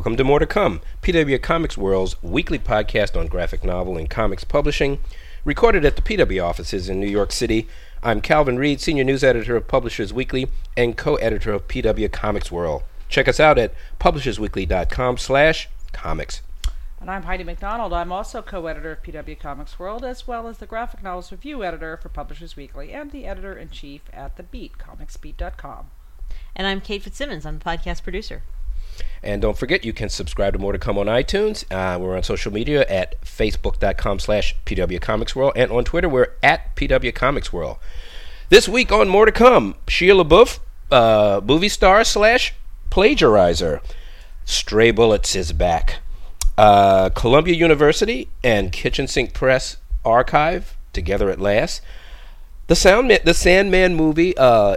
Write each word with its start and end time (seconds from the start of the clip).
Welcome 0.00 0.16
to 0.16 0.24
More 0.24 0.38
to 0.38 0.46
Come, 0.46 0.80
PW 1.02 1.42
Comics 1.42 1.76
World's 1.76 2.22
weekly 2.22 2.58
podcast 2.58 3.20
on 3.20 3.26
graphic 3.26 3.62
novel 3.62 3.98
and 3.98 4.08
comics 4.08 4.44
publishing, 4.44 4.98
recorded 5.44 5.84
at 5.84 5.96
the 5.96 6.00
PW 6.00 6.42
offices 6.42 6.88
in 6.88 6.98
New 6.98 7.06
York 7.06 7.32
City. 7.32 7.68
I'm 8.02 8.22
Calvin 8.22 8.56
Reed, 8.56 8.80
senior 8.80 9.04
news 9.04 9.22
editor 9.22 9.56
of 9.56 9.68
Publishers 9.68 10.10
Weekly 10.10 10.48
and 10.74 10.96
co-editor 10.96 11.52
of 11.52 11.68
PW 11.68 12.10
Comics 12.10 12.50
World. 12.50 12.82
Check 13.10 13.28
us 13.28 13.38
out 13.38 13.58
at 13.58 13.74
publishersweekly.com/comics. 14.00 16.42
And 16.98 17.10
I'm 17.10 17.24
Heidi 17.24 17.44
McDonald. 17.44 17.92
I'm 17.92 18.10
also 18.10 18.40
co-editor 18.40 18.92
of 18.92 19.02
PW 19.02 19.38
Comics 19.38 19.78
World, 19.78 20.02
as 20.02 20.26
well 20.26 20.48
as 20.48 20.56
the 20.56 20.66
graphic 20.66 21.02
novels 21.02 21.30
review 21.30 21.62
editor 21.62 21.98
for 21.98 22.08
Publishers 22.08 22.56
Weekly 22.56 22.94
and 22.94 23.10
the 23.10 23.26
editor-in-chief 23.26 24.00
at 24.14 24.38
The 24.38 24.44
Beat, 24.44 24.78
comicsbeat.com. 24.78 25.90
And 26.56 26.66
I'm 26.66 26.80
Kate 26.80 27.02
Fitzsimmons. 27.02 27.44
I'm 27.44 27.58
the 27.58 27.64
podcast 27.66 28.02
producer. 28.02 28.40
And 29.22 29.42
don't 29.42 29.58
forget, 29.58 29.84
you 29.84 29.92
can 29.92 30.08
subscribe 30.08 30.54
to 30.54 30.58
More 30.58 30.72
to 30.72 30.78
Come 30.78 30.98
on 30.98 31.06
iTunes. 31.06 31.64
Uh, 31.70 31.98
we're 31.98 32.16
on 32.16 32.22
social 32.22 32.52
media 32.52 32.86
at 32.88 33.20
facebook.com 33.22 34.18
slash 34.18 34.56
pwcomicsworld. 34.64 35.52
And 35.56 35.70
on 35.70 35.84
Twitter, 35.84 36.08
we're 36.08 36.34
at 36.42 36.74
pwcomicsworld. 36.76 37.78
This 38.48 38.68
week 38.68 38.90
on 38.90 39.08
More 39.08 39.26
to 39.26 39.32
Come, 39.32 39.76
Shia 39.86 40.24
LaBeouf, 40.24 40.58
uh, 40.90 41.40
movie 41.44 41.68
star 41.68 42.02
slash 42.04 42.54
plagiarizer. 42.90 43.80
Stray 44.44 44.90
Bullets 44.90 45.36
is 45.36 45.52
back. 45.52 46.00
Uh, 46.58 47.10
Columbia 47.10 47.54
University 47.54 48.28
and 48.42 48.72
Kitchen 48.72 49.06
Sink 49.06 49.32
Press 49.32 49.76
Archive 50.04 50.76
together 50.92 51.30
at 51.30 51.40
last. 51.40 51.80
The 52.66 52.76
Sound, 52.76 53.10
the 53.24 53.34
Sandman 53.34 53.94
movie, 53.94 54.36
uh, 54.36 54.74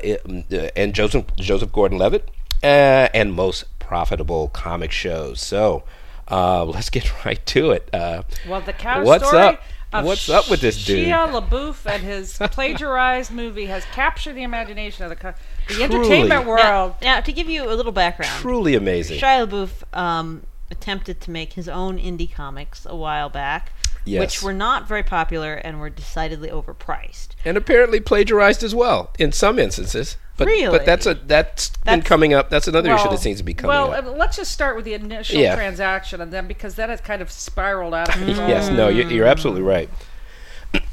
and 0.75 0.95
Joseph 0.95 1.25
Joseph 1.35 1.71
Gordon-Levitt, 1.71 2.29
uh, 2.63 3.09
and 3.13 3.33
most 3.33 3.65
profitable 3.87 4.47
comic 4.49 4.91
shows. 4.91 5.39
So 5.41 5.83
uh, 6.29 6.65
let's 6.65 6.89
get 6.89 7.25
right 7.25 7.43
to 7.47 7.71
it. 7.71 7.89
Uh, 7.93 8.23
Well, 8.47 8.61
the 8.61 8.73
cow 8.73 9.03
What's 9.03 9.27
story 9.27 9.41
up? 9.43 9.63
of 9.91 10.05
What's 10.05 10.27
up 10.29 10.49
with 10.49 10.61
this 10.61 10.83
dude? 10.83 11.07
Shia 11.07 11.29
LaBeouf 11.29 11.85
and 11.85 12.01
his 12.01 12.37
plagiarized 12.51 13.29
movie 13.31 13.65
has 13.67 13.85
captured 13.93 14.33
the 14.33 14.41
imagination 14.43 15.03
of 15.03 15.09
the, 15.09 15.15
co- 15.15 15.33
the 15.67 15.73
Truly. 15.75 15.83
entertainment 15.83 16.45
world. 16.47 16.95
Now, 17.01 17.15
now, 17.15 17.21
to 17.21 17.31
give 17.31 17.47
you 17.47 17.63
a 17.69 17.75
little 17.75 17.91
background, 17.91 18.31
truly 18.41 18.73
amazing. 18.75 19.19
Shia 19.19 19.47
LaBeouf 19.47 19.97
um, 19.97 20.43
attempted 20.71 21.21
to 21.21 21.29
make 21.31 21.53
his 21.53 21.69
own 21.69 21.99
indie 21.99 22.31
comics 22.33 22.87
a 22.89 22.95
while 22.95 23.29
back, 23.29 23.71
Yes. 24.05 24.19
which 24.19 24.43
were 24.43 24.53
not 24.53 24.87
very 24.87 25.03
popular 25.03 25.53
and 25.53 25.79
were 25.79 25.89
decidedly 25.89 26.49
overpriced. 26.49 27.29
and 27.45 27.55
apparently 27.57 27.99
plagiarized 27.99 28.63
as 28.63 28.73
well 28.75 29.11
in 29.19 29.31
some 29.31 29.59
instances. 29.59 30.17
But, 30.35 30.47
Really? 30.47 30.75
But 30.75 30.85
that's 30.85 31.05
a 31.05 31.13
that's 31.13 31.69
been 31.69 31.79
That's- 31.85 32.07
coming 32.07 32.33
up. 32.33 32.49
That's 32.49 32.67
another 32.67 32.91
issue 32.93 33.07
that 33.09 33.19
seems 33.19 33.37
to 33.37 33.43
be 33.43 33.53
coming 33.53 33.69
well, 33.75 33.93
up. 33.93 34.03
Well, 34.03 34.17
let's 34.17 34.35
just 34.35 34.51
start 34.51 34.75
with 34.75 34.83
the 34.83 34.95
initial 34.95 35.37
Yeah. 35.39 35.55
transaction, 35.55 36.21
and 36.21 36.33
then 36.33 36.47
because 36.47 36.73
then 36.75 36.89
it's 36.89 37.01
kind 37.03 37.21
of 37.21 37.29
spiraled 37.31 37.93
out 37.93 38.09
of 38.09 38.15
control. 38.15 38.47
Yes, 38.49 38.67
no, 38.69 38.87
you're, 38.89 39.09
you're 39.11 39.27
absolutely 39.27 39.61
right. 39.61 39.89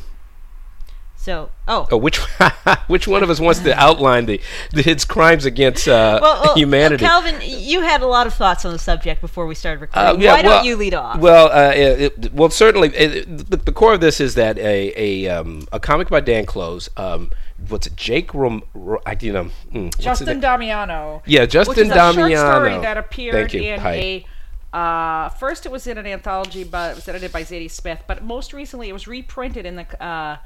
So, 1.22 1.50
oh, 1.68 1.86
Oh, 1.92 1.98
which 1.98 2.18
which 2.88 3.06
one 3.06 3.22
of 3.22 3.30
us 3.30 3.38
wants 3.38 3.60
to 3.60 3.72
outline 3.80 4.26
the, 4.26 4.40
the 4.72 4.82
his 4.82 5.04
crimes 5.04 5.44
against 5.44 5.86
uh, 5.86 6.18
well, 6.20 6.42
well, 6.42 6.54
humanity? 6.56 7.04
Calvin, 7.04 7.36
you 7.44 7.80
had 7.82 8.02
a 8.02 8.06
lot 8.08 8.26
of 8.26 8.34
thoughts 8.34 8.64
on 8.64 8.72
the 8.72 8.78
subject 8.80 9.20
before 9.20 9.46
we 9.46 9.54
started 9.54 9.78
Uh, 9.78 9.82
recording. 9.82 10.20
yeah, 10.20 10.32
Why 10.32 10.42
well- 10.42 10.56
don't 10.58 10.64
you 10.66 10.74
lead 10.74 10.94
off? 10.94 11.18
Well, 11.20 11.46
uh, 11.52 11.70
it, 11.72 12.18
it- 12.24 12.32
well, 12.34 12.50
certainly, 12.50 12.88
it, 12.88 13.50
the, 13.50 13.56
the 13.56 13.70
core 13.70 13.94
of 13.94 14.00
this 14.00 14.20
is 14.20 14.34
that 14.34 14.58
a 14.58 14.92
a, 14.96 15.28
um, 15.28 15.68
a 15.70 15.78
comic 15.78 16.08
by 16.08 16.18
Dan 16.18 16.44
Clowes. 16.44 16.90
Um, 16.96 17.30
what's 17.68 17.86
it? 17.86 17.94
Jake 17.94 18.34
Rom? 18.34 18.64
Ro, 18.74 18.98
I, 19.06 19.16
you 19.20 19.32
know, 19.32 19.48
mm, 19.72 19.96
Justin? 20.00 20.40
Damiano. 20.40 21.22
Yeah, 21.24 21.46
Justin 21.46 21.70
which 21.76 21.86
is 21.86 21.92
a 21.92 21.94
short 21.94 22.14
story 22.14 22.34
Damiano. 22.34 22.82
that 22.82 22.96
appeared 22.98 23.34
Thank 23.34 23.54
you, 23.54 23.62
in 23.74 23.78
Heidi. 23.78 24.26
a. 24.74 24.76
Uh, 24.76 25.28
first, 25.28 25.66
it 25.66 25.70
was 25.70 25.86
in 25.86 25.98
an 25.98 26.06
anthology, 26.06 26.64
but 26.64 26.90
it 26.90 26.96
was 26.96 27.06
edited 27.06 27.30
by 27.30 27.42
Zadie 27.44 27.70
Smith. 27.70 28.02
But 28.08 28.24
most 28.24 28.52
recently, 28.52 28.88
it 28.88 28.92
was 28.92 29.06
reprinted 29.06 29.66
in 29.66 29.76
the 29.76 30.02
uh, 30.04 30.38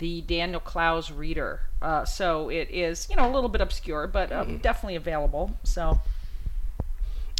the 0.00 0.22
Daniel 0.22 0.60
Clowes 0.60 1.12
Reader. 1.12 1.60
Uh, 1.80 2.04
so 2.04 2.48
it 2.48 2.68
is, 2.70 3.06
you 3.08 3.16
know, 3.16 3.30
a 3.30 3.32
little 3.32 3.48
bit 3.48 3.60
obscure, 3.60 4.06
but 4.06 4.32
um, 4.32 4.58
definitely 4.58 4.96
available. 4.96 5.52
So 5.62 6.00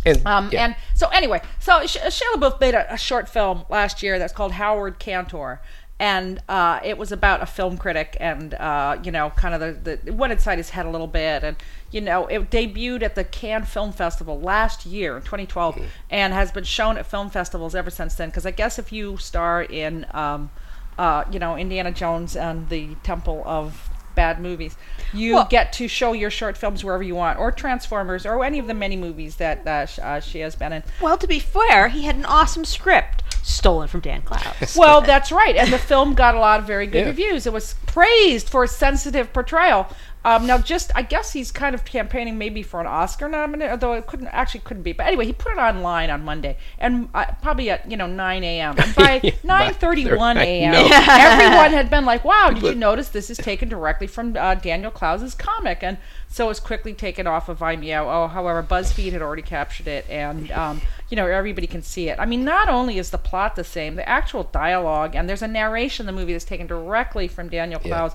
And, 0.05 0.25
um, 0.27 0.49
yeah. 0.53 0.65
And 0.65 0.77
so 0.95 1.09
anyway, 1.09 1.43
so 1.59 1.87
Sh- 1.87 1.99
Shia 1.99 2.35
LaBeouf 2.35 2.61
made 2.61 2.75
a, 2.75 2.95
a 2.95 2.97
short 2.97 3.29
film 3.29 3.65
last 3.69 4.03
year 4.03 4.19
that's 4.19 4.33
called 4.33 4.53
Howard 4.53 4.99
Cantour, 4.99 5.61
and 5.99 6.41
uh, 6.49 6.81
it 6.83 6.97
was 6.97 7.13
about 7.13 7.43
a 7.43 7.47
film 7.47 7.77
critic 7.77 8.17
and 8.19 8.55
uh, 8.55 8.99
you 9.03 9.13
know 9.13 9.31
kind 9.37 9.55
of 9.55 9.61
the, 9.61 9.97
the 9.97 10.09
it 10.09 10.15
went 10.15 10.33
inside 10.33 10.57
his 10.57 10.71
head 10.71 10.87
a 10.87 10.91
little 10.91 11.07
bit, 11.07 11.45
and 11.45 11.57
you 11.91 12.01
know 12.01 12.27
it 12.27 12.51
debuted 12.51 13.03
at 13.03 13.15
the 13.15 13.25
Cannes 13.25 13.67
Film 13.67 13.93
Festival 13.93 14.41
last 14.41 14.87
year, 14.87 15.17
in 15.17 15.23
2012, 15.23 15.79
and 16.09 16.33
has 16.33 16.51
been 16.51 16.65
shown 16.65 16.97
at 16.97 17.05
film 17.05 17.29
festivals 17.29 17.75
ever 17.75 17.91
since 17.91 18.15
then. 18.15 18.31
Because 18.31 18.47
I 18.47 18.53
guess 18.53 18.79
if 18.79 18.93
you 18.93 19.19
star 19.19 19.63
in 19.63 20.07
um, 20.13 20.51
uh, 20.99 21.25
you 21.31 21.39
know 21.39 21.57
Indiana 21.57 21.93
Jones 21.93 22.37
and 22.37 22.69
the 22.69 22.95
Temple 23.03 23.43
of 23.47 23.89
Bad 24.15 24.41
Movies, 24.41 24.77
you 25.13 25.35
Well- 25.35 25.47
get 25.49 25.73
to 25.75 25.89
show 25.89 26.13
your 26.13 26.31
short 26.31 26.57
films 26.57 26.83
wherever 26.85 27.03
you 27.03 27.15
want, 27.15 27.39
or 27.39 27.51
Transformers, 27.53 28.27
or 28.27 28.45
any 28.45 28.59
of 28.59 28.67
the 28.67 28.75
many 28.75 28.97
movies 28.97 29.37
that 29.37 29.67
uh, 29.67 29.87
sh- 29.87 29.99
uh, 30.03 30.21
she 30.21 30.41
has 30.41 30.57
been 30.57 30.73
in. 30.73 30.83
well, 31.01 31.17
to 31.17 31.27
be 31.27 31.39
fair, 31.39 31.89
he 31.89 32.05
had 32.05 32.17
an 32.17 32.25
awesome 32.25 32.65
script 32.65 33.23
stolen 33.43 33.89
from 33.89 34.01
Dan 34.01 34.21
Clowes. 34.23 34.77
Well, 34.77 35.01
that's 35.01 35.33
right, 35.33 35.57
and 35.57 35.73
the 35.73 35.79
film 35.79 36.15
got 36.15 36.35
a 36.35 36.39
lot 36.41 36.61
of 36.61 36.67
very 36.67 36.87
good 36.87 37.01
Yeah. 37.01 37.07
reviews. 37.07 37.47
It 37.47 37.53
was 37.53 37.75
praised 37.87 38.49
for 38.51 38.65
its 38.65 38.77
sensitive 38.77 39.33
portrayal. 39.33 39.87
Um, 40.25 40.47
now, 40.47 40.59
just 40.59 40.93
I 40.95 41.03
guess 41.03 41.33
he's 41.33 41.51
kind 41.51 41.75
of 41.75 41.85
campaigning 41.85 42.37
maybe 42.37 42.63
for 42.63 42.81
an 42.81 42.87
Oscar 42.87 43.29
nomination, 43.29 43.71
although 43.73 43.95
it 43.95 44.07
couldn't 44.07 44.27
actually 44.29 44.61
couldn't 44.61 44.83
be. 44.83 44.93
But 44.93 45.07
anyway, 45.07 45.25
he 45.25 45.33
put 45.33 45.53
it 45.53 45.59
online 45.59 46.11
on 46.11 46.25
Monday, 46.25 46.59
and 46.79 47.09
uh, 47.15 47.27
probably 47.41 47.71
at 47.71 47.91
you 47.91 47.97
know 47.97 48.07
9 48.07 48.45
a.m. 48.45 48.75
And 48.79 48.95
by 48.95 49.21
9:31 49.45 50.37
a.m., 50.37 50.75
everyone 50.75 51.73
had 51.73 51.89
been 51.89 52.05
like, 52.05 52.25
"Wow, 52.25 52.51
did 52.51 52.63
you 52.63 52.75
notice 52.75 53.09
this 53.09 53.31
is 53.31 53.39
taken 53.39 53.69
directly 53.71 54.07
from 54.07 54.37
uh, 54.37 54.57
Daniel 54.57 54.91
Clowes' 54.91 55.35
comic?" 55.35 55.83
And 55.83 55.97
so 56.29 56.45
it 56.45 56.49
was 56.49 56.61
quickly 56.61 56.93
taken 56.93 57.27
off 57.27 57.49
of 57.49 57.59
Vimeo. 57.61 58.05
Oh, 58.07 58.29
however, 58.29 58.63
BuzzFeed 58.63 59.13
had 59.13 59.23
already 59.23 59.43
captured 59.43 59.89
it, 59.89 60.05
and 60.11 60.51
um, 60.53 60.83
you 61.09 61.17
know 61.17 61.27
everybody 61.27 61.67
can 61.67 61.83
see 61.83 62.11
it. 62.11 62.19
I 62.19 62.27
mean, 62.27 62.45
not 62.45 62.69
only 62.69 62.99
is 62.99 63.11
the 63.11 63.19
plot 63.19 63.57
the 63.57 63.65
same, 63.65 63.95
the 63.95 64.07
actual 64.07 64.45
dialogue, 64.45 65.17
and 65.17 65.29
there's 65.29 65.43
a 65.43 65.49
narration 65.49 66.07
in 66.07 66.15
the 66.15 66.21
movie 66.21 66.33
that's 66.33 66.45
taken 66.45 66.67
directly 66.67 67.27
from 67.27 67.49
Daniel 67.49 67.81
Yeah. 67.83 68.11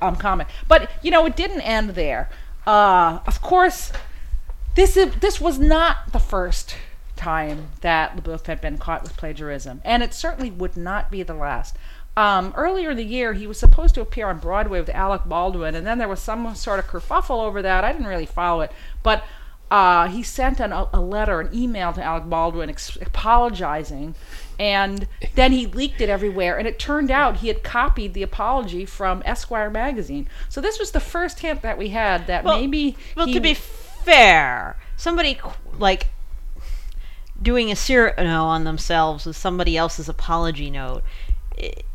Um, 0.00 0.16
comic. 0.16 0.46
But 0.66 0.90
you 1.02 1.10
know, 1.10 1.26
it 1.26 1.36
didn't 1.36 1.62
end 1.62 1.90
there. 1.90 2.28
Uh, 2.66 3.20
of 3.26 3.40
course, 3.42 3.92
this 4.74 4.96
is 4.96 5.14
this 5.16 5.40
was 5.40 5.58
not 5.58 6.12
the 6.12 6.18
first 6.18 6.76
time 7.16 7.68
that 7.80 8.16
LaBeouf 8.16 8.46
had 8.46 8.60
been 8.60 8.78
caught 8.78 9.02
with 9.02 9.16
plagiarism, 9.16 9.80
and 9.84 10.02
it 10.02 10.14
certainly 10.14 10.50
would 10.50 10.76
not 10.76 11.10
be 11.10 11.22
the 11.22 11.34
last. 11.34 11.76
Um, 12.16 12.52
earlier 12.56 12.90
in 12.90 12.96
the 12.96 13.04
year, 13.04 13.32
he 13.32 13.46
was 13.46 13.60
supposed 13.60 13.94
to 13.94 14.00
appear 14.00 14.28
on 14.28 14.38
Broadway 14.38 14.80
with 14.80 14.88
Alec 14.90 15.22
Baldwin, 15.26 15.74
and 15.74 15.86
then 15.86 15.98
there 15.98 16.08
was 16.08 16.20
some 16.20 16.52
sort 16.56 16.80
of 16.80 16.86
kerfuffle 16.86 17.42
over 17.44 17.62
that. 17.62 17.84
I 17.84 17.92
didn't 17.92 18.08
really 18.08 18.26
follow 18.26 18.60
it, 18.62 18.72
but 19.02 19.24
uh, 19.70 20.08
he 20.08 20.22
sent 20.22 20.60
an, 20.60 20.72
a 20.72 21.00
letter, 21.00 21.40
an 21.40 21.54
email 21.54 21.92
to 21.92 22.02
Alec 22.02 22.28
Baldwin 22.28 22.70
ex- 22.70 22.96
apologizing, 22.96 24.14
and 24.58 25.06
then 25.34 25.52
he 25.52 25.66
leaked 25.66 26.00
it 26.00 26.08
everywhere. 26.08 26.58
And 26.58 26.66
it 26.66 26.78
turned 26.78 27.10
out 27.10 27.38
he 27.38 27.48
had 27.48 27.62
copied 27.62 28.14
the 28.14 28.22
apology 28.22 28.84
from 28.84 29.22
Esquire 29.24 29.70
magazine. 29.70 30.28
So 30.48 30.60
this 30.60 30.78
was 30.78 30.90
the 30.90 31.00
first 31.00 31.40
hint 31.40 31.62
that 31.62 31.78
we 31.78 31.90
had 31.90 32.26
that 32.26 32.44
Well- 32.44 32.58
maybe 32.58 32.96
Well, 33.16 33.26
he 33.26 33.34
to 33.34 33.40
be 33.40 33.54
fair, 33.54 34.76
somebody 34.96 35.40
like 35.78 36.08
doing 37.40 37.70
a 37.70 37.76
Cyrano 37.76 38.44
on 38.44 38.64
themselves 38.64 39.24
with 39.24 39.36
somebody 39.36 39.76
else's 39.76 40.08
apology 40.08 40.70
note 40.70 41.02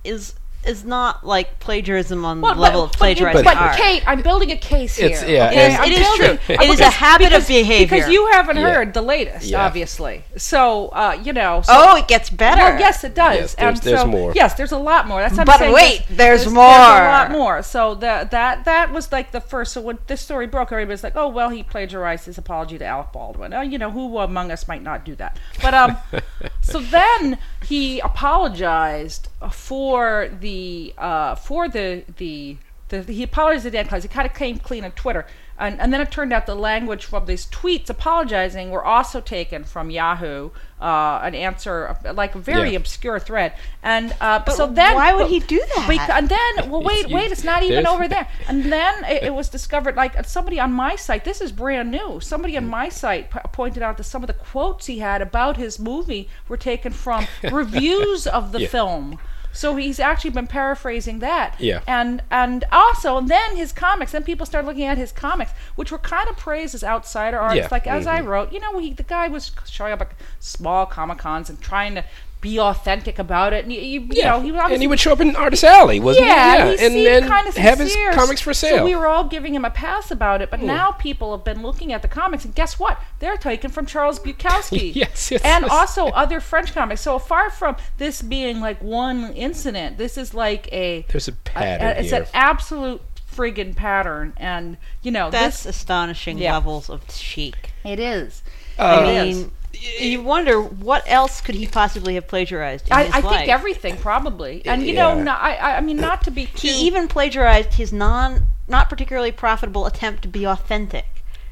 is 0.03 0.35
is 0.65 0.83
not 0.85 1.25
like 1.25 1.59
plagiarism 1.59 2.23
on 2.25 2.41
Well, 2.41 2.55
the 2.55 2.61
level 2.61 2.81
but, 2.81 2.85
of 2.85 2.91
but 2.91 2.97
plagiarizing 2.97 3.43
but, 3.43 3.57
art. 3.57 3.75
Kate, 3.77 4.03
I'm 4.07 4.21
building 4.21 4.51
a 4.51 4.57
case 4.57 4.95
here. 4.97 5.07
It's- 5.07 5.27
yeah, 5.27 5.47
okay? 5.49 5.75
and- 5.75 5.85
It 5.85 5.91
is 5.93 5.99
building- 6.07 6.37
true. 6.45 6.55
It 6.55 6.61
is 6.61 6.69
a 6.69 6.77
because- 6.77 6.93
habit 6.93 7.33
of 7.33 7.47
behavior. 7.47 7.97
Because 7.97 8.09
you 8.11 8.27
haven't 8.31 8.57
Yeah. 8.57 8.71
heard 8.73 8.93
the 8.93 9.01
latest, 9.01 9.45
Yeah. 9.47 9.65
obviously. 9.65 10.23
So, 10.37 10.87
uh, 10.89 11.17
you 11.23 11.33
know. 11.33 11.61
So, 11.63 11.73
oh, 11.75 11.95
it 11.97 12.07
gets 12.07 12.29
better. 12.29 12.61
Well, 12.61 12.79
yes, 12.79 13.03
it 13.03 13.13
does. 13.15 13.35
Yes, 13.35 13.55
there's- 13.55 13.75
and 13.75 13.77
there's 13.83 14.05
more. 14.05 14.31
Yes, 14.35 14.53
there's 14.55 14.71
a 14.71 14.77
lot 14.77 15.07
more. 15.07 15.21
That's 15.21 15.33
what 15.33 15.41
I'm 15.41 15.45
But 15.45 15.59
saying. 15.59 15.73
wait, 15.73 16.01
there's 16.09 16.43
There's 16.43 16.53
a 16.53 16.55
lot 16.55 17.31
more. 17.31 17.61
So 17.63 17.95
that 17.95 18.31
that 18.31 18.65
that 18.65 18.91
was 18.91 19.11
like 19.11 19.31
the 19.31 19.41
first. 19.41 19.73
So 19.73 19.81
when 19.81 19.97
this 20.07 20.21
story 20.21 20.47
broke, 20.47 20.71
everybody 20.71 20.91
was 20.93 21.03
like, 21.03 21.15
"Oh, 21.15 21.27
well, 21.27 21.49
he 21.49 21.63
plagiarized 21.63 22.25
his 22.25 22.37
apology 22.37 22.77
to 22.77 22.85
Alec 22.85 23.11
Baldwin." 23.13 23.53
Uh, 23.53 23.61
you 23.61 23.77
know, 23.77 23.91
who 23.91 24.17
among 24.19 24.51
us 24.51 24.67
might 24.67 24.81
not 24.83 25.03
do 25.05 25.15
that? 25.15 25.37
But 25.61 25.73
um, 25.73 25.97
so 26.61 26.79
then 26.79 27.37
he 27.65 27.99
apologized 27.99 29.29
for 29.51 30.29
the 30.39 30.93
uh 30.97 31.35
for 31.35 31.69
the 31.69 32.03
the 32.17 32.57
the, 32.89 33.01
he 33.01 33.23
apologized 33.23 33.63
to 33.63 33.71
Dan 33.71 33.87
Clowes. 33.87 34.03
He 34.03 34.09
kind 34.09 34.27
of 34.27 34.33
came 34.35 34.57
clean 34.59 34.83
on 34.83 34.91
Twitter, 34.91 35.25
and, 35.57 35.79
and 35.79 35.93
then 35.93 36.01
it 36.01 36.11
turned 36.11 36.33
out 36.33 36.45
the 36.45 36.55
language 36.55 37.05
from 37.05 37.25
these 37.25 37.45
tweets 37.47 37.89
apologizing 37.89 38.71
were 38.71 38.83
also 38.83 39.21
taken 39.21 39.63
from 39.63 39.89
Yahoo, 39.91 40.49
uh, 40.81 41.19
an 41.23 41.35
answer 41.35 41.95
like 42.13 42.35
a 42.35 42.39
very 42.39 42.71
Yeah. 42.71 42.77
obscure 42.77 43.19
thread, 43.19 43.53
and 43.83 44.15
uh, 44.19 44.39
But 44.45 44.55
so 44.55 44.67
then 44.67 44.95
why 44.95 45.13
would 45.13 45.23
but- 45.23 45.29
he 45.29 45.39
do 45.39 45.59
that? 45.75 45.85
bec- 45.87 46.09
and 46.09 46.27
then 46.29 46.69
well, 46.71 46.81
wait, 46.81 47.09
wait, 47.09 47.31
it's 47.31 47.43
not 47.43 47.63
even 47.63 47.85
over 47.87 48.07
there. 48.07 48.27
And 48.47 48.71
then 48.71 49.03
it, 49.05 49.23
it 49.23 49.33
was 49.33 49.47
discovered, 49.57 49.95
like 49.95 50.25
somebody 50.25 50.59
on 50.59 50.73
my 50.73 50.95
site. 50.95 51.23
This 51.23 51.39
is 51.41 51.51
brand 51.51 51.91
new. 51.91 52.19
Somebody 52.19 52.57
on 52.57 52.67
my 52.67 52.89
site 52.89 53.29
p- 53.31 53.39
pointed 53.51 53.83
out 53.83 53.97
that 53.97 54.03
some 54.05 54.23
of 54.23 54.27
the 54.27 54.33
quotes 54.33 54.87
he 54.87 54.99
had 54.99 55.21
about 55.21 55.57
his 55.57 55.79
movie 55.79 56.27
were 56.47 56.57
taken 56.57 56.91
from 56.91 57.27
reviews 57.51 58.25
of 58.27 58.51
the 58.51 58.61
Yeah. 58.61 58.67
film. 58.67 59.19
So 59.53 59.75
he's 59.75 59.99
actually 59.99 60.31
been 60.31 60.47
paraphrasing 60.47 61.19
that. 61.19 61.55
Yeah. 61.59 61.81
And 61.87 62.21
and 62.31 62.65
also 62.71 63.17
and 63.17 63.27
then 63.29 63.55
his 63.55 63.71
comics. 63.71 64.11
Then 64.11 64.23
people 64.23 64.45
started 64.45 64.67
looking 64.67 64.83
at 64.85 64.97
his 64.97 65.11
comics, 65.11 65.51
which 65.75 65.91
were 65.91 65.99
kind 65.99 66.27
of 66.27 66.35
praised 66.37 66.73
as 66.75 66.83
outsider 66.83 67.39
artists. 67.39 67.69
Yeah. 67.71 67.75
Like 67.75 67.87
as 67.87 68.07
I 68.07 68.21
Mhm. 68.21 68.27
wrote, 68.27 68.51
you 68.51 68.59
know, 68.59 68.79
he, 68.79 68.93
the 68.93 69.03
guy 69.03 69.27
was 69.27 69.51
showing 69.69 69.93
up 69.93 70.01
at 70.01 70.11
small 70.39 70.85
comic 70.85 71.19
cons 71.19 71.49
and 71.49 71.61
trying 71.61 71.95
to 71.95 72.03
be 72.43 72.59
authentic 72.59 73.17
about 73.17 73.53
it. 73.53 73.63
And 73.63 73.73
you, 73.73 73.79
you, 73.79 74.07
you 74.11 74.23
know, 74.23 74.41
he 74.41 74.51
was 74.51 74.69
and 74.69 74.81
he 74.81 74.87
would 74.87 74.99
show 74.99 75.13
up 75.13 75.21
in 75.21 75.33
Artist 75.35 75.63
Alley, 75.63 75.99
wasn't 76.01 76.27
yeah, 76.27 76.65
he? 76.71 76.77
he 76.77 76.85
and 76.85 76.93
seemed 76.93 77.05
then 77.07 77.27
kind 77.29 77.47
of 77.47 77.55
have 77.55 77.79
his 77.79 77.95
comics 78.13 78.41
for 78.41 78.53
sale. 78.53 78.79
So 78.79 78.85
we 78.85 78.95
were 78.97 79.07
all 79.07 79.23
giving 79.23 79.55
him 79.55 79.63
a 79.63 79.69
pass 79.71 80.11
about 80.11 80.41
it, 80.41 80.51
but 80.51 80.61
now 80.61 80.91
people 80.91 81.35
have 81.35 81.45
been 81.45 81.63
looking 81.63 81.93
at 81.93 82.01
the 82.01 82.07
comics, 82.09 82.43
and 82.45 82.53
guess 82.53 82.77
what? 82.77 83.01
They're 83.19 83.37
taken 83.37 83.71
from 83.71 83.85
Charles 83.85 84.19
Bukowski. 84.19 84.93
Yes, 85.03 85.31
yes, 85.31 85.41
and 85.43 85.63
yes. 85.63 85.71
also 85.71 86.07
other 86.07 86.39
French 86.41 86.73
comics. 86.73 86.99
So 87.01 87.17
far 87.17 87.49
from 87.49 87.77
this 87.97 88.21
being 88.21 88.59
like 88.59 88.81
one 88.83 89.31
incident, 89.33 89.97
this 89.97 90.17
is 90.17 90.33
like 90.33 90.71
a 90.73 91.05
There's 91.09 91.29
a 91.29 91.31
a- 91.31 91.35
pattern 91.45 91.87
a- 91.87 91.91
it's 92.01 92.09
here. 92.11 92.21
an 92.23 92.27
absolute 92.33 93.01
friggin' 93.33 93.75
pattern, 93.75 94.33
and 94.37 94.77
you 95.01 95.11
know 95.11 95.31
That's 95.31 95.63
this 95.63 95.75
astonishing 95.77 96.37
Yeah. 96.37 96.53
levels 96.53 96.89
of 96.89 97.09
chic. 97.09 97.71
it 97.85 97.99
is. 97.99 98.43
Uh, 98.77 98.83
I 98.83 99.05
mean, 99.05 99.51
you 99.73 100.21
wonder 100.21 100.61
what 100.61 101.03
else 101.07 101.41
could 101.41 101.55
he 101.55 101.67
possibly 101.67 102.15
have 102.15 102.27
plagiarized 102.27 102.87
in 102.87 102.93
I, 102.93 103.03
his 103.05 103.13
I 103.15 103.19
life? 103.19 103.37
think 103.37 103.49
everything 103.49 103.97
probably, 103.97 104.61
and 104.65 104.85
you 104.85 104.93
know, 104.93 105.15
Yeah. 105.15 105.23
no, 105.23 105.31
I, 105.33 105.53
I- 105.55 105.77
I 105.77 105.81
mean, 105.81 105.97
not 105.97 106.23
to 106.23 106.31
be 106.31 106.45
too. 106.45 106.67
he 106.67 106.85
even 106.87 107.07
plagiarized 107.07 107.73
his 107.73 107.91
non 107.91 108.47
not 108.67 108.89
particularly 108.89 109.31
profitable 109.31 109.85
attempt 109.85 110.21
to 110.21 110.27
be 110.29 110.45
authentic. 110.45 111.05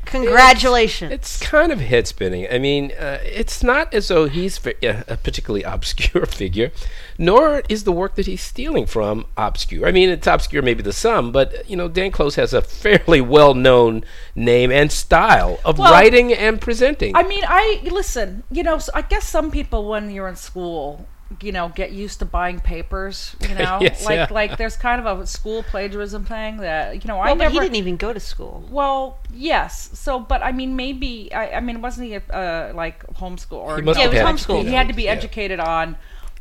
Congratulations. 0.06 1.12
It's 1.12 1.40
kind 1.40 1.72
of 1.72 1.80
head 1.80 2.08
spinning. 2.08 2.48
I 2.52 2.58
mean, 2.58 2.92
uh, 2.92 3.20
it's 3.24 3.64
not 3.64 3.94
as 3.94 4.08
though 4.10 4.28
he's 4.28 4.60
a 4.84 5.18
particularly 5.24 5.64
obscure 5.76 6.26
figure, 6.26 6.72
nor 7.18 7.64
is 7.70 7.84
the 7.84 7.92
work 7.92 8.16
that 8.16 8.26
he's 8.26 8.42
stealing 8.42 8.86
from 8.86 9.26
obscure. 9.38 9.88
I 9.88 9.92
mean, 9.92 10.10
it's 10.10 10.28
obscure 10.28 10.62
maybe 10.62 10.84
to 10.84 10.94
some, 10.94 11.32
but 11.32 11.70
you 11.70 11.76
know, 11.78 11.88
Dan 11.88 12.12
Clowes 12.12 12.36
has 12.36 12.54
a 12.54 12.62
fairly 12.62 13.22
well-known 13.22 14.04
name 14.36 14.72
and 14.72 14.92
style 14.92 15.60
of 15.64 15.78
Well, 15.78 15.92
writing 15.92 16.34
and 16.34 16.60
presenting. 16.60 17.16
I 17.16 17.24
mean, 17.24 17.44
I 17.48 17.82
listen. 17.84 18.44
You 18.52 18.64
know, 18.64 18.80
I 18.94 19.02
guess 19.02 19.28
some 19.28 19.52
people 19.52 19.88
when 19.88 20.10
you're 20.10 20.28
in 20.28 20.36
school, 20.36 21.08
you 21.42 21.52
know, 21.52 21.70
get 21.70 21.92
used 21.92 22.20
to 22.20 22.26
buying 22.26 22.60
papers. 22.60 23.36
You 23.42 23.56
know, 23.56 23.80
Yes, 23.82 24.06
like 24.06 24.16
yeah. 24.16 24.28
like 24.32 24.58
there's 24.58 24.76
kind 24.76 25.06
of 25.06 25.20
a 25.20 25.26
school 25.28 25.64
plagiarism 25.64 26.26
thing 26.26 26.58
that 26.58 27.04
you 27.04 27.08
know 27.08 27.18
I 27.20 27.28
well, 27.28 27.36
but 27.36 27.44
never. 27.46 27.54
he 27.54 27.60
didn't 27.60 27.76
even 27.76 27.98
go 27.98 28.14
to 28.14 28.20
school. 28.20 28.64
well, 28.70 29.20
yes. 29.34 29.90
So, 29.94 30.20
but 30.20 30.44
I 30.44 30.52
mean, 30.52 30.76
maybe 30.76 31.34
I, 31.34 31.58
I 31.58 31.60
mean, 31.60 31.82
wasn't 31.82 32.08
he 32.08 32.16
uh, 32.16 32.74
like 32.74 33.06
homeschool 33.16 33.54
or 33.54 33.78
He 33.78 33.82
must 33.84 34.00
Yeah, 34.00 34.06
have 34.06 34.14
it 34.14 34.24
was 34.24 34.42
homeschool. 34.46 34.64
He 34.64 34.72
had 34.74 34.88
to 34.88 34.94
be 34.94 35.04
yeah. 35.04 35.12
educated 35.12 35.60
on 35.60 35.96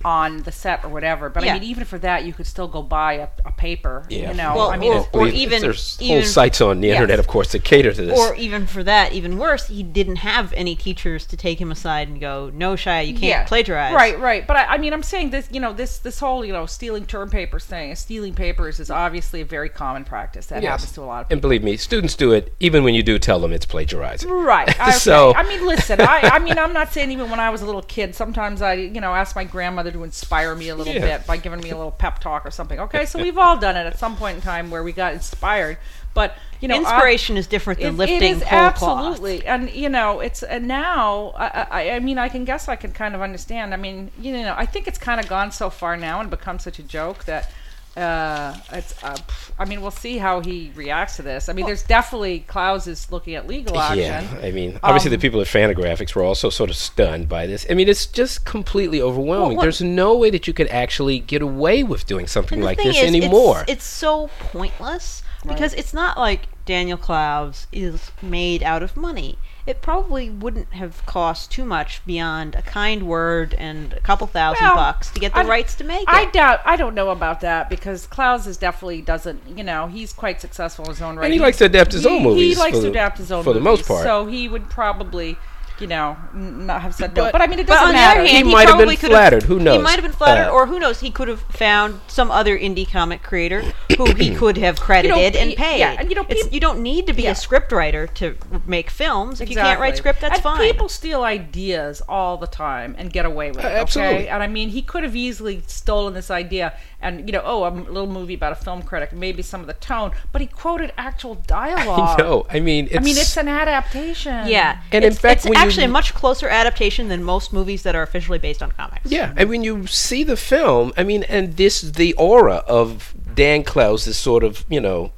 on 0.04 0.38
the 0.44 0.52
set 0.52 0.84
or 0.84 0.88
whatever. 0.88 1.28
But 1.28 1.44
Yeah. 1.44 1.50
I 1.50 1.54
mean, 1.60 1.64
even 1.64 1.84
for 1.84 1.98
that, 1.98 2.24
you 2.24 2.32
could 2.32 2.46
still 2.46 2.68
go 2.68 2.82
buy 2.82 3.14
a, 3.14 3.28
a 3.44 3.52
paper. 3.52 4.04
Yeah. 4.08 4.28
You 4.30 4.34
know, 4.34 4.54
Well, 4.56 4.70
I 4.70 4.76
mean, 4.78 4.92
or- 4.92 4.96
it's- 5.00 5.08
or 5.12 5.28
even- 5.28 5.60
there's 5.60 5.98
whole 6.00 6.22
sites 6.22 6.60
on 6.60 6.80
the 6.80 6.88
Yes. 6.88 6.94
internet, 6.96 7.18
of 7.18 7.26
course, 7.26 7.52
that 7.52 7.64
cater 7.64 7.92
to 7.92 8.02
this. 8.06 8.18
Or 8.18 8.34
even 8.36 8.66
for 8.66 8.82
that, 8.84 9.12
even 9.12 9.36
worse, 9.38 9.68
he 9.68 9.82
didn't 9.82 10.16
have 10.16 10.52
any 10.54 10.74
teachers 10.74 11.26
to 11.26 11.36
take 11.36 11.60
him 11.60 11.70
aside 11.70 12.08
and 12.08 12.18
go, 12.20 12.50
"No, 12.54 12.74
Shia, 12.74 13.06
you 13.06 13.12
can't 13.12 13.22
Yeah. 13.24 13.44
plagiarize." 13.44 13.92
Right, 13.92 14.18
right. 14.18 14.46
But 14.46 14.56
I, 14.56 14.64
I 14.64 14.78
mean, 14.78 14.92
I'm 14.94 15.02
saying 15.02 15.30
this. 15.30 15.48
You 15.50 15.60
know, 15.60 15.72
this 15.72 15.98
this 15.98 16.18
whole 16.18 16.44
you 16.44 16.52
know 16.52 16.64
stealing 16.66 17.04
term 17.04 17.28
papers 17.28 17.64
thing, 17.64 17.94
stealing 17.94 18.32
papers 18.34 18.80
is 18.80 18.90
obviously 18.90 19.40
a 19.42 19.44
very 19.44 19.68
common 19.68 20.04
practice 20.04 20.46
that 20.46 20.62
Yes. 20.62 20.70
happens 20.70 20.92
to 20.92 21.02
a 21.02 21.04
lot 21.04 21.20
of 21.22 21.26
people. 21.28 21.34
and 21.34 21.42
believe 21.42 21.62
me, 21.62 21.76
students 21.76 22.14
do 22.14 22.32
it 22.32 22.54
even 22.60 22.84
when 22.84 22.94
you 22.94 23.02
do 23.02 23.18
tell 23.18 23.38
them 23.40 23.52
it's 23.52 23.66
plagiarizing. 23.66 24.30
Right. 24.30 24.74
So- 25.00 25.34
I 25.34 25.42
mean, 25.44 25.66
listen. 25.66 26.00
I, 26.00 26.20
I 26.34 26.38
mean, 26.38 26.58
I'm 26.58 26.72
not 26.72 26.92
saying 26.92 27.10
even 27.10 27.30
when 27.30 27.40
I 27.40 27.50
was 27.50 27.62
a 27.62 27.66
little 27.66 27.82
kid. 27.82 28.14
Sometimes 28.14 28.60
I, 28.62 28.74
you 28.74 29.00
know, 29.00 29.14
asked 29.14 29.34
my 29.36 29.44
grandmother 29.44 29.89
to 29.92 30.04
inspire 30.04 30.54
me 30.54 30.68
a 30.68 30.74
little 30.76 30.92
Yeah. 30.94 31.18
bit 31.18 31.26
by 31.26 31.36
giving 31.36 31.60
me 31.60 31.70
a 31.70 31.76
little 31.76 31.90
pep 31.90 32.18
talk 32.20 32.44
or 32.46 32.50
something. 32.50 32.78
Okay, 32.80 33.06
so 33.06 33.18
we've 33.22 33.38
all 33.38 33.56
done 33.56 33.76
it 33.76 33.86
at 33.86 33.98
some 33.98 34.16
point 34.16 34.36
in 34.36 34.42
time 34.42 34.70
where 34.70 34.82
we 34.82 34.92
got 34.92 35.12
inspired. 35.12 35.78
But 36.12 36.36
you 36.60 36.68
know, 36.68 36.74
I- 36.74 36.78
Inspiration 36.78 37.36
is 37.36 37.46
different 37.46 37.80
than 37.80 37.94
it, 37.94 37.98
lifting 37.98 38.22
it 38.22 38.36
is 38.38 38.42
whole 38.42 38.70
cloth. 38.72 39.06
absolutely, 39.12 39.46
and 39.46 39.70
you 39.70 39.88
know, 39.88 40.20
it's 40.20 40.42
and 40.42 40.66
now. 40.66 41.32
I, 41.36 41.66
I, 41.70 41.90
I 41.92 41.98
mean, 42.00 42.18
I 42.18 42.28
can 42.28 42.44
guess 42.44 42.68
I 42.68 42.76
can 42.76 42.92
kind 42.92 43.14
of 43.14 43.22
understand. 43.22 43.72
I 43.72 43.76
mean, 43.76 44.10
you 44.18 44.32
know, 44.32 44.54
I 44.56 44.66
think 44.66 44.88
it's 44.88 44.98
kind 44.98 45.20
of 45.20 45.28
gone 45.28 45.52
so 45.52 45.70
far 45.70 45.96
now 45.96 46.20
and 46.20 46.28
become 46.30 46.58
such 46.58 46.78
a 46.78 46.82
joke 46.82 47.24
that. 47.24 47.50
Uh, 47.96 48.56
it's. 48.72 49.02
Uh, 49.02 49.16
I 49.58 49.64
mean, 49.64 49.82
we'll 49.82 49.90
see 49.90 50.16
how 50.18 50.40
he 50.40 50.70
reacts 50.74 51.16
to 51.16 51.22
this. 51.22 51.48
I 51.48 51.52
mean, 51.52 51.66
there's 51.66 51.82
definitely 51.82 52.40
Clowes 52.40 52.86
is 52.86 53.10
looking 53.10 53.34
at 53.34 53.46
legal 53.46 53.78
action. 53.78 53.98
Yeah, 54.00 54.40
I 54.42 54.52
mean, 54.52 54.78
obviously 54.82 55.08
Um, 55.08 55.16
the 55.16 55.18
people 55.18 55.40
at 55.40 55.48
Fantagraphics 55.48 56.14
were 56.14 56.22
also 56.22 56.50
sort 56.50 56.70
of 56.70 56.76
stunned 56.76 57.28
by 57.28 57.46
this. 57.46 57.66
I 57.68 57.74
mean, 57.74 57.88
it's 57.88 58.06
just 58.06 58.44
completely 58.44 59.02
overwhelming. 59.02 59.56
what- 59.56 59.62
There's 59.64 59.82
no 59.82 60.16
way 60.16 60.30
that 60.30 60.46
you 60.46 60.52
could 60.54 60.68
actually 60.68 61.18
get 61.18 61.42
away 61.42 61.82
with 61.82 62.06
doing 62.06 62.26
something 62.26 62.62
like 62.62 62.78
this 62.78 62.96
is, 62.96 63.02
anymore. 63.02 63.62
It's, 63.62 63.72
it's 63.72 63.84
so 63.84 64.30
pointless 64.38 65.22
because 65.46 65.74
it's 65.74 65.92
not 65.92 66.16
like 66.16 66.42
Daniel 66.66 66.96
Clowes 66.98 67.66
is 67.72 68.12
made 68.22 68.62
out 68.62 68.82
of 68.82 68.96
money. 68.96 69.36
It 69.66 69.82
probably 69.82 70.30
wouldn't 70.30 70.72
have 70.72 71.04
cost 71.06 71.50
too 71.52 71.64
much 71.64 72.04
beyond 72.06 72.54
a 72.54 72.62
kind 72.62 73.06
word 73.06 73.54
and 73.54 73.92
a 73.92 74.00
couple 74.00 74.26
thousand 74.26 74.64
Well, 74.64 74.74
bucks 74.76 75.10
to 75.10 75.20
get 75.20 75.32
the 75.34 75.40
I- 75.40 75.44
rights 75.46 75.74
to 75.76 75.84
make 75.84 76.02
it. 76.02 76.08
I 76.08 76.24
doubt. 76.26 76.60
I 76.64 76.76
don't 76.76 76.94
know 76.94 77.10
about 77.10 77.40
that 77.42 77.68
because 77.68 78.06
Clowes 78.06 78.46
is 78.46 78.56
definitely 78.56 79.02
doesn't. 79.02 79.42
You 79.56 79.62
know, 79.64 79.86
he's 79.86 80.12
quite 80.12 80.40
successful 80.40 80.86
in 80.86 80.90
his 80.92 81.02
own 81.02 81.16
right. 81.16 81.24
And 81.26 81.32
he 81.34 81.38
likes 81.40 81.58
to 81.58 81.66
adapt 81.66 81.92
his 81.92 82.04
he- 82.04 82.08
own 82.08 82.22
movies 82.22 82.56
He 82.56 82.60
likes 82.60 82.76
for 82.78 82.84
to 82.84 82.88
adapt 82.90 83.18
his 83.18 83.30
own 83.30 83.44
for 83.44 83.52
the 83.52 83.60
most 83.60 83.86
part. 83.86 84.02
So 84.02 84.26
he 84.26 84.48
would 84.48 84.70
probably, 84.70 85.36
you 85.80 85.86
know, 85.86 86.16
not 86.34 86.82
have 86.82 86.94
said 86.94 87.14
no. 87.16 87.24
But- 87.24 87.32
But 87.32 87.42
I 87.42 87.46
mean, 87.46 87.58
it 87.58 87.66
doesn't 87.66 87.82
on 87.82 87.88
the 87.88 87.94
matter. 87.94 88.20
other 88.20 88.28
hand, 88.28 88.38
He 88.44 88.44
he, 88.48 88.52
might 88.54 88.68
have 88.68 88.78
been 88.78 88.96
flattered. 88.96 89.42
Who 89.44 89.58
knows? 89.58 89.76
He 89.76 89.82
might 89.82 89.94
have 89.94 90.02
been 90.02 90.12
flattered, 90.12 90.48
Uh, 90.48 90.52
or 90.52 90.66
who 90.66 90.78
knows? 90.78 91.00
He 91.00 91.10
could 91.10 91.28
have 91.28 91.40
found 91.42 92.00
some 92.06 92.30
other 92.30 92.58
indie 92.58 92.90
comic 92.90 93.22
creator 93.22 93.62
who 93.96 94.12
he 94.14 94.34
could 94.42 94.56
have 94.58 94.80
credited 94.80 95.36
and 95.36 95.54
paid. 95.56 95.78
yeah, 95.78 95.96
and 95.98 96.08
you 96.10 96.14
know, 96.16 96.22
It's- 96.28 96.44
peop- 96.44 96.52
you 96.52 96.60
don't 96.60 96.80
need 96.80 97.06
to 97.06 97.12
be 97.12 97.22
Yeah. 97.22 97.30
a 97.30 97.34
scriptwriter 97.34 98.12
to 98.14 98.36
make 98.66 98.90
films. 98.90 99.40
If 99.40 99.48
you 99.50 99.56
can't 99.56 99.80
write 99.80 99.96
script, 99.96 100.20
that's 100.20 100.34
and 100.34 100.42
fine. 100.42 100.60
People 100.60 100.88
steal 100.88 101.22
ideas 101.24 102.02
all 102.08 102.36
the 102.36 102.46
time 102.46 102.94
and 102.98 103.12
get 103.12 103.24
away 103.24 103.50
with 103.50 103.60
it. 103.60 103.64
Uh, 103.64 103.68
absolutely. 103.68 104.14
Okay? 104.16 104.28
And 104.28 104.42
I 104.42 104.46
mean, 104.46 104.70
he 104.70 104.82
could 104.82 105.02
have 105.02 105.16
easily 105.16 105.62
stolen 105.66 106.14
this 106.14 106.30
idea 106.30 106.72
and 107.02 107.26
you 107.26 107.32
know, 107.32 107.40
oh, 107.44 107.66
a 107.66 107.70
little 107.70 108.06
movie 108.06 108.34
about 108.34 108.52
a 108.52 108.56
film 108.56 108.82
critic, 108.82 109.12
maybe 109.12 109.40
some 109.42 109.60
of 109.62 109.66
the 109.66 109.72
tone, 109.72 110.12
but 110.32 110.40
he 110.42 110.46
quoted 110.46 110.92
actual 110.98 111.34
dialogue. 111.46 112.18
no, 112.18 112.46
I 112.50 112.60
mean, 112.60 112.86
it's, 112.86 112.96
I 112.96 113.00
mean, 113.00 113.16
it's 113.16 113.36
an 113.38 113.48
adaptation. 113.48 114.46
Yeah, 114.46 114.78
And 114.92 115.04
in 115.04 115.14
fact, 115.14 115.38
it's 115.40 115.44
when 115.46 115.54
you- 115.54 115.64
actually 115.70 115.84
a 115.84 115.88
much 115.88 116.14
closer 116.14 116.48
adaptation 116.48 117.08
than 117.08 117.22
most 117.24 117.52
movies 117.52 117.82
that 117.82 117.94
are 117.94 118.02
officially 118.02 118.38
based 118.38 118.62
on 118.62 118.70
comics. 118.72 119.10
Yeah, 119.10 119.32
and 119.36 119.48
when 119.48 119.62
you 119.64 119.86
see 119.86 120.24
the 120.24 120.36
film, 120.36 120.92
I 120.96 121.02
mean, 121.04 121.22
and 121.24 121.56
this 121.56 121.80
the 121.80 122.12
aura 122.14 122.56
of 122.66 123.14
Dan 123.34 123.62
Clowes' 123.64 124.16
sort 124.16 124.44
of 124.44 124.64
you 124.68 124.80
know, 124.80 125.12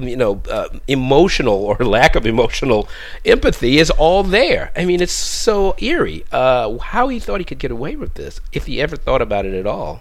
you 0.00 0.16
know, 0.16 0.40
uh, 0.50 0.68
emotional 0.88 1.54
or 1.64 1.76
lack 1.84 2.16
of 2.16 2.24
emotional 2.26 2.88
empathy 3.24 3.78
is 3.78 3.90
all 3.90 4.22
there. 4.22 4.72
I 4.76 4.84
mean, 4.84 5.00
it's 5.02 5.12
so 5.12 5.74
eerie. 5.78 6.24
Uh, 6.32 6.78
how 6.78 7.08
he 7.08 7.18
thought 7.18 7.40
he 7.40 7.44
could 7.44 7.58
get 7.58 7.70
away 7.70 7.96
with 7.96 8.14
this, 8.14 8.40
if 8.52 8.66
he 8.66 8.80
ever 8.80 8.96
thought 8.96 9.20
about 9.20 9.44
it 9.44 9.52
at 9.54 9.66
all, 9.66 10.00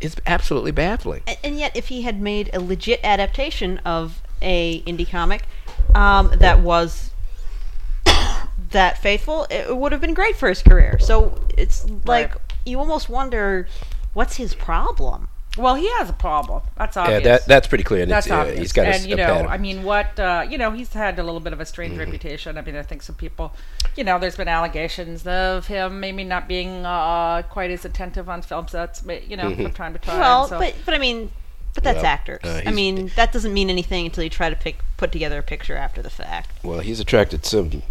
is 0.00 0.16
absolutely 0.26 0.72
baffling. 0.72 1.22
A- 1.26 1.44
And 1.46 1.58
yet, 1.58 1.74
if 1.74 1.88
he 1.88 2.02
had 2.02 2.20
made 2.20 2.50
a 2.52 2.60
legit 2.60 3.00
adaptation 3.02 3.78
of 3.78 4.20
a 4.42 4.82
indie 4.82 5.08
comic 5.08 5.44
um, 5.94 6.30
that 6.36 6.60
was 6.60 7.10
that 8.70 8.98
faithful, 8.98 9.46
it 9.50 9.76
would 9.76 9.92
have 9.92 10.00
been 10.00 10.14
great 10.14 10.36
for 10.36 10.48
his 10.48 10.62
career. 10.62 10.98
So 11.00 11.38
it's 11.56 11.84
like 12.04 12.30
Right. 12.32 12.40
you 12.64 12.78
almost 12.78 13.08
wonder 13.08 13.66
what's 14.12 14.36
his 14.36 14.54
problem. 14.54 15.28
Well, 15.58 15.74
he 15.74 15.88
has 15.92 16.10
a 16.10 16.12
problem. 16.12 16.60
That's 16.76 16.96
Yeah, 16.96 17.02
obvious. 17.02 17.22
that 17.24 17.46
that's 17.46 17.66
pretty 17.66 17.84
clear. 17.84 18.02
And 18.02 18.10
That's 18.10 18.26
it's, 18.26 18.32
uh, 18.32 18.40
obvious. 18.40 18.58
he's 18.58 18.72
got 18.72 18.86
and 18.86 18.94
s- 18.96 19.06
you 19.06 19.16
know, 19.16 19.24
pattern. 19.26 19.46
I 19.46 19.56
mean, 19.56 19.84
what 19.84 20.18
uh, 20.20 20.44
you 20.46 20.58
know, 20.58 20.70
he's 20.72 20.92
had 20.92 21.18
a 21.18 21.22
little 21.22 21.40
bit 21.40 21.54
of 21.54 21.60
a 21.60 21.64
strange 21.64 21.92
Mm-hmm. 21.92 22.00
reputation. 22.00 22.58
I 22.58 22.60
mean, 22.60 22.76
I 22.76 22.82
think 22.82 23.02
some 23.02 23.14
people, 23.14 23.54
you 23.96 24.04
know, 24.04 24.18
there's 24.18 24.36
been 24.36 24.48
allegations 24.48 25.26
of 25.26 25.66
him 25.66 25.98
maybe 25.98 26.24
not 26.24 26.46
being 26.46 26.84
uh, 26.84 27.40
quite 27.48 27.70
as 27.70 27.86
attentive 27.86 28.28
on 28.28 28.42
film 28.42 28.68
sets, 28.68 29.02
ma- 29.02 29.14
you 29.26 29.36
know, 29.38 29.54
from 29.56 29.72
time 29.72 29.94
to 29.94 29.98
time. 29.98 30.20
Well, 30.20 30.46
so. 30.46 30.58
but 30.58 30.74
but 30.84 30.92
I 30.92 30.98
mean, 30.98 31.30
but 31.72 31.82
that's 31.84 31.96
Well, 31.96 32.06
actors. 32.06 32.40
uh, 32.44 32.60
I 32.66 32.70
mean, 32.70 33.10
that 33.16 33.32
doesn't 33.32 33.54
mean 33.54 33.70
anything 33.70 34.04
until 34.04 34.24
you 34.24 34.30
try 34.30 34.50
to 34.50 34.56
pick 34.56 34.76
put 34.98 35.10
together 35.10 35.38
a 35.38 35.42
picture 35.42 35.76
after 35.76 36.02
the 36.02 36.10
fact. 36.10 36.50
Well, 36.64 36.80
he's 36.80 37.00
attracted 37.00 37.46
some 37.46 37.70
i- 37.74 37.82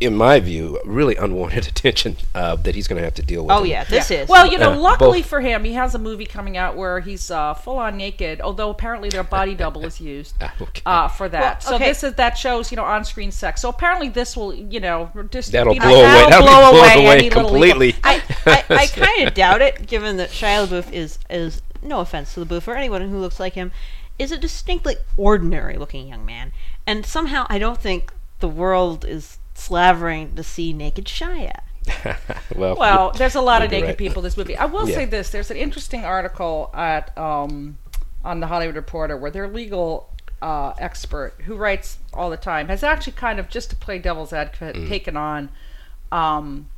in 0.00 0.14
my 0.16 0.40
view, 0.40 0.78
really 0.84 1.16
unwanted 1.16 1.66
attention 1.68 2.16
uh, 2.34 2.56
that 2.56 2.74
he's 2.74 2.86
going 2.88 2.98
to 2.98 3.04
have 3.04 3.14
to 3.14 3.22
deal 3.22 3.44
with. 3.46 3.52
Oh 3.56 3.64
yeah, 3.64 3.84
this 3.84 4.10
is. 4.10 4.28
Well, 4.28 4.46
you 4.46 4.58
know, 4.58 4.72
Uh, 4.72 4.78
luckily 4.78 5.20
both- 5.20 5.28
for 5.28 5.40
him, 5.40 5.64
he 5.64 5.72
has 5.74 5.94
a 5.94 5.98
movie 5.98 6.26
coming 6.26 6.56
out 6.56 6.76
where 6.76 7.00
he's 7.00 7.30
uh, 7.30 7.54
full 7.54 7.78
on 7.78 7.96
naked. 7.96 8.40
Although 8.40 8.70
apparently 8.70 9.08
their 9.08 9.22
body 9.24 9.54
double 9.64 9.84
is 9.86 10.00
used 10.00 10.34
Ah, 10.40 10.54
okay. 10.60 10.82
uh, 10.86 11.08
for 11.08 11.28
that. 11.28 11.64
Well, 11.64 11.78
So 11.78 11.84
this 11.84 12.04
is 12.04 12.14
that 12.14 12.36
shows 12.36 12.70
you 12.70 12.76
know 12.76 12.84
on 12.84 13.04
screen 13.04 13.30
sex. 13.30 13.62
So 13.62 13.68
apparently 13.68 14.08
this 14.08 14.36
will 14.36 14.54
you 14.54 14.80
know 14.80 15.10
just 15.30 15.52
That'll 15.52 15.72
you 15.74 15.80
know, 15.80 15.86
blow 15.88 15.96
away- 16.00 16.04
that'll 16.30 16.30
that'll 16.30 16.42
blow 16.46 16.70
blow 16.70 16.80
away, 16.80 17.04
away 17.04 17.16
any 17.18 17.30
little 17.30 17.50
legal- 17.50 17.50
completely. 17.50 17.94
I, 18.04 18.22
I, 18.46 18.64
I 18.74 18.86
kind 18.86 19.28
of 19.28 19.34
doubt 19.34 19.62
it, 19.62 19.86
given 19.86 20.16
that 20.18 20.30
Shia 20.30 20.66
LaBeouf 20.66 20.92
is 20.92 21.18
is 21.30 21.62
no 21.82 22.00
offense 22.00 22.34
to 22.34 22.44
LaBeouf 22.44 22.66
or 22.68 22.74
anyone 22.74 23.08
who 23.08 23.18
looks 23.18 23.38
like 23.40 23.54
him, 23.54 23.70
is 24.18 24.32
a 24.32 24.36
distinctly 24.36 24.96
ordinary 25.16 25.76
looking 25.78 26.08
young 26.08 26.24
man, 26.26 26.52
and 26.86 27.06
somehow 27.06 27.46
I 27.48 27.58
don't 27.58 27.80
think 27.80 28.12
the 28.40 28.48
world 28.48 29.04
is 29.04 29.38
slavering 29.54 30.34
to 30.36 30.42
see 30.42 30.72
naked 30.72 31.06
Shia. 31.06 31.60
well, 32.54 32.76
Well, 32.76 33.10
there's 33.12 33.34
a 33.34 33.40
lot 33.40 33.62
of 33.62 33.70
naked 33.70 33.88
right. 33.88 33.98
people 33.98 34.20
in 34.20 34.24
this 34.24 34.36
movie. 34.36 34.56
I 34.56 34.66
will 34.66 34.88
Yeah. 34.88 34.94
say 34.94 35.04
this: 35.06 35.30
there's 35.30 35.50
an 35.50 35.56
interesting 35.56 36.04
article 36.04 36.70
at 36.74 37.16
um, 37.16 37.78
on 38.24 38.40
the 38.40 38.46
Hollywood 38.46 38.76
Reporter 38.76 39.16
where 39.16 39.30
their 39.30 39.48
legal 39.48 40.10
uh, 40.42 40.72
expert, 40.78 41.34
who 41.46 41.56
writes 41.56 41.98
all 42.12 42.30
the 42.30 42.36
time, 42.36 42.68
has 42.68 42.82
actually 42.82 43.14
kind 43.14 43.38
of 43.40 43.48
just 43.48 43.70
to 43.70 43.76
play 43.76 43.98
devil's 43.98 44.32
advocate 44.32 44.76
Mm. 44.76 44.88
taken 44.88 45.16
on 45.16 45.48
um, 46.12 46.68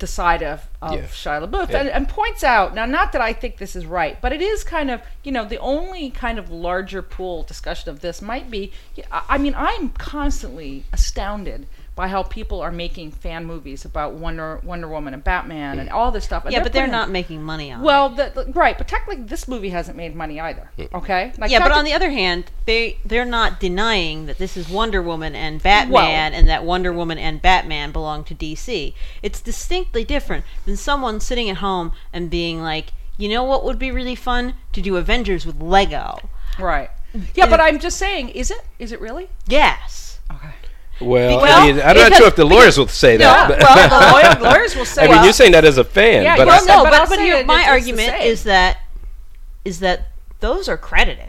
the 0.00 0.06
side 0.06 0.42
of, 0.42 0.68
of 0.82 0.94
Yeah. 0.94 1.02
Shia 1.06 1.48
LaBeouf 1.48 1.70
Yeah. 1.70 1.80
and, 1.80 1.88
and 1.88 2.08
points 2.08 2.42
out 2.42 2.74
now, 2.74 2.84
not 2.86 3.12
that 3.12 3.20
I 3.22 3.32
think 3.32 3.58
this 3.58 3.76
is 3.76 3.86
right, 3.86 4.20
but 4.20 4.32
it 4.32 4.40
is 4.42 4.64
kind 4.64 4.90
of 4.90 5.00
you 5.22 5.30
know 5.32 5.44
the 5.44 5.58
only 5.58 6.10
kind 6.10 6.38
of 6.38 6.50
larger 6.50 7.02
pool 7.02 7.42
discussion 7.44 7.88
of 7.90 8.00
this 8.00 8.20
might 8.20 8.50
be. 8.50 8.72
I 9.12 9.22
I 9.28 9.38
mean, 9.38 9.54
I'm 9.56 9.90
constantly 9.90 10.84
astounded 10.92 11.66
by 11.96 12.08
how 12.08 12.22
people 12.22 12.60
are 12.60 12.70
making 12.72 13.10
fan 13.10 13.44
movies 13.44 13.84
about 13.84 14.14
Wonder 14.14 14.60
Wonder 14.62 14.88
Woman 14.88 15.12
and 15.12 15.22
Batman 15.22 15.78
and 15.78 15.90
all 15.90 16.10
this 16.10 16.24
stuff. 16.24 16.44
and 16.44 16.52
Yeah, 16.52 16.62
but 16.62 16.72
they're 16.72 16.82
putting- 16.84 16.92
not 16.92 17.10
making 17.10 17.42
money 17.42 17.70
on 17.70 17.80
it. 17.80 17.84
Well, 17.84 18.08
the, 18.08 18.32
the- 18.34 18.52
right, 18.52 18.78
but 18.78 18.88
technically, 18.88 19.24
this 19.24 19.46
movie 19.48 19.68
hasn't 19.70 19.96
made 19.96 20.14
money 20.14 20.40
either. 20.40 20.70
Hmm. 20.76 20.96
Okay. 20.96 21.32
Like 21.36 21.50
yeah, 21.50 21.58
but 21.58 21.72
on 21.72 21.84
the 21.84 21.92
other 21.92 22.10
hand, 22.10 22.50
they 22.64 22.98
they're 23.04 23.24
not 23.24 23.60
denying 23.60 24.26
that 24.26 24.38
this 24.38 24.56
is 24.56 24.68
Wonder 24.68 25.02
Woman 25.02 25.34
and 25.34 25.62
Batman, 25.62 26.32
and 26.32 26.48
that 26.48 26.64
Wonder 26.64 26.92
Woman 26.92 27.18
and 27.18 27.42
Batman 27.42 27.90
belong 27.92 28.24
to 28.24 28.34
DC. 28.34 28.94
It's 29.22 29.40
distinctly 29.40 30.04
different 30.04 30.44
than 30.64 30.76
someone 30.76 31.20
sitting 31.20 31.50
at 31.50 31.58
home 31.58 31.92
and 32.12 32.30
being 32.30 32.62
like, 32.62 32.92
you 33.18 33.28
know 33.28 33.44
what 33.44 33.64
would 33.64 33.78
be 33.78 33.90
really 33.90 34.14
fun 34.14 34.54
to 34.72 34.80
do 34.80 34.96
Avengers 34.96 35.44
with 35.44 35.60
Lego. 35.60 36.18
right. 36.58 36.90
Mm, 37.14 37.24
yeah, 37.34 37.44
Is 37.44 37.50
but 37.50 37.60
I'm 37.60 37.80
just 37.80 37.96
saying, 37.98 38.28
is 38.30 38.50
it? 38.52 38.62
Is 38.78 38.92
it 38.92 39.00
really? 39.00 39.28
Yes. 39.48 40.20
Okay. 40.32 40.46
Well, 41.00 41.40
Because- 41.40 41.54
I 41.58 41.66
mean, 41.66 41.80
I'm 41.80 41.96
not 41.96 42.14
sure 42.14 42.26
if 42.26 42.36
the 42.36 42.44
lawyers 42.44 42.78
will 42.78 42.88
say 42.88 43.16
that. 43.16 43.48
but- 43.48 43.60
well, 43.60 43.88
the 43.88 44.40
lawyer, 44.44 44.52
lawyers 44.52 44.76
will 44.76 44.84
say. 44.84 45.02
I 45.02 45.04
mean, 45.06 45.16
well, 45.16 45.24
you're 45.24 45.32
saying 45.32 45.52
that 45.52 45.64
as 45.64 45.78
a 45.78 45.84
fan, 45.84 46.22
Yeah, 46.22 46.36
but 46.36 46.46
well, 46.46 46.62
I, 46.62 46.66
no, 46.66 46.76
no, 46.84 46.90
but 46.90 46.98
but, 47.00 47.08
but 47.10 47.18
here, 47.20 47.44
my 47.44 47.60
it's- 47.62 47.76
it's 47.86 47.86
the 47.86 47.92
argument 48.02 48.24
is 48.24 48.42
that 48.44 48.78
is 49.64 49.80
that 49.80 50.08
those 50.40 50.68
are 50.68 50.76
credited. 50.76 51.26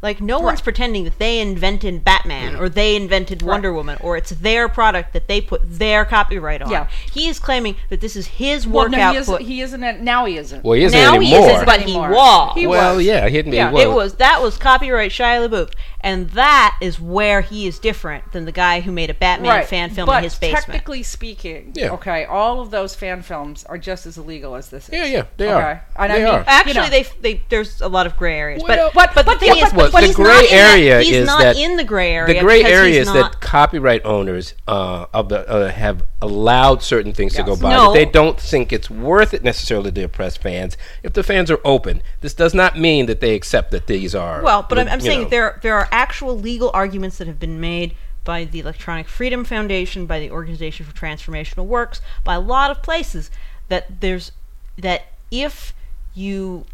Like 0.00 0.20
no 0.20 0.38
one's 0.38 0.60
pretending 0.60 1.02
that 1.04 1.18
they 1.18 1.40
invented 1.40 2.04
Batman 2.04 2.54
or 2.54 2.68
they 2.68 2.94
invented 2.94 3.42
Wonder 3.42 3.72
Woman 3.72 3.98
or 4.00 4.16
it's 4.16 4.30
their 4.30 4.68
product 4.68 5.12
that 5.12 5.26
they 5.26 5.40
put 5.40 5.60
their 5.64 6.04
copyright 6.04 6.62
on. 6.62 6.70
Yeah. 6.70 6.86
He 7.12 7.26
is 7.26 7.40
claiming 7.40 7.74
that 7.88 8.00
this 8.00 8.14
is 8.14 8.28
his 8.28 8.64
well, 8.64 8.84
work 8.84 8.92
no, 8.92 9.10
he, 9.10 9.16
is, 9.16 9.28
output. 9.28 9.44
he 9.44 9.60
isn't. 9.60 9.82
a- 9.82 10.00
Now 10.00 10.24
he 10.26 10.36
isn't. 10.36 10.62
well, 10.62 10.74
he 10.74 10.84
isn't 10.84 10.96
now 10.96 11.18
he 11.18 11.32
anymore. 11.34 11.50
isn't, 11.50 11.66
but 11.66 11.80
he 11.80 11.96
was. 11.96 12.54
He 12.54 12.66
well, 12.68 12.96
was. 12.98 13.04
yeah, 13.06 13.26
he 13.28 13.38
didn't. 13.38 13.54
Yeah. 13.54 13.70
he 13.70 13.74
was. 13.74 13.82
it 13.82 13.90
was 13.90 14.14
that 14.14 14.40
was 14.40 14.56
copyright 14.56 15.10
Shia 15.10 15.48
LaBeouf, 15.48 15.72
and 16.00 16.30
that 16.30 16.78
is 16.80 17.00
where 17.00 17.40
he 17.40 17.66
is 17.66 17.78
different 17.78 18.32
than 18.32 18.44
the 18.44 18.52
guy 18.52 18.80
who 18.80 18.92
made 18.92 19.10
a 19.10 19.14
Batman 19.14 19.50
right. 19.50 19.66
fan 19.66 19.90
film 19.90 20.06
but 20.06 20.18
in 20.18 20.24
his 20.24 20.34
basement. 20.36 20.64
technically 20.66 21.02
speaking, 21.02 21.72
Yeah. 21.74 21.90
okay, 21.90 22.24
all 22.24 22.60
of 22.60 22.70
those 22.70 22.94
fan 22.94 23.22
films 23.22 23.64
are 23.64 23.78
just 23.78 24.06
as 24.06 24.16
illegal 24.16 24.54
as 24.54 24.68
this 24.70 24.88
is. 24.88 24.94
Yeah, 24.94 25.04
yeah, 25.06 25.22
they 25.36 25.46
okay? 25.46 25.54
are. 25.54 25.84
And 25.96 26.12
They 26.12 26.16
I 26.16 26.24
mean, 26.24 26.34
are. 26.34 26.44
Actually, 26.46 26.72
you 26.74 26.80
know, 26.80 26.88
they, 26.90 27.06
they 27.20 27.42
there's 27.48 27.80
a 27.80 27.88
lot 27.88 28.06
of 28.06 28.16
gray 28.16 28.38
areas, 28.38 28.62
Well, 28.66 28.90
but 28.94 29.14
but, 29.14 29.14
but 29.14 29.26
the 29.26 29.32
the- 29.32 29.38
thing 29.54 29.64
is, 29.64 29.72
but- 29.72 29.90
but 29.92 30.04
he's 30.04 30.16
the 30.16 30.22
not 30.22 30.38
gray 30.38 30.48
in 30.48 30.56
that- 30.56 30.72
area 30.74 31.00
he's 31.00 31.26
not 31.26 31.40
that 31.40 31.56
in 31.56 31.76
the 31.76 31.84
gray 31.84 32.12
area. 32.12 32.34
the 32.34 32.40
gray 32.40 32.58
because 32.58 32.72
area 32.72 33.00
is 33.00 33.12
that 33.12 33.40
copyright 33.40 34.04
owners 34.04 34.54
uh, 34.68 35.06
of 35.12 35.28
the 35.28 35.48
uh, 35.48 35.70
have 35.70 36.04
allowed 36.20 36.82
certain 36.82 37.12
things 37.12 37.32
to 37.34 37.42
go 37.44 37.54
by 37.56 37.70
No. 37.70 37.92
that 37.92 37.94
they 37.94 38.04
don't 38.04 38.40
think 38.40 38.72
it's 38.72 38.90
worth 38.90 39.32
it 39.32 39.44
necessarily 39.44 39.92
to 39.92 40.02
oppress 40.02 40.36
fans 40.36 40.76
if 41.04 41.12
the 41.12 41.22
fans 41.22 41.48
are 41.50 41.60
open. 41.64 42.02
This 42.22 42.34
does 42.34 42.54
not 42.54 42.76
mean 42.76 43.06
that 43.06 43.20
they 43.20 43.34
accept 43.36 43.70
that 43.70 43.86
these 43.86 44.14
are 44.16 44.42
Well, 44.42 44.66
but 44.68 44.78
I'm, 44.80 44.88
I'm 44.88 45.00
saying 45.00 45.22
know. 45.24 45.28
there 45.28 45.58
there 45.62 45.74
are 45.76 45.87
actual 45.92 46.38
legal 46.38 46.70
arguments 46.74 47.18
that 47.18 47.26
have 47.26 47.38
been 47.38 47.60
made 47.60 47.94
by 48.24 48.44
the 48.44 48.60
Electronic 48.60 49.08
Freedom 49.08 49.44
Foundation, 49.44 50.06
by 50.06 50.18
the 50.18 50.30
Organization 50.30 50.84
for 50.84 50.92
Transformational 50.92 51.66
Works, 51.66 52.00
by 52.24 52.34
a 52.34 52.40
lot 52.40 52.70
of 52.70 52.82
places 52.82 53.30
that 53.68 54.00
there's 54.00 54.32
that 54.76 55.06
if 55.30 55.72
you 56.14 56.66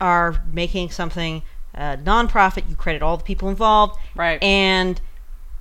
are 0.00 0.42
making 0.52 0.90
something 0.90 1.42
uh, 1.74 1.96
nonprofit, 1.96 2.68
you 2.68 2.76
credit 2.76 3.02
all 3.02 3.16
the 3.16 3.24
people 3.24 3.48
involved, 3.48 3.98
Right. 4.14 4.42
And 4.42 5.00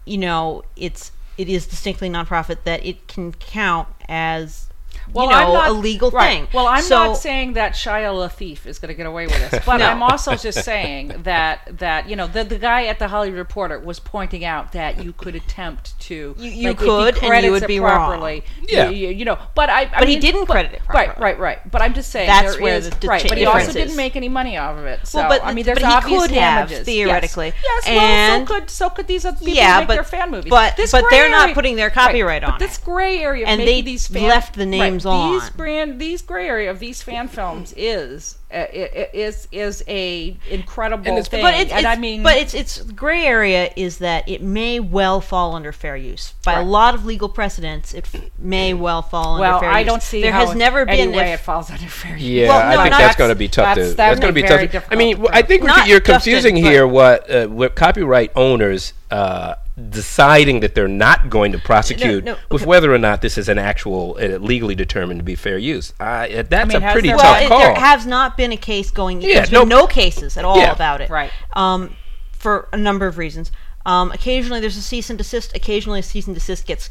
you 0.05 0.17
know 0.17 0.63
it's 0.75 1.12
it 1.38 1.48
is 1.48 1.67
distinctly 1.67 2.09
nonprofit 2.09 2.63
that 2.63 2.86
it 2.86 3.07
can 3.07 3.33
count 3.33 3.88
as 4.07 4.69
well, 5.13 5.25
you 5.25 5.31
know 5.31 5.38
I'm 5.38 5.53
not, 5.53 5.69
a 5.69 5.74
legal 5.74 6.12
right. 6.12 6.27
thing. 6.27 6.48
Well, 6.53 6.67
I'm 6.67 6.81
So- 6.84 7.08
not 7.08 7.17
saying 7.17 7.53
that 7.53 7.74
Shia 7.74 8.12
LaThief 8.13 8.65
is 8.67 8.77
going 8.79 8.89
to 8.89 8.93
get 8.93 9.05
away 9.05 9.25
with 9.27 9.50
this, 9.51 9.63
but 9.65 9.77
No. 9.77 9.88
I'm 9.88 10.03
also 10.03 10.36
just 10.36 10.63
saying 10.63 11.22
that 11.24 11.67
that 11.79 12.08
you 12.10 12.15
know 12.15 12.27
the 12.27 12.43
the 12.43 12.58
guy 12.60 12.86
at 12.86 13.00
the 13.00 13.08
Hollywood 13.08 13.38
Reporter 13.39 13.79
was 13.79 14.00
pointing 14.00 14.46
out 14.46 14.72
that 14.74 15.03
you 15.03 15.13
could 15.13 15.36
attempt 15.36 16.00
to 16.01 16.36
You- 16.38 16.50
you 16.51 16.67
like, 16.69 16.77
could, 16.77 17.24
and 17.24 17.46
you 17.46 17.51
would 17.51 17.63
it 17.63 17.67
be 17.67 17.79
wrong. 17.79 18.10
properly. 18.10 18.43
Yeah. 18.67 18.89
you, 18.89 19.10
you 19.10 19.25
know, 19.25 19.38
but 19.55 19.69
I, 19.69 19.81
I 19.93 20.00
But 20.00 20.08
he 20.08 20.17
didn't 20.17 20.46
but- 20.46 20.53
credit 20.53 20.74
it 20.74 20.81
Right, 20.88 21.08
properly. 21.08 21.24
right, 21.24 21.39
right. 21.39 21.72
But 21.72 21.81
I'm 21.81 21.93
just 21.93 22.12
saying 22.12 22.27
That's 22.27 22.53
there 22.53 22.62
where 22.63 22.75
is- 22.75 22.89
the- 22.89 23.00
the 23.00 23.08
right. 23.08 23.25
But 23.27 23.38
he 23.38 23.46
also 23.46 23.58
difference 23.60 23.74
didn't 23.75 23.96
make 23.98 24.15
any 24.15 24.29
money 24.29 24.58
off 24.58 24.77
of 24.77 24.86
it. 24.86 25.08
So 25.08 25.19
Well, 25.19 25.29
but- 25.29 25.43
I 25.43 25.53
mean, 25.53 25.65
there's 25.65 25.79
but 25.79 25.88
he 25.88 25.93
obvious 25.93 26.22
could 26.24 26.31
have, 26.31 26.69
damages 26.69 26.86
theoretically. 26.86 27.48
Yes, 27.63 27.84
yes 27.86 27.88
And- 27.88 27.98
well, 27.98 28.58
so 28.58 28.60
could 28.62 28.69
so 28.69 28.89
could 28.89 29.08
these 29.08 29.25
other 29.25 29.38
people 29.39 29.53
Yeah, 29.53 29.79
make 29.79 29.88
but- 29.88 29.93
their 29.96 30.03
fan 30.03 30.29
movies. 30.31 30.50
but- 30.50 30.77
but 30.91 31.05
they're 31.10 31.29
not 31.29 31.53
putting 31.53 31.75
their 31.75 31.89
copyright 31.89 32.43
on 32.43 32.60
this 32.60 32.77
gray 32.77 33.19
area 33.19 33.46
And 33.48 33.62
they 33.62 33.81
these 33.81 34.10
left 34.12 34.55
the 34.55 34.65
names 34.79 35.05
right, 35.05 35.39
These 35.41 35.50
brand, 35.51 36.00
these 36.00 36.21
gray 36.21 36.48
area 36.48 36.69
of 36.71 36.79
these 36.79 37.01
fan 37.01 37.27
films 37.27 37.74
is 37.77 38.38
uh, 38.51 38.57
i- 38.57 38.62
i- 38.74 39.09
is 39.13 39.48
is 39.51 39.83
a 39.88 40.36
incredible 40.50 41.03
And 41.07 41.17
it's- 41.17 41.27
thing. 41.27 41.41
But 41.43 41.53
it's, 41.53 41.71
and 41.71 41.79
it's- 41.81 41.98
I 41.98 42.00
mean, 42.00 42.24
but 42.24 42.38
it's 42.38 42.53
it's 42.53 42.81
gray 42.81 43.25
area 43.25 43.71
is 43.75 44.00
that 44.00 44.27
it 44.27 44.41
may 44.41 44.79
well 44.79 45.21
fall 45.21 45.55
under 45.55 45.71
fair 45.71 45.95
use 45.95 46.33
by 46.43 46.53
a 46.53 46.63
lot 46.63 46.95
of 46.95 47.05
legal 47.05 47.29
precedents. 47.29 47.93
It 47.93 48.07
f- 48.12 48.21
may 48.39 48.74
well 48.74 49.01
fall 49.03 49.36
under 49.36 49.41
well, 49.41 49.59
fair 49.59 49.69
I 49.69 49.81
use. 49.81 49.88
don't 49.88 50.01
see 50.03 50.21
there 50.24 50.31
how 50.31 50.48
has 50.48 50.55
never 50.55 50.79
any 50.89 51.05
been 51.07 51.15
way 51.15 51.33
if- 51.33 51.41
it 51.41 51.43
falls 51.43 51.69
under 51.69 51.86
fair 51.86 52.13
use. 52.17 52.24
Yeah, 52.24 52.48
Well, 52.48 52.57
I 52.79 52.81
think 52.83 52.91
not- 52.91 53.00
that's 53.01 53.15
going 53.17 53.29
to 53.29 53.36
be 53.36 53.48
tough 53.48 53.65
that's- 53.75 53.91
to. 53.91 53.95
that 53.95 54.09
That's 54.09 54.19
going 54.19 54.33
to 54.33 54.36
be 54.36 54.41
be 54.41 54.67
tough. 54.67 54.88
I 54.91 54.95
mean, 54.95 55.15
to 55.17 55.21
w- 55.24 55.29
I 55.38 55.41
think 55.43 55.63
what 55.63 55.86
you're 55.88 56.00
confusing 56.00 56.55
but- 56.55 56.63
here 56.71 56.88
what 56.88 57.29
uh, 57.29 57.45
what 57.48 57.75
copyright 57.75 58.31
owners 58.36 58.93
uh, 59.12 59.55
deciding 59.89 60.59
that 60.59 60.75
they're 60.75 60.88
not 60.88 61.29
going 61.29 61.51
to 61.51 61.59
prosecute 61.59 62.24
no, 62.24 62.38
with 62.51 62.62
okay. 62.62 62.69
whether 62.69 62.93
or 62.93 62.98
not 62.98 63.21
this 63.21 63.38
is 63.38 63.48
an 63.50 63.57
actual 63.57 64.17
uh, 64.19 64.38
legally 64.38 64.75
determined 64.75 65.19
to 65.19 65.24
be 65.24 65.36
fair 65.36 65.57
use. 65.57 65.93
Uh, 66.00 66.43
that's 66.43 66.74
mean, 66.74 66.83
a 66.83 66.91
pretty 66.91 67.07
there- 67.07 67.17
tough 67.17 67.25
well, 67.25 67.43
it, 67.43 67.48
call. 67.48 67.59
there 67.59 67.75
has 67.75 68.05
not 68.05 68.38
been 68.38 68.51
a 68.51 68.57
case 68.57 68.91
going. 68.91 69.21
Yeah, 69.21 69.36
there's 69.36 69.51
no- 69.51 69.62
been 69.62 69.69
no 69.69 69.88
cases 69.88 70.38
at 70.38 70.45
all 70.45 70.57
Yeah. 70.57 70.71
about 70.71 71.01
it. 71.01 71.09
Right. 71.09 71.31
Um, 71.53 71.95
for 72.31 72.67
a 72.71 72.77
number 72.77 73.07
of 73.07 73.17
reasons. 73.17 73.51
Um, 73.86 74.12
occasionally 74.12 74.59
there's 74.59 74.77
a 74.77 74.81
cease 74.81 75.09
and 75.09 75.17
desist. 75.17 75.55
Occasionally 75.55 76.00
a 76.00 76.03
cease 76.03 76.27
and 76.27 76.36
desist 76.36 76.65
gets 76.65 76.89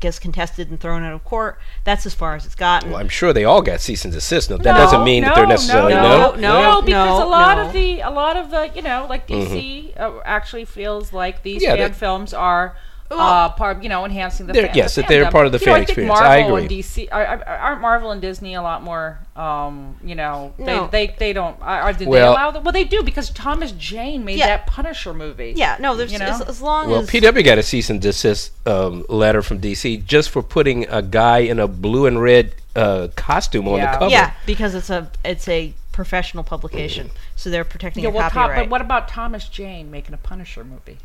gets 0.00 0.18
contested 0.18 0.70
and 0.70 0.80
thrown 0.80 1.02
out 1.02 1.12
of 1.12 1.24
court. 1.24 1.58
That's 1.84 2.06
as 2.06 2.14
far 2.14 2.34
as 2.34 2.44
it's 2.46 2.54
gotten. 2.54 2.90
well, 2.90 3.00
I'm 3.00 3.08
sure 3.08 3.32
they 3.32 3.44
all 3.44 3.62
got 3.62 3.80
cease 3.80 4.04
and 4.04 4.12
desist. 4.12 4.50
No, 4.50 4.56
that 4.56 4.64
No, 4.72 4.76
doesn't 4.76 5.04
mean 5.04 5.22
that 5.24 5.34
they're 5.34 5.44
no, 5.44 5.50
necessarily 5.50 5.94
no, 5.94 6.32
no. 6.36 6.36
no. 6.36 6.82
because 6.82 7.20
a 7.22 7.24
lot 7.26 7.58
no. 7.58 7.66
of 7.66 7.72
the 7.72 8.00
a 8.00 8.10
lot 8.10 8.36
of 8.36 8.50
the 8.50 8.70
you 8.74 8.82
know 8.82 9.06
like 9.08 9.26
DC 9.28 9.98
uh, 9.98 10.20
actually 10.24 10.64
feels 10.64 11.12
like 11.12 11.42
these 11.42 11.62
Yeah, 11.62 11.70
fan 11.76 11.78
that- 11.90 11.96
films 11.96 12.32
are. 12.34 12.76
Well- 13.16 13.20
uh, 13.20 13.48
part, 13.50 13.82
you 13.82 13.88
know, 13.88 14.04
enhancing 14.04 14.46
the 14.46 14.52
They're- 14.52 14.66
fan, 14.66 14.76
yes, 14.76 14.94
the 14.94 15.02
that 15.02 15.08
they're 15.08 15.30
part 15.30 15.46
of 15.46 15.52
the 15.52 15.58
You 15.58 15.66
know, 15.66 15.72
I 15.72 15.76
think 15.78 15.88
experience. 15.90 16.18
Marvel 16.20 16.30
I 16.30 16.58
and 16.58 16.64
agree. 16.66 16.82
DC 16.82 17.08
are, 17.12 17.24
are- 17.26 17.44
aren't 17.46 17.80
Marvel 17.80 18.10
and 18.10 18.20
Disney 18.20 18.54
a 18.54 18.62
lot 18.62 18.82
more, 18.82 19.18
um, 19.36 19.96
you 20.04 20.14
know, 20.14 20.52
they, 20.58 20.64
No. 20.64 20.88
they 20.90 21.14
they 21.18 21.32
don't. 21.32 21.56
Are, 21.62 21.80
are- 21.82 21.92
did 21.92 22.08
Well- 22.08 22.30
they 22.30 22.32
allow 22.40 22.50
them? 22.50 22.64
Well, 22.64 22.72
they 22.72 22.84
do 22.84 23.02
because 23.02 23.30
Thomas 23.30 23.72
Jane 23.72 24.24
made 24.24 24.38
Yeah. 24.38 24.46
that 24.48 24.66
Punisher 24.66 25.12
movie. 25.14 25.54
yeah, 25.56 25.76
no, 25.80 25.94
there's 25.96 26.12
You 26.12 26.18
know? 26.18 26.26
as, 26.26 26.40
long 26.40 26.48
as 26.48 26.60
long 26.62 26.90
Well, 26.90 27.00
as 27.00 27.10
PW 27.10 27.42
got 27.44 27.58
a 27.58 27.62
cease 27.62 27.90
and 27.90 28.00
desist 28.00 28.52
um, 28.66 29.04
letter 29.08 29.42
from 29.42 29.58
DC 29.60 30.04
just 30.04 30.30
for 30.30 30.42
putting 30.42 30.86
a 30.88 31.02
guy 31.02 31.38
in 31.38 31.58
a 31.58 31.68
blue 31.68 32.06
and 32.06 32.20
red 32.22 32.54
uh, 32.74 33.08
costume 33.16 33.68
on 33.68 33.76
Yeah. 33.78 33.92
the 33.92 33.98
cover. 33.98 34.10
yeah, 34.10 34.30
because 34.46 34.74
it's 34.74 34.88
a 34.90 35.10
it's 35.24 35.46
a 35.48 35.74
professional 35.92 36.42
publication, 36.42 37.10
so 37.36 37.50
they're 37.50 37.64
protecting 37.64 38.02
Yeah, 38.02 38.08
your 38.08 38.18
well, 38.18 38.30
Tom, 38.30 38.44
copyright. 38.48 38.64
but 38.64 38.70
what 38.70 38.80
about 38.80 39.08
Thomas 39.08 39.46
Jane 39.46 39.90
making 39.90 40.14
a 40.14 40.16
Punisher 40.16 40.64
movie? 40.64 40.96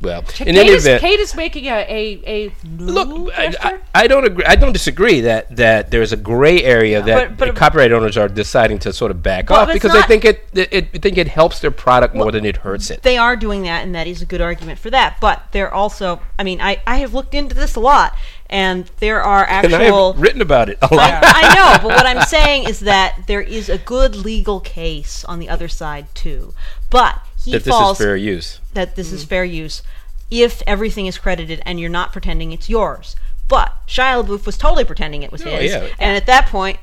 Well, 0.00 0.22
Kate, 0.22 0.48
in 0.48 0.56
any 0.56 0.68
is, 0.68 0.84
event, 0.86 1.00
Kate 1.00 1.18
is 1.20 1.34
making 1.34 1.64
a 1.66 1.70
a, 1.88 2.22
a 2.26 2.52
Look, 2.78 3.32
I, 3.34 3.54
I. 3.60 3.78
I 3.94 4.06
don't 4.06 4.26
agree. 4.26 4.44
I 4.44 4.54
don't 4.54 4.72
disagree 4.74 5.22
that 5.22 5.56
that 5.56 5.90
there's 5.90 6.12
a 6.12 6.16
gray 6.18 6.62
area 6.62 7.00
that 7.02 7.38
But- 7.38 7.46
but- 7.48 7.56
copyright 7.56 7.92
owners 7.92 8.16
are 8.18 8.28
deciding 8.28 8.78
to 8.80 8.92
sort 8.92 9.10
of 9.10 9.22
back 9.22 9.48
Well, 9.48 9.60
off 9.60 9.72
because 9.72 9.92
they 9.92 10.02
think 10.02 10.24
it, 10.26 10.46
it, 10.52 10.72
it 10.72 11.02
think 11.02 11.16
it 11.16 11.28
helps 11.28 11.60
their 11.60 11.70
product 11.70 12.14
more 12.14 12.30
than 12.30 12.44
it 12.44 12.58
hurts 12.58 12.90
it. 12.90 13.02
they 13.02 13.16
are 13.16 13.36
doing 13.36 13.62
that, 13.62 13.84
and 13.84 13.94
that 13.94 14.06
is 14.06 14.20
a 14.20 14.26
good 14.26 14.40
argument 14.42 14.78
for 14.78 14.90
that. 14.90 15.16
But 15.20 15.44
they're 15.52 15.72
also, 15.72 16.20
I 16.38 16.44
mean, 16.44 16.60
I, 16.60 16.82
I 16.86 16.96
have 16.98 17.14
looked 17.14 17.34
into 17.34 17.54
this 17.54 17.74
a 17.74 17.80
lot, 17.80 18.14
and 18.50 18.90
there 18.98 19.22
are 19.22 19.46
I 19.48 19.50
actual. 19.64 20.12
have 20.12 20.20
written 20.20 20.42
about 20.42 20.68
it 20.68 20.76
a 20.82 20.94
lot. 20.94 21.22
I 21.24 21.54
know, 21.54 21.88
but 21.88 21.96
what 21.96 22.06
I'm 22.06 22.22
saying 22.26 22.68
is 22.68 22.80
that 22.80 23.22
there 23.28 23.40
is 23.40 23.70
a 23.70 23.78
good 23.78 24.14
legal 24.14 24.60
case 24.60 25.24
on 25.24 25.38
the 25.38 25.48
other 25.48 25.68
side 25.68 26.06
too. 26.14 26.52
But 26.90 27.18
he 27.46 27.52
that 27.52 27.64
this 27.64 27.72
falls 27.72 27.98
is 27.98 28.04
fair 28.04 28.16
use. 28.16 28.60
that 28.74 28.94
this 28.96 29.10
is 29.12 29.24
fair 29.24 29.44
use 29.44 29.82
if 30.30 30.62
everything 30.66 31.06
is 31.06 31.16
credited 31.16 31.62
and 31.64 31.80
you're 31.80 31.88
not 31.88 32.12
pretending 32.12 32.52
it's 32.52 32.68
yours. 32.68 33.16
But 33.48 33.72
Shia 33.86 34.22
LaBeouf 34.24 34.44
was 34.44 34.58
totally 34.58 34.84
pretending 34.84 35.22
it 35.22 35.32
was 35.32 35.42
Oh, 35.46 35.50
his, 35.50 35.72
yeah. 35.72 35.86
and 35.98 36.16
at 36.16 36.26
that 36.26 36.46
point, 36.48 36.78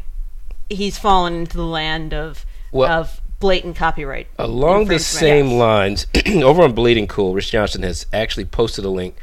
he's 0.70 0.98
fallen 0.98 1.34
into 1.36 1.58
the 1.58 1.66
land 1.66 2.14
of 2.14 2.46
Well- 2.72 2.90
of 2.92 3.22
blatant 3.40 3.76
copyright. 3.76 4.28
Along 4.40 4.86
the 4.86 4.94
infringement. 4.96 5.02
same 5.02 5.52
lines, 5.58 6.08
over 6.42 6.64
on 6.64 6.72
Bleeding 6.72 7.08
Cool, 7.08 7.34
Rich 7.34 7.52
Johnston 7.52 7.84
has 7.84 8.06
actually 8.14 8.46
posted 8.46 8.86
a 8.86 8.90
link 8.90 9.16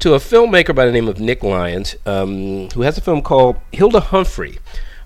to 0.00 0.12
a 0.12 0.18
filmmaker 0.18 0.74
by 0.74 0.84
the 0.84 0.92
name 0.92 1.08
of 1.08 1.18
Nick 1.18 1.42
Lyons, 1.42 1.96
um, 2.04 2.68
who 2.74 2.82
has 2.82 2.98
a 2.98 3.00
film 3.00 3.22
called 3.22 3.56
Hilda 3.72 4.00
Humphrey. 4.00 4.58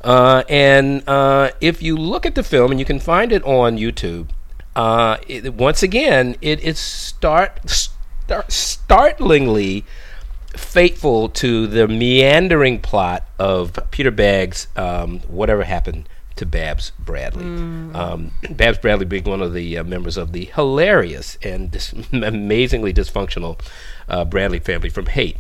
Uh, 0.03 0.43
and 0.49 1.09
uh, 1.09 1.53
if 1.61 1.81
you 1.81 1.97
look 1.97 2.27
at 2.27 2.35
the 2.35 2.43
film, 2.43 2.73
and 2.73 2.81
you 2.81 2.87
can 2.87 2.99
find 2.99 3.31
it 3.31 3.45
on 3.45 3.77
YouTube, 3.79 4.31
uh, 4.81 5.19
it, 5.29 5.53
once 5.53 5.83
again, 5.83 6.37
it 6.41 6.61
is 6.61 6.79
start, 6.79 7.69
start 7.69 8.51
startlingly 8.51 9.85
faithful 10.57 11.29
to 11.29 11.67
the 11.67 11.87
meandering 11.87 12.81
plot 12.81 13.29
of 13.39 13.79
Peter 13.91 14.11
Bagge's 14.11 14.69
um, 14.77 15.21
Whatever 15.29 15.65
Happened 15.65 16.09
to 16.37 16.47
Babs 16.47 16.93
Bradley. 16.99 17.45
Um, 17.45 18.31
Babs 18.49 18.79
Bradley 18.79 19.05
being 19.05 19.25
one 19.25 19.43
of 19.43 19.53
the 19.53 19.77
uh, 19.77 19.85
members 19.85 20.17
of 20.17 20.33
the 20.33 20.47
hilarious 20.47 21.37
and 21.43 21.71
dis- 21.71 21.93
amazingly 22.13 22.95
dysfunctional 22.95 23.61
uh, 24.09 24.25
Bradley 24.25 24.61
family 24.61 24.89
from 24.89 25.07
Hate. 25.07 25.37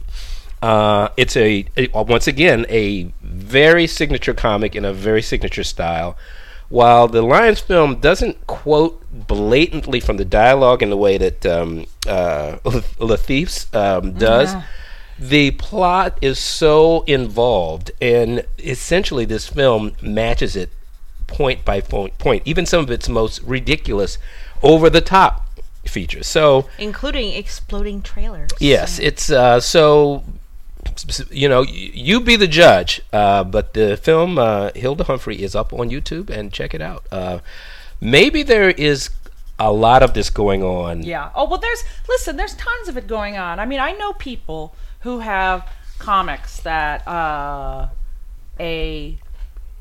Uh, 0.60 1.08
it's 1.16 1.34
a, 1.38 1.64
a 1.78 1.88
once 2.02 2.26
again 2.26 2.66
a 2.68 3.04
very 3.22 3.86
signature 3.86 4.34
comic 4.34 4.76
in 4.76 4.84
a 4.84 4.92
very 4.92 5.22
signature 5.22 5.64
style. 5.64 6.18
While 6.70 7.08
the 7.08 7.20
Lyons 7.20 7.58
film 7.60 7.96
doesn't 7.96 8.46
quote 8.46 9.04
blatantly 9.10 9.98
from 9.98 10.16
the 10.16 10.24
dialogue 10.24 10.82
in 10.82 10.90
the 10.90 10.96
way 10.96 11.18
that 11.18 11.44
um, 11.44 11.86
uh, 12.06 12.58
um, 13.74 14.12
does, 14.12 14.54
the 15.18 15.50
plot 15.50 16.16
is 16.22 16.38
so 16.38 17.02
involved, 17.02 17.90
and 18.00 18.46
essentially 18.58 19.24
this 19.24 19.48
film 19.48 19.92
matches 20.00 20.54
it 20.54 20.70
point 21.26 21.64
by 21.64 21.80
point, 21.80 22.16
point 22.18 22.42
even 22.46 22.64
some 22.64 22.84
of 22.84 22.90
its 22.90 23.08
most 23.08 23.42
ridiculous, 23.42 24.16
over 24.62 24.88
the 24.88 25.00
top 25.00 25.46
features. 25.84 26.28
So 26.28 26.68
including 26.78 27.32
exploding 27.32 28.00
trailers. 28.00 28.50
yes, 28.60 29.00
it's 29.00 29.28
uh, 29.28 29.58
so 29.58 30.22
you 31.30 31.48
know, 31.48 31.62
you 31.62 32.20
be 32.20 32.36
the 32.36 32.48
judge. 32.48 33.00
Uh, 33.12 33.44
but 33.44 33.74
the 33.74 33.96
film 33.96 34.38
uh, 34.38 34.70
Hilda 34.74 35.04
Humphrey 35.04 35.42
is 35.42 35.54
up 35.54 35.72
on 35.72 35.90
YouTube, 35.90 36.30
and 36.30 36.52
check 36.52 36.74
it 36.74 36.82
out. 36.82 37.04
Uh, 37.10 37.38
maybe 38.00 38.42
there 38.42 38.70
is 38.70 39.10
a 39.58 39.72
lot 39.72 40.02
of 40.02 40.14
this 40.14 40.30
going 40.30 40.62
on. 40.62 41.02
Yeah. 41.02 41.30
Oh 41.34 41.48
well, 41.48 41.58
there's 41.58 41.84
listen. 42.08 42.36
There's 42.36 42.54
tons 42.54 42.88
of 42.88 42.96
it 42.96 43.06
going 43.06 43.36
on. 43.36 43.60
I 43.60 43.66
mean, 43.66 43.80
I 43.80 43.92
know 43.92 44.12
people 44.14 44.74
who 45.00 45.20
have 45.20 45.68
comics 45.98 46.60
that 46.60 47.06
uh, 47.06 47.88
a 48.58 49.18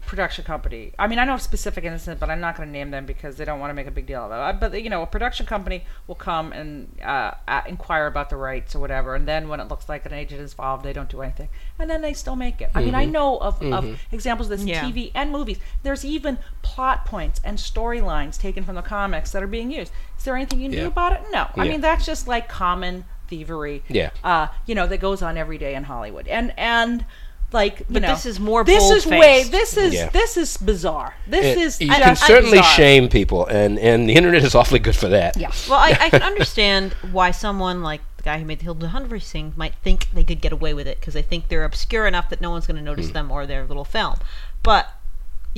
production 0.10 0.44
company. 0.44 0.92
I 0.98 1.06
mean, 1.06 1.20
I 1.20 1.24
know 1.26 1.36
of 1.36 1.42
specific 1.42 1.84
instances, 1.84 2.20
but 2.20 2.32
I'm 2.32 2.40
not 2.42 2.58
going 2.58 2.68
to 2.68 2.74
name 2.74 2.90
them 2.90 3.06
because 3.06 3.36
they 3.38 3.46
don't 3.46 3.60
want 3.60 3.70
to 3.70 3.76
make 3.76 3.86
a 3.86 3.92
big 3.92 4.08
deal 4.08 4.24
of 4.26 4.32
it. 4.32 4.36
Uh, 4.36 4.54
But 4.54 4.82
you 4.82 4.90
know, 4.90 5.04
a 5.04 5.06
production 5.06 5.46
company 5.46 5.86
will 6.08 6.16
come 6.16 6.52
and 6.52 6.72
uh, 7.04 7.32
inquire 7.68 8.08
about 8.08 8.32
the 8.32 8.36
rights 8.36 8.74
or 8.76 8.80
whatever, 8.80 9.14
and 9.14 9.28
then 9.28 9.48
when 9.50 9.60
it 9.60 9.68
looks 9.68 9.88
like 9.88 10.08
an 10.08 10.14
agent 10.14 10.42
is 10.42 10.52
involved, 10.54 10.84
they 10.84 10.94
don't 10.94 11.10
do 11.10 11.22
anything, 11.22 11.50
and 11.78 11.88
then 11.92 12.02
they 12.02 12.14
still 12.14 12.36
make 12.36 12.60
it. 12.60 12.72
I 12.74 12.82
mean, 12.84 12.96
I 12.96 13.06
know 13.06 13.38
of, 13.38 13.62
of 13.62 14.00
examples 14.12 14.50
of 14.50 14.58
this 14.58 14.68
Yeah. 14.68 14.84
in 14.84 14.92
TV 14.92 15.12
and 15.14 15.32
movies. 15.32 15.60
There's 15.84 16.04
even 16.04 16.40
plot 16.64 17.06
points 17.06 17.40
and 17.44 17.60
storylines 17.60 18.40
taken 18.40 18.64
from 18.64 18.74
the 18.76 18.82
comics 18.82 19.32
that 19.34 19.44
are 19.44 19.48
being 19.48 19.70
used. 19.72 19.92
Is 20.18 20.24
there 20.24 20.36
anything 20.36 20.60
you 20.60 20.70
can 20.70 20.78
Yeah. 20.78 20.84
do 20.86 20.88
about 20.88 21.14
it? 21.14 21.22
No. 21.32 21.48
I 21.56 21.68
mean, 21.68 21.82
that's 21.82 22.06
just 22.06 22.28
like 22.28 22.50
common 22.50 23.06
thievery. 23.28 23.84
Yeah. 23.88 24.10
Uh, 24.24 24.48
you 24.66 24.74
know, 24.74 24.88
that 24.88 24.98
goes 25.00 25.22
on 25.22 25.38
every 25.38 25.60
day 25.60 25.76
in 25.76 25.84
Hollywood. 25.84 26.28
And 26.28 26.52
and 26.58 27.06
like 27.52 27.80
you 27.80 27.86
But 27.90 28.02
know, 28.04 28.10
this 28.10 28.26
is 28.26 28.40
more 28.40 28.64
This 28.64 28.90
is 28.92 29.06
way. 29.06 29.44
This 29.44 29.76
is 29.78 29.94
Yeah. 29.94 30.10
this 30.10 30.38
is 30.38 30.58
bizarre. 30.58 31.16
This 31.28 31.46
It- 31.46 31.58
is 31.58 31.82
you 31.82 31.88
just 31.88 32.02
can 32.04 32.16
certainly 32.16 32.60
bizarre. 32.60 32.76
shame 32.76 33.10
people, 33.10 33.46
and, 33.48 33.80
and 33.80 34.08
the 34.08 34.14
internet 34.14 34.44
is 34.44 34.56
awfully 34.60 34.80
good 34.80 34.96
for 34.96 35.08
that. 35.10 35.38
Yeah. 35.38 35.52
Well, 35.70 35.80
I, 35.80 35.98
I 36.00 36.10
can 36.10 36.24
understand 36.24 36.94
why 37.12 37.32
someone 37.32 37.84
like 37.84 38.02
the 38.18 38.24
guy 38.24 38.40
who 38.40 38.46
made 38.46 38.60
the 38.60 38.64
Hilda 38.64 38.90
Humphrey 38.90 39.20
thing 39.20 39.54
might 39.56 39.76
think 39.84 40.08
they 40.14 40.24
could 40.24 40.42
get 40.42 40.52
away 40.52 40.74
with 40.74 40.88
it 40.88 41.00
because 41.00 41.14
they 41.14 41.22
think 41.22 41.48
they're 41.48 41.64
obscure 41.64 42.08
enough 42.08 42.30
that 42.30 42.42
no 42.42 42.50
one's 42.50 42.66
going 42.66 42.78
to 42.78 42.84
notice 42.84 43.08
hmm. 43.08 43.14
them 43.14 43.32
or 43.32 43.46
their 43.46 43.66
little 43.66 43.86
film. 43.86 44.16
But 44.64 44.92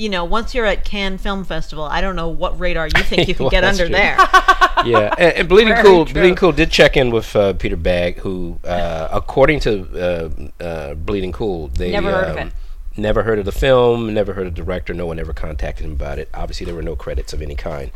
you 0.02 0.08
know, 0.08 0.24
once 0.24 0.52
you're 0.52 0.66
at 0.66 0.84
Cannes 0.84 1.18
Film 1.18 1.44
Festival, 1.44 1.84
I 1.84 2.00
don't 2.00 2.16
know 2.16 2.28
what 2.28 2.58
radar 2.58 2.88
you 2.88 3.02
think 3.04 3.28
you 3.28 3.34
can 3.36 3.44
Well, 3.44 3.50
get 3.50 3.62
under 3.62 3.86
true. 3.86 3.94
there. 3.94 4.16
yeah, 4.84 5.14
and, 5.16 5.32
and 5.36 5.48
Bleeding 5.48 5.74
Very 5.74 5.84
Cool, 5.84 6.04
true. 6.06 6.14
Bleeding 6.14 6.34
Cool 6.34 6.50
did 6.50 6.72
check 6.72 6.96
in 6.96 7.12
with 7.12 7.36
uh, 7.36 7.52
Peter 7.52 7.76
Bagge, 7.76 8.18
who, 8.18 8.58
uh, 8.64 9.08
according 9.12 9.60
to 9.60 10.32
uh, 10.60 10.62
uh, 10.62 10.94
Bleeding 10.94 11.30
Cool, 11.30 11.68
they 11.68 11.92
Never 11.92 12.10
heard 12.10 12.30
of 12.30 12.36
um, 12.36 12.48
it. 12.48 12.54
Never 12.96 13.22
heard 13.22 13.38
of 13.38 13.44
the 13.44 13.52
film. 13.52 14.12
Never 14.12 14.32
heard 14.32 14.48
of 14.48 14.56
the 14.56 14.62
director. 14.62 14.92
No 14.92 15.06
one 15.06 15.20
ever 15.20 15.32
contacted 15.32 15.86
him 15.86 15.92
about 15.92 16.18
it. 16.18 16.28
Obviously, 16.34 16.66
there 16.66 16.74
were 16.74 16.82
no 16.82 16.96
credits 16.96 17.32
of 17.32 17.40
any 17.40 17.54
kind 17.54 17.92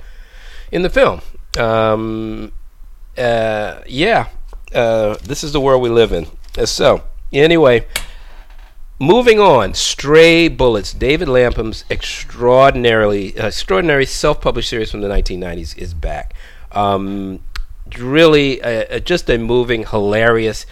in 0.71 0.83
the 0.83 0.88
film. 0.88 1.21
Um, 1.59 2.53
uh, 3.19 3.81
yeah, 3.87 4.29
uh, 4.73 5.16
this 5.25 5.42
is 5.42 5.53
the 5.53 5.61
world 5.61 5.83
we 5.83 5.88
live 5.90 6.12
in. 6.12 6.27
So, 6.66 7.03
anyway, 7.33 7.85
moving 8.99 9.41
on. 9.41 9.75
Stray 9.75 10.49
Bullets. 10.49 10.93
David 10.93 11.29
Lapham's 11.29 11.85
extraordinarily 11.91 13.37
extraordinary 13.37 14.07
self-published 14.07 14.69
series 14.69 14.91
from 14.91 15.01
the 15.01 15.09
1990s 15.09 15.77
is 15.77 15.95
back. 15.95 16.35
Um, 16.73 17.41
really, 17.99 18.61
uh, 18.63 18.85
uh, 18.97 18.99
just 18.99 19.29
a 19.31 19.39
moving, 19.39 19.85
hilarious. 19.85 20.67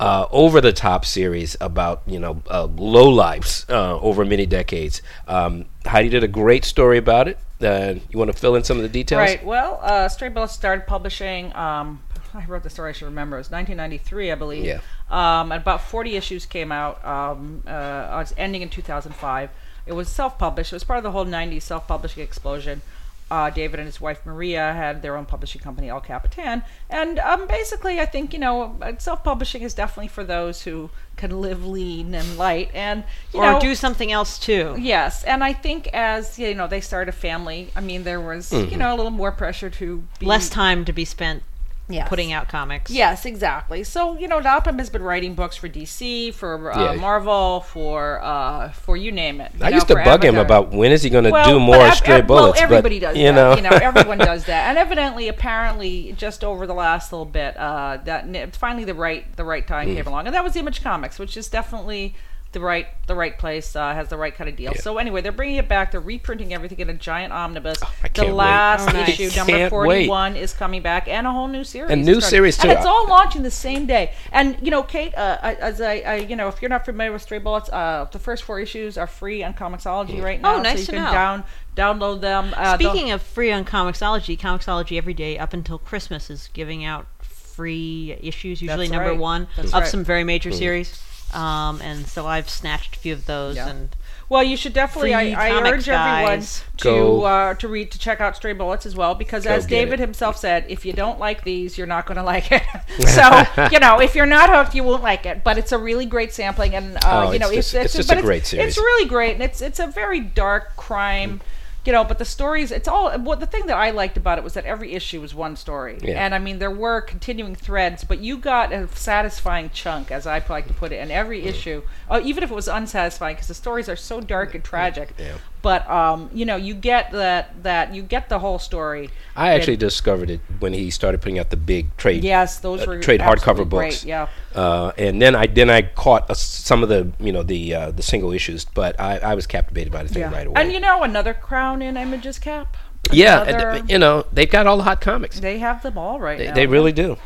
Uh, 0.00 0.28
over 0.30 0.60
the 0.60 0.72
top 0.72 1.04
series 1.04 1.56
about 1.60 2.02
you 2.06 2.20
know 2.20 2.40
uh, 2.48 2.68
low 2.76 3.08
lives 3.08 3.66
uh, 3.68 3.98
over 3.98 4.24
many 4.24 4.46
decades. 4.46 5.02
Um, 5.26 5.64
Heidi 5.84 6.08
did 6.08 6.22
a 6.22 6.28
great 6.28 6.64
story 6.64 6.98
about 6.98 7.26
it. 7.26 7.36
Uh, 7.60 7.94
you 8.08 8.16
want 8.16 8.30
to 8.30 8.38
fill 8.38 8.54
in 8.54 8.62
some 8.62 8.76
of 8.76 8.84
the 8.84 8.88
details? 8.88 9.18
Right. 9.18 9.44
Well, 9.44 9.80
uh, 9.82 10.08
Stray 10.08 10.28
Bullets 10.28 10.52
started 10.52 10.86
publishing. 10.86 11.52
Um, 11.56 12.00
I 12.34 12.44
wrote 12.46 12.62
the 12.62 12.70
story. 12.70 12.90
I 12.90 12.92
should 12.92 13.06
remember. 13.06 13.36
It 13.36 13.40
was 13.40 13.50
1993, 13.50 14.32
I 14.32 14.34
believe. 14.34 14.64
Yeah. 14.64 14.80
Um, 15.10 15.52
and 15.52 15.60
about 15.62 15.82
40 15.82 16.16
issues 16.16 16.46
came 16.46 16.72
out. 16.72 17.04
Um, 17.04 17.62
uh, 17.66 18.18
it's 18.20 18.34
ending 18.36 18.62
in 18.62 18.68
2005. 18.70 19.50
It 19.86 19.92
was 19.92 20.08
self-published. 20.08 20.72
It 20.72 20.76
was 20.76 20.84
part 20.84 20.98
of 20.98 21.02
the 21.02 21.12
whole 21.12 21.24
90s 21.24 21.62
self-publishing 21.62 22.22
explosion. 22.22 22.82
Uh, 23.30 23.50
David 23.50 23.78
and 23.78 23.86
his 23.86 24.00
wife 24.00 24.24
Maria 24.24 24.72
had 24.72 25.02
their 25.02 25.14
own 25.14 25.26
publishing 25.26 25.60
company, 25.60 25.90
El 25.90 26.00
Capitan, 26.00 26.62
and 26.88 27.18
um, 27.18 27.46
basically, 27.46 28.00
I 28.00 28.06
think 28.06 28.32
you 28.32 28.38
know, 28.38 28.78
uh, 28.80 28.92
self-publishing 28.96 29.60
is 29.60 29.74
definitely 29.74 30.08
for 30.08 30.24
those 30.24 30.62
who 30.62 30.88
can 31.16 31.42
live 31.42 31.66
lean 31.66 32.14
and 32.14 32.38
light, 32.38 32.70
and 32.72 33.04
you 33.34 33.40
or 33.40 33.52
know, 33.52 33.60
do 33.60 33.74
something 33.74 34.10
else 34.10 34.38
too. 34.38 34.76
Yes, 34.78 35.24
and 35.24 35.44
I 35.44 35.52
think 35.52 35.88
as 35.88 36.38
you 36.38 36.54
know 36.54 36.66
they 36.66 36.80
started 36.80 37.10
a 37.10 37.16
family. 37.16 37.70
I 37.76 37.82
mean, 37.82 38.04
there 38.04 38.20
was 38.20 38.50
you 38.50 38.78
know 38.78 38.94
a 38.94 38.96
little 38.96 39.10
more 39.10 39.30
pressure 39.30 39.68
to 39.68 40.04
be 40.18 40.24
Less 40.24 40.48
time 40.48 40.86
to 40.86 40.94
be 40.94 41.04
spent 41.04 41.42
Yes. 41.90 42.06
putting 42.08 42.32
out 42.32 42.48
comics. 42.48 42.90
Yes, 42.90 43.24
exactly. 43.24 43.82
So 43.82 44.18
you 44.18 44.28
know, 44.28 44.38
Lapham 44.38 44.78
has 44.78 44.90
been 44.90 45.02
writing 45.02 45.34
books 45.34 45.56
for 45.56 45.68
DC, 45.68 46.34
for 46.34 46.70
uh, 46.72 46.92
Yeah. 46.94 47.00
Marvel, 47.00 47.60
for 47.60 48.20
uh, 48.22 48.70
for 48.72 48.96
you 48.96 49.10
name 49.10 49.40
it. 49.40 49.52
you 49.58 49.64
I 49.64 49.70
know, 49.70 49.76
used 49.76 49.88
to 49.88 49.94
for 49.94 50.04
bug 50.04 50.22
him 50.24 50.36
about 50.36 50.70
when 50.70 50.92
is 50.92 51.02
he 51.02 51.08
going 51.08 51.24
to 51.24 51.30
Well, 51.30 51.48
do 51.48 51.58
more 51.58 51.76
ev- 51.86 51.94
stray 51.94 52.16
ev- 52.18 52.26
bullets. 52.26 52.56
Well, 52.56 52.62
everybody 52.64 53.00
but, 53.00 53.06
does 53.08 53.16
you 53.16 53.24
that. 53.24 53.34
know, 53.34 53.56
You 53.56 53.62
know, 53.62 53.70
everyone 53.70 54.18
does 54.18 54.44
that, 54.52 54.68
and 54.68 54.76
evidently, 54.76 55.28
apparently, 55.28 56.12
just 56.18 56.44
over 56.44 56.66
the 56.66 56.74
last 56.74 57.10
little 57.12 57.24
bit, 57.24 57.56
uh, 57.56 57.98
that 58.04 58.54
finally 58.54 58.84
the 58.84 58.94
right 58.94 59.24
the 59.36 59.44
right 59.44 59.64
Mm. 59.64 59.68
time 59.68 59.94
came 59.94 60.06
along, 60.06 60.26
and 60.26 60.34
that 60.34 60.44
was 60.44 60.56
Image 60.56 60.82
Comics, 60.82 61.18
which 61.18 61.36
is 61.36 61.48
definitely 61.48 62.14
the 62.52 62.60
right 62.60 62.86
the 63.06 63.14
right 63.14 63.38
place 63.38 63.76
uh, 63.76 63.92
has 63.92 64.08
the 64.08 64.16
right 64.16 64.34
kind 64.34 64.48
of 64.48 64.56
deal. 64.56 64.72
Yeah. 64.74 64.80
So 64.80 64.96
anyway, 64.96 65.20
they're 65.20 65.32
bringing 65.32 65.56
it 65.56 65.68
back. 65.68 65.90
They're 65.92 66.00
reprinting 66.00 66.54
everything 66.54 66.78
in 66.78 66.88
a 66.88 66.94
giant 66.94 67.30
omnibus. 67.32 67.78
Oh, 67.82 67.92
I 68.02 68.08
the 68.08 68.08
can't 68.08 68.28
wait. 68.28 68.34
last 68.34 68.88
Oh, 68.88 68.92
nice. 68.92 69.08
issue, 69.10 69.36
number 69.36 69.52
Can't 69.52 69.70
forty 69.70 70.08
one, 70.08 70.34
is 70.34 70.54
coming 70.54 70.80
back, 70.80 71.08
and 71.08 71.26
a 71.26 71.30
whole 71.30 71.48
new 71.48 71.62
series. 71.62 71.90
A 71.90 71.96
new 71.96 72.20
series, 72.22 72.56
too. 72.56 72.68
And 72.68 72.78
it's 72.78 72.86
all 72.86 73.06
launching 73.06 73.42
the 73.42 73.50
same 73.50 73.84
day. 73.84 74.12
And 74.32 74.56
you 74.62 74.70
know, 74.70 74.82
Kate, 74.82 75.14
uh, 75.14 75.38
as 75.42 75.80
I, 75.82 75.98
I, 75.98 76.14
you 76.16 76.36
know, 76.36 76.48
if 76.48 76.62
you're 76.62 76.70
not 76.70 76.86
familiar 76.86 77.12
with 77.12 77.20
Stray 77.22 77.38
Bullets, 77.38 77.68
uh, 77.68 78.08
the 78.10 78.18
first 78.18 78.44
four 78.44 78.60
issues 78.60 78.96
are 78.96 79.06
free 79.06 79.42
on 79.44 79.52
Comixology 79.52 80.22
right 80.22 80.40
now. 80.40 80.54
Oh, 80.56 80.62
nice 80.62 80.76
so 80.76 80.80
you 80.80 80.86
to 80.86 80.92
can 80.92 81.04
know. 81.04 81.12
down 81.12 81.44
download 81.76 82.20
them. 82.22 82.52
Uh, 82.56 82.74
Speaking 82.76 83.10
of 83.10 83.22
free 83.22 83.52
on 83.52 83.64
Comixology, 83.66 84.38
Comixology 84.38 84.96
every 84.96 85.14
day 85.14 85.38
up 85.38 85.52
until 85.52 85.78
Christmas 85.78 86.30
is 86.30 86.48
giving 86.54 86.84
out 86.84 87.06
free 87.20 88.16
issues, 88.20 88.62
usually 88.62 88.86
That's 88.86 88.92
number 88.92 89.10
right. 89.10 89.18
one 89.18 89.48
That's 89.56 89.68
of 89.68 89.82
right. 89.82 89.88
some 89.88 90.02
very 90.02 90.24
major 90.24 90.50
series. 90.50 91.00
Um, 91.34 91.80
and 91.82 92.06
so 92.06 92.26
I've 92.26 92.48
snatched 92.48 92.96
a 92.96 92.98
few 92.98 93.12
of 93.12 93.26
those 93.26 93.56
Yeah. 93.56 93.68
and 93.68 93.94
Well, 94.30 94.42
you 94.42 94.56
should 94.56 94.72
definitely. 94.72 95.10
Free 95.12 95.34
I, 95.34 95.48
I 95.48 95.50
comics, 95.50 95.78
urge 95.78 95.88
everyone 95.88 96.44
to 96.78 97.22
uh, 97.24 97.54
to 97.54 97.68
read 97.68 97.90
to 97.92 97.98
check 97.98 98.20
out 98.20 98.36
Stray 98.36 98.52
Bullets 98.54 98.86
as 98.86 98.94
well 98.96 99.14
because, 99.14 99.44
Go 99.44 99.50
as 99.50 99.66
David 99.66 99.94
it. 99.94 100.00
himself 100.00 100.36
said, 100.36 100.64
if 100.68 100.84
you 100.86 100.92
don't 100.92 101.18
like 101.18 101.44
these, 101.44 101.76
you're 101.78 101.86
not 101.86 102.06
going 102.06 102.16
to 102.16 102.22
like 102.22 102.50
it. 102.52 102.62
so 103.08 103.68
you 103.70 103.78
know, 103.78 104.00
if 104.00 104.14
you're 104.14 104.26
not 104.26 104.50
hooked, 104.50 104.74
you 104.74 104.84
won't 104.84 105.02
like 105.02 105.26
it. 105.26 105.44
But 105.44 105.58
it's 105.58 105.72
a 105.72 105.78
really 105.78 106.06
great 106.06 106.32
sampling, 106.32 106.74
and 106.74 106.96
uh, 106.96 107.26
Oh, 107.28 107.32
you 107.32 107.38
know, 107.38 107.48
it's 107.48 107.72
just- 107.72 107.74
it's 107.74 107.94
just 107.94 108.08
but 108.08 108.18
a 108.18 108.22
great 108.22 108.46
series. 108.46 108.68
It's 108.68 108.76
really 108.78 109.08
great, 109.08 109.32
and 109.34 109.42
it's 109.42 109.60
it's 109.62 109.78
a 109.80 109.86
very 109.86 110.20
dark 110.20 110.76
crime. 110.76 111.40
You 111.88 111.92
know, 111.92 112.04
but 112.04 112.18
the 112.18 112.26
stories, 112.26 112.70
it's 112.70 112.86
all, 112.86 113.18
well, 113.20 113.38
the 113.38 113.46
thing 113.46 113.64
that 113.64 113.78
I 113.78 113.92
liked 113.92 114.18
about 114.18 114.36
it 114.36 114.44
was 114.44 114.52
that 114.52 114.66
every 114.66 114.92
issue 114.92 115.22
was 115.22 115.34
one 115.34 115.56
story. 115.56 115.96
Yeah. 116.02 116.22
And 116.22 116.34
I 116.34 116.38
mean, 116.38 116.58
there 116.58 116.70
were 116.70 117.00
continuing 117.00 117.54
threads, 117.54 118.04
but 118.04 118.18
you 118.18 118.36
got 118.36 118.74
a 118.74 118.88
satisfying 118.88 119.70
chunk, 119.70 120.10
as 120.10 120.26
I 120.26 120.44
like 120.50 120.68
to 120.68 120.74
put 120.74 120.92
it, 120.92 120.96
in 120.96 121.10
every 121.10 121.44
issue, 121.44 121.80
uh, 122.10 122.20
even 122.22 122.44
if 122.44 122.50
it 122.50 122.54
was 122.54 122.68
unsatisfying, 122.68 123.36
because 123.36 123.48
the 123.48 123.54
stories 123.54 123.88
are 123.88 123.96
so 123.96 124.20
dark 124.20 124.54
and 124.54 124.62
tragic. 124.62 125.14
Yeah. 125.18 125.38
But 125.60 125.88
um, 125.90 126.30
you 126.32 126.44
know, 126.44 126.56
you 126.56 126.74
get 126.74 127.10
that 127.12 127.62
that 127.64 127.94
you 127.94 128.02
get 128.02 128.28
the 128.28 128.38
whole 128.38 128.58
story. 128.58 129.10
I 129.34 129.54
actually 129.54 129.76
discovered 129.76 130.30
it 130.30 130.40
when 130.60 130.72
he 130.72 130.90
started 130.90 131.20
putting 131.20 131.38
out 131.38 131.50
the 131.50 131.56
big 131.56 131.96
trade 131.96 132.22
Yes, 132.24 132.58
those 132.60 132.82
uh, 132.82 132.86
were 132.86 133.00
trade 133.00 133.20
hardcover 133.20 133.68
great, 133.68 133.90
books. 133.90 134.04
yeah. 134.04 134.28
Uh, 134.54 134.92
and 134.96 135.20
then 135.20 135.34
I 135.34 135.46
then 135.46 135.68
I 135.70 135.82
caught 135.82 136.30
uh, 136.30 136.34
some 136.34 136.82
of 136.82 136.88
the 136.88 137.10
you 137.18 137.32
know 137.32 137.42
the 137.42 137.74
uh, 137.74 137.90
the 137.90 138.02
single 138.02 138.32
issues, 138.32 138.64
but 138.64 138.98
I, 139.00 139.18
I 139.18 139.34
was 139.34 139.46
captivated 139.46 139.92
by 139.92 140.02
the 140.04 140.08
thing 140.08 140.30
right 140.30 140.46
away. 140.46 140.60
And 140.60 140.72
you 140.72 140.80
know, 140.80 141.02
another 141.02 141.34
crown 141.34 141.82
in 141.82 141.96
Image's 141.96 142.38
cap. 142.38 142.76
yeah, 143.12 143.42
and, 143.42 143.56
uh, 143.56 143.82
you 143.88 143.98
know 143.98 144.26
they've 144.32 144.50
got 144.50 144.66
all 144.66 144.76
the 144.76 144.82
hot 144.84 145.00
comics. 145.00 145.40
They 145.40 145.58
have 145.58 145.82
them 145.82 145.96
all 145.98 146.20
right 146.20 146.38
They, 146.38 146.46
now. 146.48 146.54
they 146.54 146.66
really 146.66 146.92
do. 146.92 147.16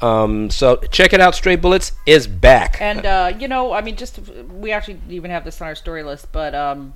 Um, 0.00 0.50
so 0.50 0.76
check 0.90 1.12
it 1.12 1.20
out. 1.20 1.34
Stray 1.34 1.54
Bullets 1.56 1.92
is 2.06 2.26
back. 2.26 2.80
And 2.80 3.06
uh, 3.06 3.32
you 3.38 3.48
know, 3.48 3.72
I 3.72 3.80
mean, 3.82 3.96
just 3.96 4.18
we 4.50 4.72
actually 4.72 4.98
even 5.08 5.30
have 5.30 5.44
this 5.44 5.60
on 5.60 5.68
our 5.68 5.74
story 5.76 6.02
list, 6.02 6.26
but 6.32 6.54
um, 6.54 6.94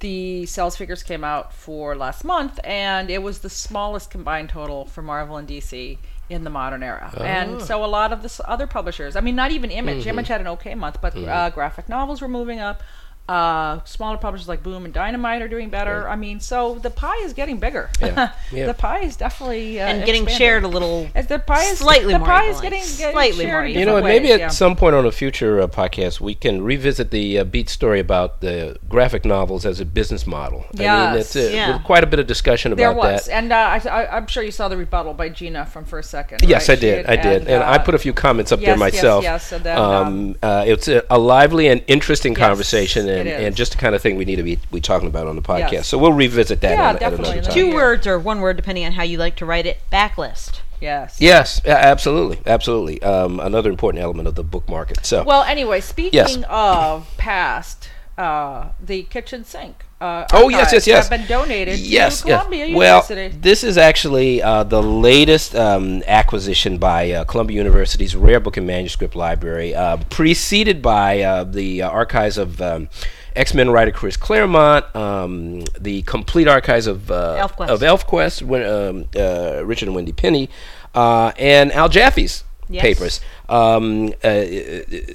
the 0.00 0.46
sales 0.46 0.76
figures 0.76 1.02
came 1.02 1.24
out 1.24 1.52
for 1.52 1.96
last 1.96 2.24
month, 2.24 2.60
and 2.64 3.10
it 3.10 3.22
was 3.22 3.40
the 3.40 3.50
smallest 3.50 4.10
combined 4.10 4.48
total 4.50 4.84
for 4.84 5.02
Marvel 5.02 5.36
and 5.36 5.48
DC 5.48 5.98
in 6.28 6.44
the 6.44 6.50
modern 6.50 6.82
era. 6.82 7.12
And 7.20 7.56
ah. 7.56 7.64
so 7.64 7.84
a 7.84 7.86
lot 7.86 8.12
of 8.12 8.22
the 8.22 8.48
other 8.48 8.66
publishers, 8.66 9.16
I 9.16 9.20
mean, 9.20 9.34
not 9.34 9.50
even 9.50 9.70
Image. 9.70 10.00
Mm-hmm. 10.00 10.08
Image 10.10 10.28
had 10.28 10.40
an 10.40 10.46
okay 10.48 10.74
month, 10.74 11.00
but 11.00 11.14
mm-hmm. 11.14 11.28
uh, 11.28 11.50
graphic 11.50 11.88
novels 11.88 12.20
were 12.20 12.28
moving 12.28 12.60
up. 12.60 12.82
Uh, 13.28 13.84
smaller 13.84 14.16
publishers 14.16 14.48
like 14.48 14.62
Boom 14.62 14.86
and 14.86 14.94
Dynamite 14.94 15.42
are 15.42 15.48
doing 15.48 15.68
better. 15.68 16.08
I 16.08 16.16
mean, 16.16 16.40
so 16.40 16.76
the 16.76 16.88
pie 16.88 17.18
is 17.24 17.34
getting 17.34 17.58
bigger. 17.58 17.90
Yeah. 18.00 18.32
Yeah. 18.50 18.64
the 18.66 18.72
pie 18.74 19.00
is 19.00 19.14
definitely 19.16 19.78
uh, 19.78 19.84
and 19.86 20.06
getting 20.06 20.22
expanding. 20.22 20.38
shared 20.38 20.64
a 20.64 20.68
little 20.68 21.08
As 21.14 21.26
the 21.26 21.38
pie 21.38 21.64
is 21.64 21.78
slightly 21.78 22.14
the 22.14 22.18
more 22.18 22.26
pie 22.28 22.44
is 22.44 22.60
getting, 22.62 22.80
getting 22.80 23.12
Slightly 23.12 23.44
shared 23.44 23.52
more 23.52 23.66
You 23.66 23.74
know, 23.74 23.96
different 23.96 24.02
what, 24.04 24.08
maybe 24.08 24.32
at 24.32 24.40
yeah. 24.40 24.48
some 24.48 24.74
point 24.74 24.94
on 24.94 25.04
a 25.04 25.12
future 25.12 25.60
uh, 25.60 25.66
podcast, 25.66 26.20
we 26.20 26.34
can 26.34 26.62
revisit 26.62 27.10
the 27.10 27.40
uh, 27.40 27.44
Beat 27.44 27.68
story 27.68 28.00
about 28.00 28.40
the 28.40 28.78
graphic 28.88 29.26
novels 29.26 29.66
as 29.66 29.80
a 29.80 29.84
business 29.84 30.26
model. 30.26 30.60
I 30.60 30.76
mean, 30.78 30.80
Yes. 30.82 31.36
it's 31.36 31.36
uh, 31.36 31.50
Yeah. 31.52 31.78
quite 31.80 32.02
a 32.02 32.06
bit 32.06 32.18
of 32.20 32.26
discussion 32.26 32.74
There 32.74 32.90
about 32.90 33.12
was, 33.12 33.26
that. 33.26 33.32
and 33.34 33.52
uh, 33.52 33.56
I, 33.56 33.88
I, 33.88 34.16
I'm 34.16 34.26
sure 34.26 34.42
you 34.42 34.50
saw 34.50 34.68
the 34.68 34.76
rebuttal 34.78 35.12
by 35.12 35.28
Gina 35.28 35.66
from 35.66 35.84
First 35.84 36.08
Second. 36.10 36.40
Yes, 36.42 36.68
right? 36.70 36.78
I 36.78 36.80
She 36.80 36.86
did. 36.86 37.06
I 37.06 37.16
did, 37.16 37.48
and, 37.48 37.62
I 37.62 37.74
uh, 37.76 37.78
put 37.84 37.94
a 37.94 37.98
few 37.98 38.14
comments 38.14 38.50
up 38.52 38.60
there 38.60 38.70
yes, 38.70 38.78
yes, 38.78 38.94
myself. 38.94 39.22
yes, 39.24 39.52
and 39.52 39.64
then, 39.64 39.78
um, 39.78 40.36
uh, 40.42 40.64
it's 40.66 40.88
a, 40.88 41.04
a 41.10 41.18
lively 41.18 41.68
and 41.68 41.84
interesting 41.86 42.32
Yes, 42.32 42.40
conversation, 42.40 43.08
it 43.08 43.17
and, 43.20 43.28
and 43.28 43.56
just 43.56 43.72
the 43.72 43.78
kind 43.78 43.94
of 43.94 44.02
thing 44.02 44.16
we 44.16 44.24
need 44.24 44.36
to 44.36 44.42
be, 44.42 44.58
be 44.72 44.80
talking 44.80 45.08
about 45.08 45.26
on 45.26 45.36
the 45.36 45.42
podcast. 45.42 45.72
Yes. 45.72 45.86
So 45.88 45.98
we'll 45.98 46.12
revisit 46.12 46.60
that 46.62 46.72
Yeah, 46.72 46.88
at, 46.90 46.94
at 46.96 47.00
definitely. 47.00 47.32
another 47.32 47.42
time. 47.46 47.54
two 47.54 47.66
Yeah. 47.68 47.74
words 47.74 48.06
or 48.06 48.18
one 48.18 48.40
word 48.40 48.56
depending 48.56 48.84
on 48.84 48.92
how 48.92 49.02
you 49.02 49.18
like 49.18 49.36
to 49.36 49.46
write 49.46 49.66
it. 49.66 49.78
Backlist. 49.92 50.60
Yes. 50.80 51.16
Yes, 51.20 51.64
absolutely, 51.66 52.38
absolutely. 52.46 53.02
Um, 53.02 53.40
another 53.40 53.68
important 53.68 54.02
element 54.02 54.28
of 54.28 54.36
the 54.36 54.44
book 54.44 54.68
market. 54.68 55.04
So 55.04 55.24
Well, 55.24 55.42
anyway, 55.42 55.80
speaking 55.80 56.10
Yes. 56.16 56.38
of 56.48 57.08
past, 57.16 57.88
uh, 58.18 58.70
the 58.84 59.04
kitchen 59.04 59.44
sink. 59.44 59.84
Uh, 60.00 60.26
Oh 60.32 60.48
yes, 60.48 60.72
yes, 60.72 60.86
yes. 60.86 61.08
Have 61.08 61.18
been 61.18 61.28
donated 61.28 61.78
yes, 61.78 62.20
to 62.22 62.28
yes. 62.28 62.36
Columbia 62.38 62.76
Well, 62.76 63.02
University. 63.08 63.36
this 63.40 63.64
is 63.64 63.78
actually 63.78 64.42
uh, 64.42 64.62
the 64.64 64.82
latest 64.82 65.54
um, 65.56 66.02
acquisition 66.06 66.78
by 66.78 67.10
uh, 67.12 67.24
Columbia 67.24 67.56
University's 67.56 68.14
Rare 68.14 68.38
Book 68.40 68.56
and 68.56 68.66
Manuscript 68.66 69.16
Library, 69.16 69.74
uh, 69.74 69.96
preceded 70.10 70.82
by 70.82 71.20
uh, 71.22 71.44
the 71.44 71.82
uh, 71.82 71.88
archives 71.90 72.38
of 72.38 72.60
um, 72.60 72.88
X-Men 73.34 73.70
writer 73.70 73.90
Chris 73.92 74.16
Claremont, 74.16 74.84
um, 74.96 75.60
the 75.78 76.02
complete 76.02 76.46
archives 76.48 76.86
of 76.86 77.10
uh, 77.10 77.46
ElfQuest. 77.48 77.68
of 77.68 77.80
ElfQuest, 77.80 78.42
Wen- 78.42 78.66
um, 78.68 79.04
uh, 79.16 79.64
Richard 79.64 79.88
and 79.88 79.94
Wendy 79.96 80.12
Pini, 80.12 80.48
uh, 80.94 81.32
and 81.38 81.72
Al 81.72 81.88
Jaffee's 81.88 82.44
Yes. 82.70 82.82
papers. 82.82 83.20
Um, 83.48 84.08
uh, 84.22 84.28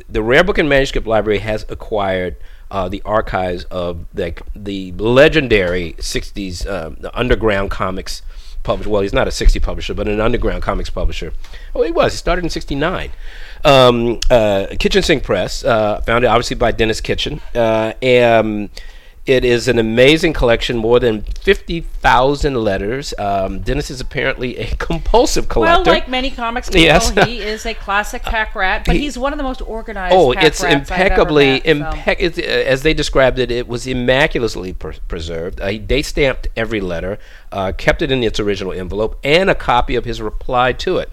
the 0.09 0.21
Rare 0.23 0.43
Book 0.43 0.57
and 0.57 0.67
Manuscript 0.67 1.05
Library 1.05 1.37
has 1.39 1.65
acquired 1.69 2.35
uh, 2.71 2.89
the 2.89 3.01
archives 3.03 3.65
of 3.65 4.05
the, 4.13 4.33
the 4.55 4.91
legendary 4.93 5.93
60s 5.93 6.67
um, 6.69 6.97
the 6.99 7.17
underground 7.17 7.71
comics 7.71 8.21
publisher. 8.63 8.89
Well, 8.89 9.01
he's 9.01 9.13
not 9.13 9.27
a 9.27 9.31
60 9.31 9.59
publisher, 9.59 9.93
but 9.93 10.07
an 10.07 10.19
underground 10.19 10.63
comics 10.63 10.89
publisher. 10.89 11.33
Oh, 11.75 11.83
he 11.83 11.91
was. 11.91 12.13
He 12.13 12.17
started 12.17 12.43
in 12.43 12.49
69. 12.49 13.11
Um, 13.65 14.19
uh, 14.29 14.67
Kitchen 14.79 15.03
Sink 15.03 15.23
Press, 15.23 15.63
uh, 15.63 16.01
founded 16.01 16.29
obviously 16.29 16.55
by 16.55 16.71
Denis 16.71 17.01
Kitchen. 17.01 17.41
Uh, 17.53 17.93
and 18.01 18.69
it 19.25 19.45
is 19.45 19.67
an 19.69 19.79
amazing 19.79 20.33
collection, 20.33 20.75
more 20.77 20.99
than 20.99 21.21
50,000 21.21 22.55
letters. 22.55 23.13
Um, 23.17 23.59
Denis 23.59 23.89
is 23.89 24.01
apparently 24.01 24.57
a 24.57 24.75
compulsive 24.77 25.47
collector. 25.47 25.83
well, 25.83 25.93
like 25.95 26.09
many 26.09 26.29
comics 26.29 26.67
people, 26.69 26.81
Yes. 26.81 27.09
he 27.25 27.39
is 27.39 27.65
a 27.65 27.73
classic 27.73 28.21
pack 28.23 28.53
rat, 28.53 28.83
but 28.85 28.95
He- 28.95 29.03
he's 29.03 29.17
one 29.17 29.31
of 29.31 29.37
the 29.37 29.43
most 29.43 29.61
organized. 29.61 30.13
Oh, 30.15 30.31
it's 30.33 30.61
rats 30.61 30.63
I've 30.63 30.71
ever 30.71 30.79
impeccably, 30.81 31.45
met, 31.51 31.63
so. 31.65 31.71
impec- 31.73 32.37
uh, 32.37 32.41
as 32.41 32.83
they 32.83 32.93
described 32.93 33.39
it, 33.39 33.49
it 33.49 33.67
was 33.67 33.87
immaculately 33.87 34.73
per- 34.73 34.93
preserved. 35.07 35.61
Uh, 35.61 35.67
he 35.67 35.79
date 35.79 36.05
stamped 36.05 36.47
every 36.57 36.81
letter, 36.81 37.17
uh, 37.51 37.71
kept 37.77 38.01
it 38.01 38.11
in 38.11 38.23
its 38.23 38.39
original 38.39 38.73
envelope, 38.73 39.17
and 39.23 39.49
a 39.49 39.55
copy 39.55 39.95
of 39.95 40.05
his 40.05 40.21
reply 40.21 40.73
to 40.73 40.97
it. 40.97 41.09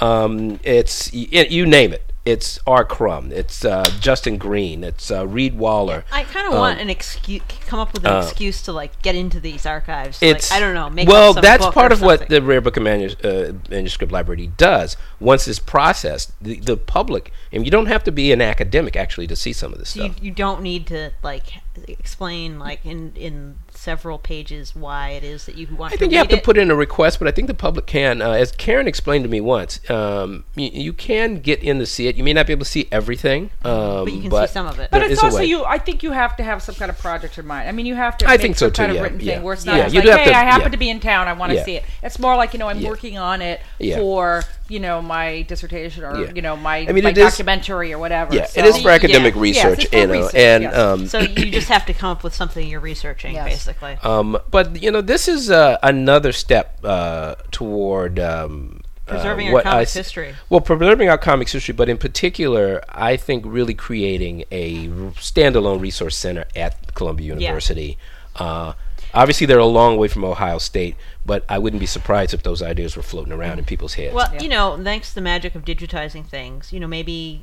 Um, 0.00 0.58
it's 0.64 1.12
y- 1.12 1.28
y- 1.32 1.46
you 1.48 1.64
name 1.64 1.92
it. 1.92 2.11
It's 2.24 2.60
R. 2.68 2.84
Crumb. 2.84 3.32
It's 3.32 3.64
uh, 3.64 3.82
Justin 3.98 4.38
Green. 4.38 4.84
It's 4.84 5.10
uh, 5.10 5.26
Reed 5.26 5.58
Waller. 5.58 6.04
I 6.12 6.22
kind 6.22 6.46
of 6.46 6.52
Um, 6.52 6.60
want 6.60 6.80
an 6.80 6.88
excuse, 6.88 7.42
come 7.66 7.80
up 7.80 7.92
with 7.92 8.04
an 8.04 8.12
uh, 8.12 8.20
excuse 8.22 8.62
to 8.62 8.72
like 8.72 9.02
get 9.02 9.16
into 9.16 9.40
these 9.40 9.66
archives. 9.66 10.18
It's 10.22 10.50
like, 10.52 10.56
I 10.56 10.60
don't 10.64 10.74
know. 10.74 10.88
Make 10.88 11.08
well, 11.08 11.32
that's 11.34 11.66
part 11.66 11.90
of 11.90 12.00
what 12.00 12.28
the 12.28 12.40
Rare 12.40 12.60
Book 12.60 12.76
and 12.76 12.84
Manus- 12.84 13.16
uh, 13.24 13.54
Manuscript 13.68 14.12
Library 14.12 14.46
does. 14.56 14.96
Once 15.18 15.48
it's 15.48 15.58
processed, 15.58 16.32
the, 16.40 16.60
the 16.60 16.76
public, 16.76 17.32
and 17.50 17.64
you 17.64 17.72
don't 17.72 17.86
have 17.86 18.04
to 18.04 18.12
be 18.12 18.30
an 18.30 18.40
academic 18.40 18.94
actually 18.94 19.26
to 19.26 19.34
see 19.34 19.52
some 19.52 19.72
of 19.72 19.80
this 19.80 19.90
So 19.90 20.04
you, 20.04 20.12
stuff. 20.12 20.22
you 20.22 20.30
don't 20.30 20.62
need 20.62 20.86
to 20.88 21.10
like 21.24 21.54
explain 21.88 22.58
like 22.60 22.84
in 22.86 23.12
in 23.16 23.56
several 23.82 24.16
pages 24.16 24.76
why 24.76 25.10
it 25.10 25.24
is 25.24 25.46
that 25.46 25.56
you 25.56 25.66
want 25.74 25.92
I 25.92 25.96
to 25.96 25.98
think 25.98 26.12
you 26.12 26.18
have 26.18 26.28
read 26.30 26.36
to 26.36 26.42
put 26.42 26.56
in 26.56 26.70
a 26.70 26.74
request, 26.74 27.18
but 27.18 27.26
I 27.26 27.32
think 27.32 27.48
the 27.48 27.54
public 27.54 27.86
can. 27.86 28.22
Uh, 28.22 28.30
as 28.30 28.52
Karen 28.52 28.86
explained 28.86 29.24
to 29.24 29.30
me 29.30 29.40
once, 29.40 29.80
um, 29.90 30.44
you, 30.54 30.70
you 30.72 30.92
can 30.92 31.40
get 31.40 31.62
in 31.62 31.80
to 31.80 31.86
see 31.86 32.06
it. 32.06 32.16
You 32.16 32.22
may 32.22 32.32
not 32.32 32.46
be 32.46 32.52
able 32.52 32.64
to 32.64 32.70
see 32.70 32.86
everything, 32.92 33.50
um, 33.64 34.04
But 34.04 34.12
you 34.12 34.22
can 34.22 34.30
see 34.30 34.52
some 34.52 34.66
of 34.68 34.78
it. 34.78 34.90
But 34.92 35.02
it's 35.02 35.22
also 35.22 35.40
you. 35.40 35.64
I 35.64 35.78
think 35.78 36.02
you 36.04 36.12
have 36.12 36.36
to 36.36 36.44
have 36.44 36.62
some 36.62 36.76
kind 36.76 36.90
of 36.90 36.98
project 36.98 37.36
in 37.38 37.46
mind. 37.46 37.68
I 37.68 37.72
mean, 37.72 37.86
you 37.86 37.96
have 37.96 38.16
to. 38.18 38.26
I 38.26 38.32
make 38.32 38.40
think 38.40 38.56
so 38.56 38.66
some 38.66 38.72
kind 38.74 38.88
too, 38.88 38.92
of 38.92 38.96
yeah, 38.96 39.02
written 39.02 39.20
yeah. 39.20 39.34
thing 39.34 39.42
where 39.42 39.54
it's 39.54 39.64
not 39.64 39.76
Yeah, 39.76 39.86
you 39.88 39.94
like, 39.94 40.04
do 40.04 40.10
have 40.10 40.20
hey, 40.20 40.30
to- 40.30 40.36
I 40.36 40.44
happen 40.44 40.62
yeah. 40.66 40.68
to 40.70 40.76
be 40.78 40.90
in 40.90 41.00
town. 41.00 41.26
I 41.26 41.32
want 41.32 41.50
to 41.50 41.56
Yeah. 41.56 41.64
see 41.64 41.76
it. 41.76 41.84
It's 42.02 42.18
more 42.20 42.36
like 42.36 42.52
you 42.52 42.60
know, 42.60 42.68
I'm 42.68 42.78
Yeah. 42.78 42.88
working 42.88 43.18
on 43.18 43.42
it 43.42 43.60
Yeah. 43.80 43.96
for 43.98 44.44
you 44.72 44.80
know 44.80 45.02
my 45.02 45.42
dissertation 45.42 46.02
or 46.04 46.14
Yeah. 46.24 46.32
you 46.34 46.42
know 46.42 46.56
my, 46.56 46.78
I 46.88 46.92
mean, 46.92 47.04
my 47.04 47.10
it 47.10 47.18
is- 47.18 47.30
documentary 47.30 47.92
or 47.92 47.98
whatever. 47.98 48.34
Yeah, 48.34 48.46
so- 48.46 48.60
it 48.60 48.64
is 48.66 48.78
for 48.82 48.90
academic 48.90 49.34
Yes, 49.34 49.42
research, 49.48 49.80
it's 49.84 49.90
for 49.90 49.96
you 49.98 50.06
know, 50.06 50.12
research, 50.14 50.34
and 50.34 50.62
yes. 50.64 50.76
um, 50.76 51.06
so 51.06 51.18
you 51.20 51.50
just 51.50 51.68
have 51.68 51.84
to 51.86 51.94
come 51.94 52.10
up 52.10 52.24
with 52.24 52.34
something 52.34 52.66
you're 52.66 52.80
researching, 52.80 53.34
Yes. 53.34 53.48
basically. 53.52 53.94
Um, 54.02 54.38
but 54.50 54.82
you 54.82 54.90
know, 54.90 55.02
this 55.02 55.28
is 55.28 55.50
uh, 55.50 55.76
another 55.82 56.32
step 56.32 56.78
uh, 56.84 57.34
toward 57.50 58.18
um, 58.18 58.80
uh, 59.08 59.12
Preserving 59.14 59.48
our 59.48 59.52
what 59.52 59.66
I 59.66 59.70
comics 59.72 59.90
s- 59.90 59.94
history. 60.06 60.34
Well, 60.48 60.60
preserving 60.60 61.08
our 61.10 61.18
comics 61.18 61.52
history, 61.52 61.74
but 61.74 61.88
in 61.88 61.98
particular, 61.98 62.82
I 62.88 63.16
think 63.16 63.44
really 63.46 63.74
creating 63.74 64.44
a 64.50 64.88
standalone 65.28 65.80
resource 65.80 66.16
center 66.16 66.44
at 66.56 66.94
Columbia 66.94 67.34
University. 67.34 67.98
Uh, 68.36 68.72
obviously, 69.14 69.46
they're 69.46 69.58
a 69.58 69.66
long 69.66 69.96
way 69.96 70.08
from 70.08 70.24
Ohio 70.24 70.58
State, 70.58 70.96
but 71.24 71.44
I 71.48 71.58
wouldn't 71.58 71.80
be 71.80 71.86
surprised 71.86 72.34
if 72.34 72.42
those 72.42 72.62
ideas 72.62 72.96
were 72.96 73.02
floating 73.02 73.32
around 73.32 73.58
in 73.58 73.64
people's 73.64 73.94
heads. 73.94 74.14
Well, 74.14 74.32
Yeah. 74.34 74.42
you 74.42 74.48
know, 74.48 74.78
thanks 74.82 75.10
to 75.10 75.14
the 75.16 75.20
magic 75.20 75.54
of 75.54 75.64
digitizing 75.64 76.26
things, 76.26 76.72
you 76.72 76.80
know, 76.80 76.86
maybe 76.86 77.42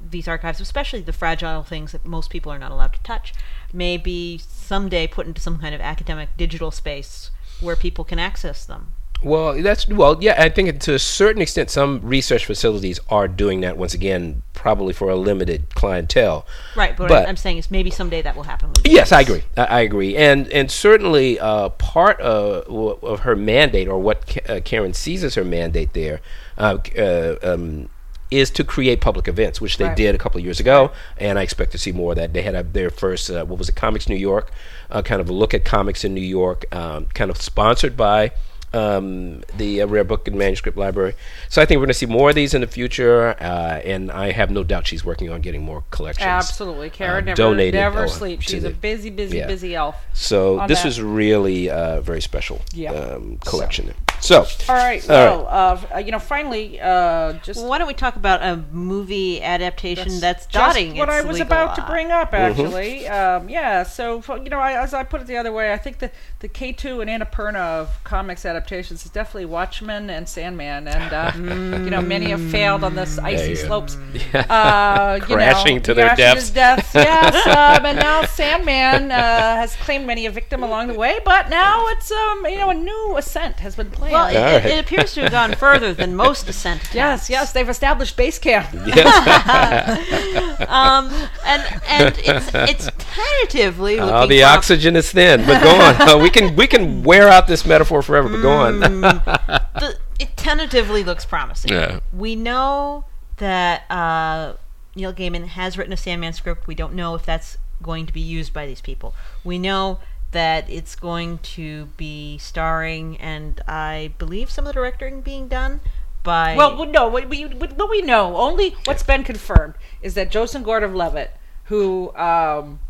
these 0.00 0.26
archives, 0.26 0.60
especially 0.60 1.00
the 1.02 1.12
fragile 1.12 1.62
things 1.62 1.92
that 1.92 2.04
most 2.04 2.30
people 2.30 2.50
are 2.50 2.58
not 2.58 2.72
allowed 2.72 2.94
to 2.94 3.00
touch, 3.02 3.32
may 3.72 3.96
be 3.96 4.38
someday 4.48 5.06
put 5.06 5.26
into 5.26 5.40
some 5.40 5.58
kind 5.58 5.74
of 5.74 5.80
academic 5.80 6.30
digital 6.36 6.70
space 6.70 7.30
where 7.60 7.76
people 7.76 8.04
can 8.04 8.18
access 8.18 8.64
them. 8.64 8.92
Well, 9.22 9.62
that's 9.62 9.86
well, 9.88 10.16
yeah. 10.20 10.36
I 10.42 10.48
think 10.48 10.80
to 10.80 10.94
a 10.94 10.98
certain 10.98 11.42
extent, 11.42 11.68
some 11.70 12.00
research 12.02 12.46
facilities 12.46 12.98
are 13.10 13.28
doing 13.28 13.60
that. 13.60 13.76
Once 13.76 13.92
again, 13.92 14.42
probably 14.54 14.92
for 14.94 15.10
a 15.10 15.16
limited 15.16 15.74
clientele. 15.74 16.46
Right, 16.74 16.96
but, 16.96 17.08
But- 17.08 17.20
what 17.20 17.28
I'm 17.28 17.36
saying 17.36 17.58
is 17.58 17.70
maybe 17.70 17.90
someday 17.90 18.22
that 18.22 18.34
will 18.36 18.44
happen. 18.44 18.72
Yes, 18.84 19.12
I 19.12 19.20
agree. 19.20 19.42
I, 19.56 19.64
I 19.64 19.80
agree, 19.80 20.16
and 20.16 20.48
and 20.48 20.70
certainly 20.70 21.38
uh, 21.38 21.68
part 21.70 22.18
of, 22.20 23.02
of 23.04 23.20
her 23.20 23.36
mandate, 23.36 23.88
or 23.88 23.98
what 23.98 24.26
Ka- 24.26 24.54
uh, 24.54 24.60
Karen 24.64 24.94
sees 24.94 25.22
as 25.22 25.34
her 25.34 25.44
mandate 25.44 25.92
there, 25.92 26.20
uh, 26.56 26.78
uh, 26.98 27.36
um, 27.42 27.88
is 28.30 28.48
to 28.52 28.64
create 28.64 29.00
public 29.00 29.26
events, 29.28 29.60
which 29.60 29.76
they 29.76 29.86
Right. 29.86 29.96
did 29.96 30.14
a 30.14 30.18
couple 30.18 30.38
of 30.38 30.44
years 30.44 30.60
ago, 30.60 30.92
and 31.18 31.38
I 31.38 31.42
expect 31.42 31.72
to 31.72 31.78
see 31.78 31.90
more 31.92 32.12
of 32.12 32.16
that. 32.16 32.32
They 32.32 32.42
had 32.42 32.54
a, 32.54 32.62
their 32.62 32.88
first, 32.88 33.28
uh, 33.30 33.44
what 33.44 33.58
was 33.58 33.68
it, 33.68 33.74
Comics 33.76 34.08
New 34.08 34.14
York, 34.16 34.50
uh, 34.90 35.02
kind 35.02 35.20
of 35.20 35.28
a 35.28 35.32
look 35.32 35.52
at 35.52 35.64
comics 35.64 36.04
in 36.04 36.14
New 36.14 36.20
York, 36.20 36.64
um, 36.74 37.06
kind 37.12 37.30
of 37.30 37.42
sponsored 37.42 37.96
by. 37.96 38.30
Um, 38.72 39.42
the 39.56 39.82
uh, 39.82 39.86
Rare 39.88 40.04
Book 40.04 40.28
and 40.28 40.38
Manuscript 40.38 40.78
Library. 40.78 41.14
So 41.48 41.60
I 41.60 41.66
think 41.66 41.78
we're 41.78 41.86
going 41.86 41.88
to 41.88 41.94
see 41.94 42.06
more 42.06 42.28
of 42.28 42.36
these 42.36 42.54
in 42.54 42.60
the 42.60 42.68
future, 42.68 43.30
uh, 43.40 43.80
and 43.84 44.12
I 44.12 44.30
have 44.30 44.50
no 44.52 44.62
doubt 44.62 44.86
she's 44.86 45.04
working 45.04 45.28
on 45.28 45.40
getting 45.40 45.62
more 45.62 45.82
collections. 45.90 46.26
Absolutely, 46.26 46.88
Karen 46.90 47.24
uh, 47.24 47.26
never 47.26 47.36
donated, 47.36 47.74
never 47.74 48.04
uh, 48.04 48.08
sleeps. 48.08 48.44
She's 48.48 48.62
a 48.62 48.70
busy, 48.70 49.10
busy, 49.10 49.38
yeah. 49.38 49.48
busy 49.48 49.74
elf. 49.74 49.96
So 50.14 50.64
this 50.68 50.82
that. 50.82 50.88
is 50.88 51.02
really 51.02 51.66
a 51.66 52.00
very 52.00 52.20
special 52.20 52.60
Yeah. 52.72 52.92
um, 52.92 53.38
collection. 53.44 53.88
So, 53.88 54.09
So, 54.20 54.40
all 54.68 54.74
right. 54.76 55.02
All 55.08 55.16
Well, 55.16 55.46
uh, 55.48 55.72
f- 55.82 55.92
uh, 55.94 55.98
you 55.98 56.12
know, 56.12 56.18
finally, 56.18 56.78
uh, 56.80 57.32
just 57.42 57.64
why 57.64 57.78
don't 57.78 57.86
we 57.88 57.94
talk 57.94 58.16
about 58.16 58.42
a 58.42 58.62
movie 58.70 59.42
adaptation 59.42 60.20
that's, 60.20 60.44
just 60.46 60.52
dotting 60.52 60.96
what 60.96 61.08
its 61.08 61.16
I 61.18 61.22
was 61.22 61.38
legal 61.38 61.46
about 61.46 61.74
to 61.76 61.84
eye? 61.84 61.88
bring 61.88 62.08
Mm-hmm. 62.08 62.20
up. 62.22 62.34
Actually, 62.34 63.08
um, 63.08 63.48
yeah. 63.48 63.82
So 63.82 64.22
you 64.36 64.50
know, 64.50 64.58
I, 64.60 64.82
as 64.82 64.92
I 64.94 65.04
put 65.04 65.20
it 65.22 65.26
the 65.26 65.36
other 65.38 65.52
way, 65.52 65.72
I 65.72 65.78
think 65.78 65.98
the 66.00 66.10
the 66.40 66.48
K 66.48 66.72
two 66.72 67.00
and 67.00 67.08
Annapurna 67.10 67.56
of 67.56 68.04
comics 68.04 68.44
adaptations 68.44 69.04
is 69.06 69.10
definitely 69.10 69.46
Watchmen 69.46 70.10
and 70.10 70.28
Sandman, 70.28 70.86
and 70.86 71.12
uh, 71.12 71.32
you 71.84 71.90
know, 71.90 72.02
many 72.02 72.26
have 72.30 72.40
failed 72.50 72.84
on 72.84 72.94
this 72.94 73.18
icy 73.18 73.50
you 73.50 73.56
go. 73.56 73.66
slopes. 73.66 73.96
Uh, 74.34 75.18
you 75.28 75.34
Crashing 75.34 75.76
know, 75.76 75.80
to 75.82 75.94
their 75.94 76.06
crashing 76.14 76.34
deaths. 76.34 76.50
deaths. 76.50 76.94
Yes, 76.94 77.46
um, 77.46 77.86
and 77.86 77.98
now 77.98 78.24
Sandman 78.24 79.10
uh, 79.12 79.16
has 79.56 79.74
claimed 79.76 80.06
many 80.06 80.26
a 80.26 80.30
victim 80.30 80.62
along 80.62 80.88
the 80.88 80.94
way, 80.94 81.20
but 81.24 81.48
now 81.48 81.86
it's 81.88 82.10
um, 82.10 82.46
you 82.46 82.58
know, 82.58 82.70
a 82.70 82.74
new 82.74 83.16
ascent 83.16 83.60
has 83.60 83.76
been 83.76 83.90
planned. 83.90 84.09
Well, 84.10 84.28
it, 84.28 84.38
right. 84.38 84.64
it 84.64 84.84
appears 84.84 85.14
to 85.14 85.22
have 85.22 85.32
gone 85.32 85.54
further 85.54 85.94
than 85.94 86.14
most 86.14 86.46
descent. 86.46 86.82
yes, 86.94 87.30
yes, 87.30 87.52
they've 87.52 87.68
established 87.68 88.16
base 88.16 88.38
camp. 88.38 88.68
Um, 90.70 91.10
and 91.44 91.62
and 91.88 92.14
it's 92.18 92.50
it's 92.54 92.90
tentatively 92.98 93.98
oh, 93.98 94.26
the 94.26 94.40
prom- 94.40 94.58
oxygen 94.58 94.94
is 94.94 95.10
thin. 95.10 95.44
But 95.44 95.62
go 95.62 95.70
on. 95.70 96.08
Uh, 96.08 96.18
we 96.22 96.30
can 96.30 96.54
we 96.54 96.66
can 96.66 97.02
wear 97.02 97.28
out 97.28 97.46
this 97.46 97.64
metaphor 97.64 98.02
forever. 98.02 98.28
But 98.28 98.42
go 98.42 98.52
on. 98.52 98.80
the, 98.80 99.98
it 100.18 100.36
tentatively 100.36 101.02
looks 101.02 101.24
promising. 101.24 101.72
Yeah. 101.72 102.00
We 102.12 102.36
know 102.36 103.04
that 103.38 103.90
uh, 103.90 104.54
Neil 104.94 105.12
Gaiman 105.12 105.46
has 105.46 105.78
written 105.78 105.92
a 105.92 105.96
Sandman 105.96 106.34
script. 106.34 106.66
We 106.66 106.74
don't 106.74 106.94
know 106.94 107.14
if 107.14 107.24
that's 107.24 107.56
going 107.82 108.06
to 108.06 108.12
be 108.12 108.20
used 108.20 108.52
by 108.52 108.66
these 108.66 108.80
people. 108.80 109.14
We 109.44 109.58
know 109.58 110.00
that 110.32 110.68
it's 110.70 110.94
going 110.94 111.38
to 111.38 111.86
be 111.96 112.38
starring, 112.38 113.16
and 113.18 113.60
I 113.66 114.12
believe 114.18 114.50
some 114.50 114.64
of 114.66 114.68
the 114.68 114.74
directing 114.74 115.20
being 115.22 115.48
done 115.48 115.80
by. 116.22 116.56
Well, 116.56 116.76
we- 116.78 116.86
no, 116.86 117.08
what 117.08 117.28
we, 117.28 117.44
what 117.44 117.90
we 117.90 118.02
know, 118.02 118.36
only 118.36 118.76
what's 118.84 119.02
been 119.02 119.24
confirmed, 119.24 119.74
is 120.02 120.14
that 120.14 120.30
Joseph 120.30 120.62
Gordon-Levitt, 120.62 121.32
who 121.64 122.14
um, 122.16 122.80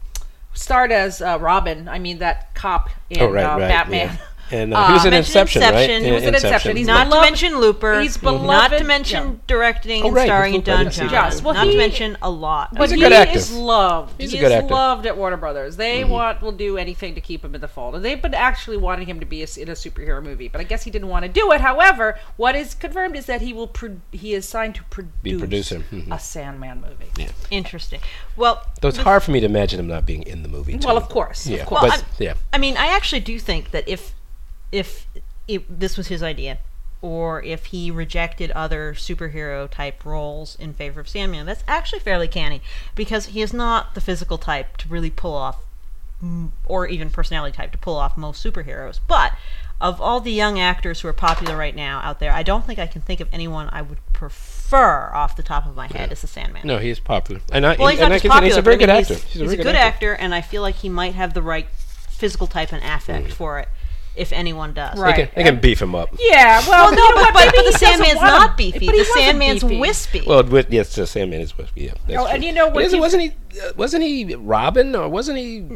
starred 0.52 0.92
as 0.92 1.22
uh, 1.22 1.38
Robin, 1.40 1.88
I 1.88 1.98
mean 1.98 2.18
that 2.18 2.54
cop 2.54 2.90
in 3.08 3.20
oh 3.22 3.30
right, 3.30 3.44
uh, 3.44 3.58
right. 3.58 3.68
Batman. 3.68 4.06
yeah. 4.08 4.16
And 4.52 4.74
uh, 4.74 4.86
he 4.88 4.92
was 4.94 5.04
in 5.04 5.10
mentioned 5.12 5.36
Inception, 5.36 5.62
right? 5.62 5.90
He 6.02 6.10
was 6.10 6.22
in 6.24 6.34
Inception. 6.34 6.76
He's 6.76 6.86
not 6.86 7.08
beloved- 7.08 7.24
to 7.24 7.30
mention 7.30 7.60
Looper. 7.60 8.00
he's 8.00 8.16
beloved. 8.16 8.46
not 8.46 8.70
to 8.78 8.84
mention 8.84 9.28
yeah. 9.28 9.38
directing 9.46 10.02
Oh, 10.02 10.06
and 10.08 10.16
right, 10.16 10.26
starring 10.26 10.54
in 10.54 10.60
he's 10.62 10.68
Looper. 10.68 10.84
Didn't 10.84 10.96
Don 10.98 11.08
Jon. 11.08 11.24
Yes, 11.24 11.42
well, 11.42 11.54
not 11.54 11.66
he- 11.66 11.72
to 11.72 11.78
mention 11.78 12.18
a 12.22 12.30
lot. 12.30 12.74
But 12.74 12.90
a 12.90 12.94
he 12.94 13.00
good 13.00 13.12
actor. 13.12 13.38
is 13.38 13.52
loved. 13.52 14.20
He's 14.20 14.32
a 14.32 14.36
he 14.36 14.40
good 14.40 14.46
is 14.46 14.52
actor. 14.52 14.74
loved 14.74 15.06
at 15.06 15.16
Warner 15.16 15.36
Brothers. 15.36 15.76
They 15.76 16.00
Mm-hmm. 16.00 16.10
want 16.10 16.42
will 16.42 16.52
do 16.52 16.76
anything 16.78 17.14
to 17.14 17.20
keep 17.20 17.44
him 17.44 17.54
in 17.54 17.60
the 17.60 17.68
fold, 17.68 17.94
and 17.94 18.04
they've 18.04 18.20
been 18.20 18.34
actually 18.34 18.76
wanting 18.76 19.06
him 19.06 19.20
to 19.20 19.26
be 19.26 19.42
a, 19.42 19.46
in 19.56 19.68
a 19.68 19.72
superhero 19.72 20.22
movie. 20.22 20.48
But 20.48 20.60
I 20.60 20.64
guess 20.64 20.82
he 20.84 20.90
didn't 20.90 21.08
want 21.08 21.24
to 21.24 21.28
do 21.30 21.52
it. 21.52 21.60
However, 21.60 22.18
what 22.36 22.54
is 22.56 22.74
confirmed 22.74 23.16
is 23.16 23.26
that 23.26 23.40
he 23.42 23.52
will 23.52 23.66
pro- 23.68 24.00
he 24.12 24.34
is 24.34 24.48
signed 24.48 24.74
to 24.76 24.82
produce 24.84 25.12
be 25.22 25.36
producer. 25.38 25.78
Mhm. 25.92 26.12
a 26.12 26.18
Sandman 26.18 26.80
movie. 26.80 27.10
Yeah. 27.16 27.28
Interesting. 27.50 28.00
Well, 28.36 28.66
Though 28.80 28.88
it's 28.88 28.98
hard 28.98 29.22
for 29.22 29.30
me 29.30 29.40
to 29.40 29.46
imagine 29.46 29.78
him 29.78 29.86
not 29.88 30.06
being 30.06 30.22
in 30.22 30.42
the 30.42 30.48
movie. 30.48 30.76
Too. 30.78 30.86
Well, 30.86 30.96
of 30.96 31.08
course, 31.08 31.46
Yeah, 31.46 31.58
of 31.62 31.66
course. 31.66 31.82
Well, 31.82 31.90
but 31.92 32.04
yeah. 32.18 32.34
I 32.52 32.58
mean, 32.58 32.76
I 32.76 32.86
actually 32.88 33.20
do 33.20 33.38
think 33.38 33.70
that 33.72 33.88
if 33.88 34.14
if 34.72 35.06
it, 35.48 35.80
this 35.80 35.96
was 35.96 36.08
his 36.08 36.22
idea, 36.22 36.58
or 37.02 37.42
if 37.42 37.66
he 37.66 37.90
rejected 37.90 38.50
other 38.52 38.94
superhero 38.94 39.68
type 39.70 40.04
roles 40.04 40.56
in 40.56 40.74
favor 40.74 41.00
of 41.00 41.08
Sandman, 41.08 41.46
that's 41.46 41.64
actually 41.66 42.00
fairly 42.00 42.28
canny 42.28 42.60
because 42.94 43.26
he 43.26 43.40
is 43.42 43.52
not 43.52 43.94
the 43.94 44.00
physical 44.00 44.38
type 44.38 44.76
to 44.78 44.88
really 44.88 45.10
pull 45.10 45.34
off, 45.34 45.56
or 46.66 46.86
even 46.86 47.10
personality 47.10 47.56
type 47.56 47.72
to 47.72 47.78
pull 47.78 47.96
off 47.96 48.16
most 48.16 48.44
superheroes. 48.44 49.00
But 49.08 49.32
of 49.80 49.98
all 50.00 50.20
the 50.20 50.30
young 50.32 50.60
actors 50.60 51.00
who 51.00 51.08
are 51.08 51.14
popular 51.14 51.56
right 51.56 51.74
now 51.74 52.00
out 52.04 52.20
there, 52.20 52.32
I 52.32 52.42
don't 52.42 52.66
think 52.66 52.78
I 52.78 52.86
can 52.86 53.00
think 53.00 53.20
of 53.20 53.28
anyone 53.32 53.70
I 53.72 53.80
would 53.80 53.98
prefer 54.12 55.10
off 55.14 55.36
the 55.36 55.42
top 55.42 55.64
of 55.64 55.74
my 55.74 55.86
head 55.86 56.12
as 56.12 56.20
the 56.20 56.26
Sandman. 56.26 56.66
No, 56.66 56.76
he 56.76 56.90
is 56.90 57.00
popular, 57.00 57.40
and 57.50 57.66
I 57.66 57.76
Well, 57.76 57.88
he's 57.88 57.98
and 58.00 58.10
not 58.10 58.16
just 58.20 58.26
popular. 58.30 58.46
he's 58.46 58.56
a 58.58 58.62
very 58.62 58.76
I 58.76 58.78
mean, 58.78 58.86
good 58.88 58.96
he's, 58.98 59.10
actor. 59.10 59.26
He's, 59.28 59.40
a, 59.40 59.44
very 59.46 59.58
a 59.58 59.62
good 59.62 59.74
actor. 59.74 60.12
and 60.12 60.34
I 60.34 60.42
feel 60.42 60.60
like 60.60 60.74
he 60.76 60.90
might 60.90 61.14
have 61.14 61.32
the 61.32 61.40
right 61.42 61.66
physical 62.10 62.46
type 62.46 62.72
and 62.72 62.84
affect 62.84 63.28
Mm. 63.28 63.32
for 63.32 63.58
it, 63.58 63.68
if 64.20 64.32
anyone 64.32 64.74
does. 64.74 64.98
Right. 64.98 65.16
They 65.16 65.22
can, 65.26 65.34
they 65.34 65.42
can 65.44 65.60
beef 65.60 65.80
him 65.82 65.94
up. 65.94 66.10
Yeah, 66.18 66.60
well, 66.68 66.92
Well, 66.92 66.92
no, 66.92 67.08
know 67.08 67.14
but, 67.22 67.32
but, 67.32 67.44
but 67.46 67.52
the 67.56 67.62
doesn't 67.72 67.78
Sandman's 67.80 68.20
not 68.20 68.56
beefy. 68.56 68.86
but 68.86 68.92
The 68.92 68.98
wasn't 68.98 69.14
Sandman's 69.18 69.62
beefy. 69.62 69.78
wispy. 69.78 70.22
Well, 70.26 70.44
with, 70.44 70.70
yes, 70.72 70.94
the 70.94 71.06
Sandman 71.06 71.40
is 71.40 71.56
wispy. 71.56 71.82
Yeah, 71.84 71.94
that's 72.06 72.18
Oh, 72.20 72.24
true. 72.26 72.34
and 72.34 72.44
you 72.44 72.52
know 72.52 72.68
what 72.68 72.84
Isn't- 72.84 72.96
you- 72.98 73.00
wasn't 73.02 73.22
he? 73.22 73.30
Uh, 73.60 73.72
wasn't 73.76 74.04
he 74.04 74.34
Robin 74.36 74.94
or 74.94 75.08
wasn't 75.08 75.38
he? 75.38 75.66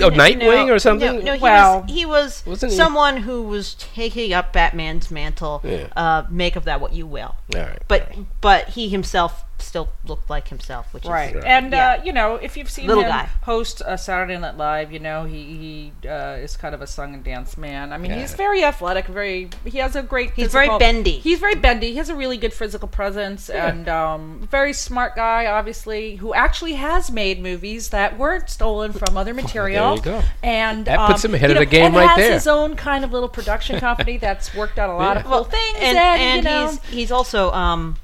Oh, 0.00 0.08
No, 0.08 0.10
Nightwing 0.10 0.66
no, 0.68 0.74
or 0.74 0.78
something. 0.78 1.16
No, 1.16 1.20
no 1.22 1.34
he 1.34 1.40
Well- 1.40 1.80
was, 1.82 1.90
he 1.90 2.04
was 2.06 2.42
Wasn't 2.46 2.72
he- 2.72 2.76
someone 2.78 3.18
who 3.18 3.42
was 3.42 3.74
taking 3.74 4.32
up 4.32 4.52
Batman's 4.52 5.10
mantle. 5.10 5.60
Yeah. 5.64 5.86
Uh, 5.96 6.24
make 6.30 6.56
of 6.56 6.64
that 6.64 6.80
what 6.80 6.92
you 6.92 7.06
will. 7.06 7.34
All 7.54 7.60
right. 7.60 7.82
But 7.88 8.12
but 8.40 8.70
he 8.70 8.88
himself 8.88 9.44
still 9.58 9.90
looked 10.04 10.28
like 10.28 10.48
himself, 10.48 10.92
which 10.92 11.04
Right, 11.04 11.36
is 11.36 11.44
and 11.44 11.70
Yeah. 11.72 11.92
uh, 12.00 12.02
you 12.02 12.12
know, 12.12 12.34
if 12.34 12.56
you've 12.56 12.68
seen 12.68 12.88
Little 12.88 13.04
him 13.04 13.10
guy. 13.10 13.28
host 13.42 13.80
uh, 13.80 13.96
Saturday 13.96 14.36
Night 14.36 14.56
Live, 14.56 14.90
you 14.92 14.98
know 14.98 15.22
he 15.24 15.92
he 16.02 16.08
uh, 16.08 16.36
is 16.42 16.56
kind 16.56 16.74
of 16.74 16.82
a 16.82 16.86
song 16.88 17.14
and 17.14 17.22
dance 17.22 17.56
man. 17.56 17.92
I 17.92 17.98
mean, 17.98 18.10
Yeah. 18.10 18.20
he's 18.22 18.34
very 18.34 18.64
athletic, 18.64 19.06
very 19.06 19.50
he 19.64 19.78
has 19.78 19.94
a 19.94 20.02
great. 20.02 20.32
He's 20.34 20.50
very 20.50 20.68
bendy. 20.78 21.20
He's 21.20 21.38
very 21.38 21.54
bendy. 21.54 21.92
He 21.92 21.96
has 21.98 22.08
a 22.08 22.16
really 22.16 22.38
good 22.38 22.52
physical 22.52 22.88
presence, 22.88 23.48
and 23.48 23.88
um, 23.88 24.48
very 24.50 24.72
smart 24.72 25.14
guy, 25.14 25.46
obviously, 25.46 26.16
who 26.16 26.34
actually 26.34 26.72
has 26.74 27.10
made 27.12 27.40
movies 27.40 27.90
that 27.90 28.18
weren't 28.18 28.50
stolen 28.50 28.92
from 28.92 29.16
other 29.16 29.32
material. 29.42 29.81
You 29.96 30.02
go. 30.02 30.22
And 30.42 30.84
That 30.86 31.06
puts 31.08 31.24
um, 31.24 31.30
him 31.30 31.34
ahead 31.34 31.50
you 31.50 31.56
of 31.56 31.60
the 31.60 31.66
game 31.66 31.86
and 31.86 31.94
right 31.96 32.08
has 32.08 32.16
there. 32.18 32.32
his 32.34 32.46
own 32.46 32.76
kind 32.76 33.04
of 33.04 33.12
little 33.12 33.28
production 33.28 33.78
company 33.80 34.16
that's 34.18 34.54
worked 34.54 34.78
on 34.78 34.90
a 34.90 34.96
lot 34.96 35.16
of 35.16 35.22
Yeah. 35.24 35.28
cool 35.30 35.44
things, 35.44 35.76
and, 35.80 35.98
and, 35.98 36.20
and 36.20 36.36
you 36.44 36.50
know, 36.50 36.66
he's 36.70 36.82
he's 36.84 37.10
also 37.12 37.50
um 37.52 37.96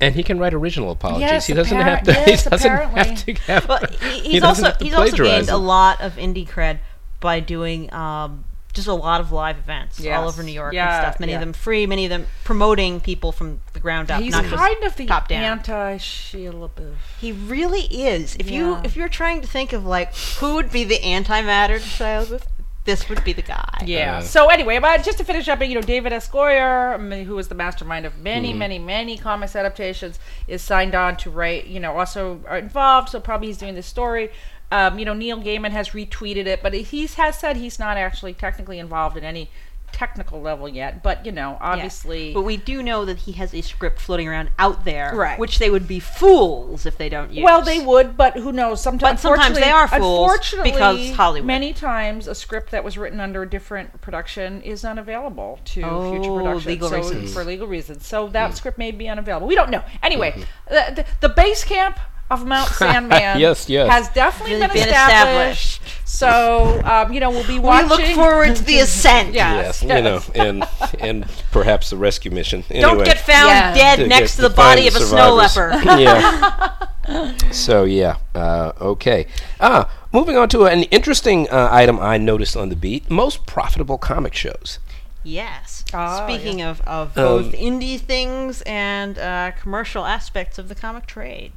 and 0.00 0.14
he 0.14 0.22
can 0.22 0.38
write 0.38 0.52
original 0.54 0.90
apologies. 0.90 1.22
Yes, 1.22 1.46
he 1.46 1.54
doesn't 1.54 1.76
appar- 1.78 1.82
have 1.96 2.02
to. 2.04 2.12
yes, 2.12 2.44
he 2.44 2.50
doesn't 2.50 2.70
apparently. 2.70 3.00
have 3.04 3.24
to 3.24 3.32
have. 3.52 3.68
Well, 3.68 3.78
he, 4.02 4.08
he 4.20 4.28
he's 4.32 4.42
doesn't 4.42 4.64
also 4.66 4.78
to 4.78 4.84
he's 4.84 4.94
also 4.94 5.08
plagiarize 5.08 5.46
gained 5.46 5.48
a 5.48 5.56
lot 5.56 6.00
of 6.00 6.16
indie 6.16 6.46
cred 6.48 6.78
by 7.20 7.40
doing 7.40 7.92
um, 7.94 8.44
just 8.76 8.86
a 8.86 8.94
lot 8.94 9.20
of 9.20 9.32
live 9.32 9.58
events 9.58 10.04
all 10.06 10.28
over 10.28 10.42
New 10.42 10.52
York 10.52 10.72
Yeah, 10.72 10.94
and 10.94 11.04
stuff. 11.04 11.18
Many 11.20 11.32
yeah. 11.32 11.38
of 11.38 11.40
them 11.40 11.52
free, 11.52 11.86
many 11.86 12.04
of 12.04 12.10
them 12.10 12.26
promoting 12.44 13.00
people 13.00 13.32
from 13.32 13.60
the 13.72 13.80
ground 13.80 14.10
up. 14.10 14.22
he's 14.22 14.32
not 14.32 14.44
just 14.44 14.54
kind 14.54 14.84
of 14.84 14.94
the 14.94 15.06
top 15.06 15.26
down. 15.28 15.42
anti 15.42 15.96
Shia 15.98 16.52
LaBeouf. 16.52 16.94
He 17.20 17.32
really 17.32 17.82
is. 17.90 18.36
If 18.36 18.50
you 18.50 18.76
if 18.84 18.94
you're 18.94 19.08
trying 19.08 19.40
to 19.40 19.48
think 19.48 19.72
of 19.72 19.84
like 19.84 20.14
who 20.38 20.54
would 20.54 20.70
be 20.70 20.84
the 20.84 20.98
antimatter 21.00 21.78
to 21.78 21.84
Shia 21.88 22.24
LaBeouf, 22.26 22.42
this 22.84 23.08
would 23.08 23.24
be 23.24 23.32
the 23.32 23.42
guy. 23.42 23.82
Yeah. 23.84 24.18
Uh, 24.18 24.20
so 24.20 24.48
anyway, 24.48 24.78
but 24.78 25.02
just 25.02 25.18
to 25.18 25.24
finish 25.24 25.48
up, 25.48 25.60
you 25.60 25.74
know, 25.74 25.80
David 25.80 26.12
S. 26.12 26.28
Goyer, 26.28 27.24
who 27.24 27.34
was 27.34 27.48
the 27.48 27.56
mastermind 27.56 28.06
of 28.06 28.16
many, 28.18 28.50
Mm-hmm. 28.50 28.58
many, 28.60 28.78
many 28.78 29.18
comics 29.18 29.56
adaptations, 29.56 30.20
is 30.46 30.62
signed 30.62 30.94
on 30.94 31.16
to 31.16 31.30
write. 31.30 31.66
You 31.66 31.80
know, 31.80 31.98
also 31.98 32.40
are 32.46 32.58
involved. 32.58 33.08
So 33.08 33.18
probably 33.18 33.48
he's 33.48 33.58
doing 33.58 33.74
this 33.74 33.86
story. 33.86 34.30
Um, 34.70 34.98
you 34.98 35.04
know, 35.04 35.14
Neil 35.14 35.40
Gaiman 35.40 35.70
has 35.70 35.90
retweeted 35.90 36.46
it, 36.46 36.62
but 36.62 36.74
he 36.74 37.06
has 37.06 37.38
said 37.38 37.56
he's 37.56 37.78
not 37.78 37.96
actually 37.96 38.34
technically 38.34 38.78
involved 38.78 39.16
in 39.16 39.24
any 39.24 39.48
technical 39.92 40.40
level 40.40 40.68
yet. 40.68 41.02
But 41.02 41.24
you 41.24 41.32
know, 41.32 41.52
Yeah. 41.52 41.72
obviously, 41.72 42.34
But 42.34 42.42
we 42.42 42.56
do 42.56 42.82
know 42.82 43.04
that 43.04 43.18
he 43.20 43.32
has 43.32 43.54
a 43.54 43.62
script 43.62 44.00
floating 44.00 44.28
around 44.28 44.50
out 44.58 44.84
there, 44.84 45.12
Right. 45.14 45.38
which 45.38 45.58
they 45.58 45.70
would 45.70 45.88
be 45.88 46.00
fools 46.00 46.84
if 46.84 46.98
they 46.98 47.08
don't 47.08 47.32
use. 47.32 47.44
Well, 47.44 47.62
they 47.62 47.78
would, 47.78 48.16
but 48.16 48.34
who 48.34 48.52
knows? 48.52 48.80
Sometimes, 48.80 49.22
But 49.22 49.28
sometimes 49.28 49.58
they 49.58 49.70
are 49.70 49.88
fools 49.88 50.30
unfortunately, 50.30 50.72
because 50.72 51.10
Hollywood. 51.12 51.46
Many 51.46 51.72
times, 51.72 52.26
a 52.26 52.34
script 52.34 52.70
that 52.72 52.84
was 52.84 52.98
written 52.98 53.20
under 53.20 53.42
a 53.42 53.48
different 53.48 54.00
production 54.00 54.60
is 54.62 54.84
unavailable 54.84 55.60
to 55.66 55.82
oh, 55.82 56.10
future 56.10 56.30
Oh, 56.30 56.36
production 56.36 56.70
legal 56.70 56.88
so, 56.90 56.96
reasons. 56.96 57.32
for 57.32 57.44
legal 57.44 57.66
reasons. 57.66 58.06
So 58.06 58.28
that 58.28 58.50
hmm. 58.50 58.56
script 58.56 58.78
may 58.78 58.90
be 58.90 59.08
unavailable. 59.08 59.46
We 59.46 59.54
don't 59.54 59.70
know. 59.70 59.82
Anyway, 60.02 60.32
hmm, 60.32 60.40
hmm. 60.40 60.74
the, 60.74 60.92
the, 60.96 61.28
the 61.28 61.28
base 61.28 61.64
camp 61.64 61.98
of 62.30 62.44
Mount 62.46 62.68
Sandman 62.80 63.38
Yes, 63.38 63.68
yes. 63.68 63.90
has 63.90 64.08
definitely 64.10 64.54
Really 64.56 64.66
been, 64.68 64.74
been 64.74 64.88
established. 64.88 65.82
So 66.04 66.80
um, 66.84 67.12
you 67.12 67.20
know 67.20 67.30
we'll 67.30 67.46
be 67.46 67.58
watching. 67.58 67.88
We 67.88 67.90
watching. 67.90 68.06
look 68.06 68.14
forward 68.16 68.56
to 68.56 68.64
the 68.64 68.78
ascent. 68.86 69.34
Yes, 69.34 69.82
yes, 69.82 69.96
you 69.96 70.02
know, 70.02 70.20
and 70.34 70.64
and 71.00 71.28
perhaps 71.52 71.90
the 71.90 71.96
rescue 71.96 72.30
mission. 72.30 72.64
Don't 72.68 72.84
Anyway. 72.84 73.04
get 73.04 73.18
found 73.20 73.48
Yeah. 73.50 73.74
dead 73.74 73.96
To 73.96 74.06
next 74.06 74.36
to 74.36 74.42
the 74.42 74.50
body 74.50 74.86
of 74.88 74.94
a 74.96 75.00
snow 75.00 75.46
survivors. 75.46 75.84
leopard. 75.84 76.00
yeah. 77.06 77.36
so 77.52 77.84
yeah, 77.84 78.16
uh, 78.34 78.72
okay. 78.80 79.26
Ah, 79.60 79.90
moving 80.12 80.36
on 80.36 80.48
to 80.50 80.64
an 80.66 80.84
interesting 80.84 81.48
uh, 81.50 81.68
item 81.70 81.98
I 82.00 82.18
noticed 82.18 82.56
on 82.56 82.68
the 82.68 82.76
beat: 82.76 83.10
most 83.10 83.46
profitable 83.46 83.98
comic 83.98 84.34
shows. 84.34 84.78
Yes. 85.24 85.84
Ah, 85.92 86.24
Speaking 86.26 86.62
of, 86.62 86.80
of 86.82 87.16
Um, 87.18 87.24
both 87.42 87.52
indie 87.52 87.98
things 87.98 88.62
and 88.62 89.18
uh, 89.18 89.50
commercial 89.60 90.04
aspects 90.04 90.56
of 90.56 90.68
the 90.68 90.74
comic 90.76 91.06
trade. 91.06 91.50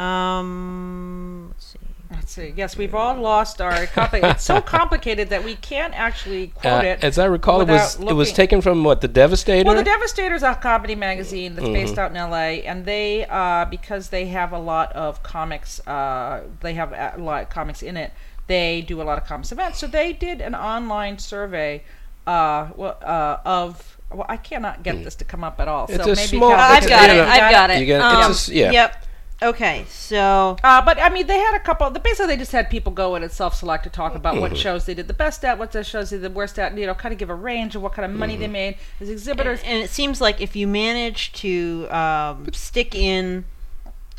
Um, 0.00 1.48
let's 1.50 1.66
see. 1.66 1.78
Let's 2.12 2.32
see. 2.32 2.52
Yes, 2.56 2.76
we've 2.76 2.94
all 2.94 3.14
lost 3.16 3.60
our 3.60 3.86
copy. 3.98 4.18
It's 4.18 4.42
so 4.44 4.60
complicated 4.60 5.28
that 5.30 5.44
we 5.44 5.54
can't 5.56 5.94
actually 5.94 6.48
quote 6.48 6.84
Uh, 6.84 6.88
it. 6.88 7.04
as 7.04 7.18
I 7.18 7.26
recall, 7.26 7.60
it 7.60 7.68
was 7.68 7.96
without 7.98 8.10
it 8.12 8.14
was 8.14 8.32
taken 8.32 8.60
from 8.60 8.82
what 8.82 9.00
the 9.00 9.06
Devastator. 9.08 9.64
Well, 9.66 9.76
the 9.76 9.84
Devastators 9.84 10.42
are 10.42 10.52
a 10.54 10.56
comedy 10.56 10.96
magazine 10.96 11.54
that's 11.54 11.64
Mm-hmm. 11.66 11.74
based 11.74 11.98
out 11.98 12.10
in 12.10 12.16
LA, 12.16 12.64
and 12.68 12.84
they, 12.84 13.26
uh, 13.26 13.64
because 13.66 14.08
they 14.08 14.26
have 14.26 14.52
a 14.52 14.58
lot 14.58 14.92
of 14.94 15.22
comics, 15.22 15.86
uh, 15.86 16.42
they 16.60 16.74
have 16.74 16.92
a 16.92 17.14
lot 17.18 17.42
of 17.42 17.50
comics 17.50 17.80
in 17.82 17.96
it. 17.96 18.12
They 18.48 18.82
do 18.82 19.00
a 19.00 19.04
lot 19.04 19.16
of 19.18 19.24
comics 19.28 19.52
events, 19.52 19.78
so 19.78 19.86
they 19.86 20.12
did 20.12 20.40
an 20.40 20.56
online 20.56 21.18
survey, 21.18 21.84
uh, 22.26 22.68
well, 22.76 22.98
uh, 23.02 23.36
of. 23.44 23.96
Well, 24.12 24.26
I 24.28 24.38
cannot 24.38 24.82
get 24.82 25.04
this 25.04 25.14
to 25.16 25.24
come 25.24 25.44
up 25.44 25.60
at 25.60 25.68
all. 25.68 25.86
Mm. 25.86 25.94
It's 25.94 26.04
so 26.04 26.10
a 26.10 26.16
maybe 26.16 26.26
small- 26.38 26.50
Cal- 26.50 26.72
I've 26.72 26.88
got 26.88 27.10
it. 27.10 27.20
I've 27.20 27.52
got 27.52 27.70
it. 27.70 27.78
you 27.78 27.86
got- 27.86 28.00
Um, 28.24 28.30
it's 28.32 28.46
just- 28.46 28.48
yeah. 28.48 28.72
Yep. 28.72 28.99
Okay, 29.42 29.86
so 29.88 30.56
Uh, 30.62 30.82
but 30.84 30.98
I 31.00 31.08
mean, 31.08 31.26
they 31.26 31.38
had 31.38 31.54
a 31.54 31.60
couple. 31.60 31.88
Basically 31.90 32.26
they 32.26 32.36
just 32.36 32.52
had 32.52 32.68
people 32.68 32.92
go 32.92 33.14
in 33.16 33.22
and 33.22 33.32
self-select 33.32 33.84
to 33.84 33.90
talk 33.90 34.14
about 34.14 34.34
Mm-hmm. 34.34 34.42
what 34.42 34.56
shows 34.56 34.84
they 34.84 34.94
did 34.94 35.08
the 35.08 35.14
best 35.14 35.44
at, 35.44 35.58
what 35.58 35.72
shows 35.86 36.10
they 36.10 36.16
did 36.16 36.22
the 36.22 36.30
worst 36.30 36.58
at. 36.58 36.76
You 36.76 36.86
know, 36.86 36.94
kind 36.94 37.12
of 37.12 37.18
give 37.18 37.30
a 37.30 37.34
range 37.34 37.74
of 37.74 37.82
what 37.82 37.92
kind 37.94 38.04
of 38.10 38.16
money 38.16 38.34
Mm-hmm. 38.34 38.42
they 38.42 38.48
made 38.48 38.76
as 39.00 39.08
exhibitors. 39.08 39.60
and 39.64 39.82
it 39.82 39.88
seems 39.90 40.20
like 40.20 40.40
if 40.40 40.54
you 40.56 40.66
manage 40.66 41.32
to 41.34 41.88
um, 41.90 42.46
stick 42.52 42.94
in 42.94 43.44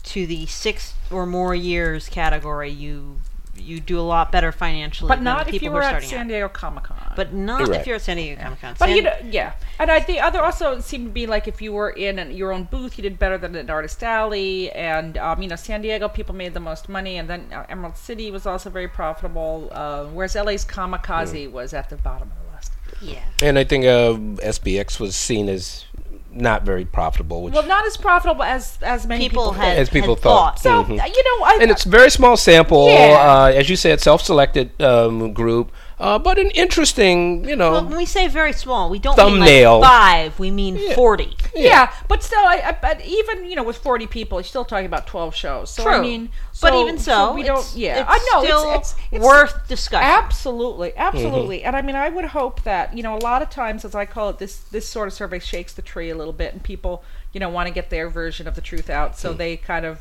to 0.04 0.26
the 0.26 0.48
six 0.48 0.96
or 1.12 1.28
more 1.28 1.54
years 1.54 2.10
category, 2.10 2.72
you 2.72 3.20
you 3.56 3.80
do 3.80 4.00
a 4.00 4.02
lot 4.02 4.32
better 4.32 4.52
financially. 4.52 5.08
But 5.10 5.16
than 5.16 5.24
not 5.26 5.46
the 5.46 5.50
if 5.50 5.52
people 5.54 5.66
you 5.66 5.70
who 5.72 5.76
were 5.76 5.82
are 5.82 5.86
at 5.86 5.90
starting 6.04 6.10
San. 6.10 6.28
Diego 6.28 6.48
Comic 6.50 6.84
Con. 6.86 6.98
But 7.16 7.34
not 7.34 7.68
Right. 7.68 7.80
if 7.82 7.86
you're 7.88 7.98
at 7.98 8.02
San 8.02 8.18
Diego 8.18 8.42
Comic 8.42 8.62
Con. 8.62 8.76
But 8.80 8.90
you 8.92 9.02
know, 9.04 9.14
yeah, 9.24 9.54
and 9.78 9.92
I 9.92 10.00
the 10.00 10.20
other 10.20 10.42
also 10.42 10.80
seemed 10.80 11.08
to 11.08 11.12
be 11.12 11.28
like 11.28 11.48
if 11.48 11.62
you 11.62 11.74
were 11.74 11.90
in 11.92 12.18
an, 12.20 12.32
your 12.32 12.52
own 12.54 12.64
booth, 12.66 12.98
you 12.98 13.02
did 13.04 13.20
better 13.20 13.38
than 13.38 13.56
an 13.56 13.70
Artist 13.70 14.02
Alley, 14.04 14.72
and 14.72 15.18
um, 15.18 15.42
you 15.42 15.50
know 15.50 15.56
San 15.58 15.82
Diego 15.82 16.08
people 16.08 16.34
made 16.34 16.54
the 16.54 16.60
most 16.60 16.90
money, 16.90 17.18
and 17.18 17.30
then 17.30 17.48
uh, 17.54 17.66
Emerald 17.70 17.98
City 17.98 18.32
was 18.32 18.46
also 18.46 18.70
very 18.70 18.88
profitable, 18.88 19.70
uh, 19.74 20.06
whereas 20.06 20.36
LA's 20.36 20.66
Comikaze 20.66 21.52
was 21.52 21.74
at 21.74 21.90
the 21.90 21.98
bottom 21.98 22.32
of 22.32 22.38
the 22.50 22.56
list. 22.56 22.72
yeah. 23.02 23.20
and 23.42 23.60
I 23.60 23.64
think 23.64 23.86
uh, 23.86 24.14
SPX 24.48 25.00
was 25.00 25.16
seen 25.16 25.50
as 25.50 25.86
not 26.34 26.63
very 26.63 26.86
profitable, 26.86 27.44
which 27.44 27.54
Well, 27.54 27.65
not 27.67 27.86
as 27.86 27.98
profitable 27.98 28.44
as 28.44 28.78
as 28.82 29.06
many 29.06 29.28
People 29.28 29.52
people, 29.52 29.54
had, 29.54 29.78
As 29.78 29.89
people 29.89 30.15
had 30.15 30.24
thought. 30.24 30.60
So 30.60 30.84
Mhm. 30.84 31.00
uh, 31.02 31.06
you 31.06 31.24
know, 31.39 31.46
I, 31.46 31.60
and 31.62 31.70
it's 31.72 31.86
a 31.86 31.89
very 31.89 32.10
small 32.10 32.38
sample, 32.38 32.89
Yeah. 32.89 33.17
uh, 33.46 33.52
as 33.56 33.70
you 33.70 33.76
said, 33.76 34.00
self-selected 34.02 34.82
um, 34.82 35.34
group, 35.34 35.72
uh, 36.02 36.18
but 36.18 36.40
an 36.40 36.50
interesting, 36.52 37.48
you 37.48 37.56
know. 37.56 37.74
Well, 37.74 37.86
when 37.86 37.96
we 37.96 38.08
say 38.08 38.28
very 38.28 38.54
small, 38.54 38.90
we 38.90 38.98
don't 38.98 39.16
Thumbnail. 39.16 39.74
mean 39.74 39.82
like 39.82 39.90
five. 39.90 40.40
We 40.40 40.50
mean 40.50 40.96
forty. 40.96 41.38
Yeah. 41.56 41.94
but 42.08 42.24
still, 42.24 42.40
I, 42.40 42.62
I, 42.66 42.78
but 42.82 43.06
even 43.06 43.46
you 43.46 43.56
know, 43.56 43.62
with 43.64 43.78
forty 43.78 44.08
people, 44.08 44.40
you're 44.40 44.44
still 44.44 44.66
talking 44.66 44.88
about 44.88 45.06
twelve 45.06 45.36
shows. 45.36 45.70
So 45.70 45.84
I 45.84 45.98
True. 45.98 46.02
mean, 46.02 46.30
but 46.60 46.74
even 46.74 46.98
so, 46.98 47.34
we 47.34 47.44
don't. 47.44 47.72
Yeah, 47.76 48.02
it's 48.02 48.10
I 48.10 48.18
know 48.34 48.44
still 48.44 48.72
it's, 48.74 48.92
it's, 48.94 49.02
it's 49.12 49.24
worth 49.24 49.68
discussion. 49.68 50.10
Absolutely, 50.10 50.92
absolutely. 50.98 51.64
And 51.64 51.76
I 51.76 51.84
mean, 51.84 51.96
I 51.96 52.10
would 52.10 52.26
hope 52.26 52.64
that 52.64 52.98
you 52.98 53.04
know, 53.04 53.16
a 53.16 53.20
lot 53.20 53.44
of 53.44 53.52
times, 53.52 53.86
as 53.86 53.94
I 53.94 54.06
call 54.08 54.30
it, 54.30 54.40
this 54.40 54.58
this 54.58 54.88
sort 54.88 55.08
of 55.08 55.14
survey 55.14 55.38
shakes 55.38 55.72
the 55.74 55.84
tree 55.84 56.10
a 56.10 56.16
little 56.16 56.34
bit, 56.34 56.52
and 56.54 56.64
people 56.64 57.04
you 57.32 57.40
know 57.40 57.50
want 57.50 57.68
to 57.68 57.74
get 57.74 57.92
their 57.92 58.10
version 58.10 58.48
of 58.48 58.56
the 58.56 58.62
truth 58.62 58.90
out, 58.90 59.18
so 59.20 59.34
they 59.34 59.56
kind 59.56 59.86
of. 59.86 60.00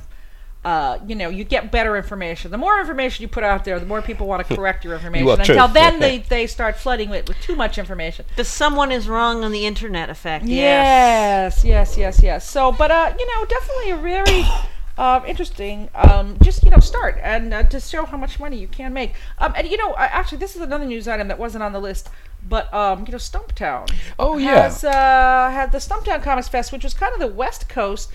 Uh, 0.62 0.98
you 1.06 1.14
know, 1.14 1.30
you 1.30 1.42
get 1.42 1.72
better 1.72 1.96
information. 1.96 2.50
The 2.50 2.58
more 2.58 2.78
information 2.78 3.22
you 3.22 3.28
put 3.28 3.44
out 3.44 3.64
there, 3.64 3.80
the 3.80 3.86
more 3.86 4.02
people 4.02 4.26
want 4.26 4.46
to 4.46 4.54
correct 4.56 4.84
your 4.84 4.94
information. 4.94 5.26
Well, 5.26 5.36
true. 5.38 5.54
Until 5.54 5.68
then, 5.68 6.00
they, 6.00 6.18
they 6.28 6.46
start 6.46 6.76
flooding 6.76 7.10
it 7.10 7.26
with 7.26 7.40
too 7.40 7.56
much 7.56 7.78
information. 7.78 8.26
The 8.36 8.44
someone 8.44 8.92
is 8.92 9.08
wrong 9.08 9.42
on 9.42 9.52
the 9.52 9.64
internet 9.64 10.10
effect. 10.10 10.44
Yes. 10.44 11.64
Yes, 11.64 11.64
yes, 11.64 11.96
yes, 11.96 12.22
yes. 12.22 12.50
So, 12.50 12.72
but 12.72 12.90
uh, 12.90 13.14
you 13.18 13.26
know, 13.26 13.46
definitely 13.46 13.90
a 13.90 13.96
very 13.96 14.44
uh, 14.98 15.22
interesting, 15.26 15.88
um, 15.94 16.36
just 16.42 16.62
you 16.62 16.70
know, 16.70 16.78
start 16.78 17.18
and 17.22 17.54
uh, 17.54 17.62
to 17.62 17.80
show 17.80 18.04
how 18.04 18.18
much 18.18 18.38
money 18.38 18.58
you 18.58 18.68
can 18.68 18.92
make. 18.92 19.14
Um, 19.38 19.54
and 19.56 19.66
you 19.66 19.78
know, 19.78 19.92
uh, 19.92 20.08
actually, 20.10 20.38
this 20.38 20.54
is 20.54 20.60
another 20.60 20.84
news 20.84 21.08
item 21.08 21.28
that 21.28 21.38
wasn't 21.38 21.64
on 21.64 21.72
the 21.72 21.80
list, 21.80 22.10
but 22.46 22.72
um, 22.74 23.04
you 23.06 23.12
know, 23.12 23.18
Stumptown. 23.18 23.90
Oh, 24.18 24.36
yeah. 24.36 24.62
has 24.62 24.84
uh, 24.84 24.90
had 25.50 25.72
the 25.72 25.78
Stumptown 25.78 26.22
Comics 26.22 26.48
Fest, 26.48 26.70
which 26.70 26.84
was 26.84 26.92
kind 26.92 27.14
of 27.14 27.20
the 27.20 27.34
West 27.34 27.66
Coast. 27.66 28.10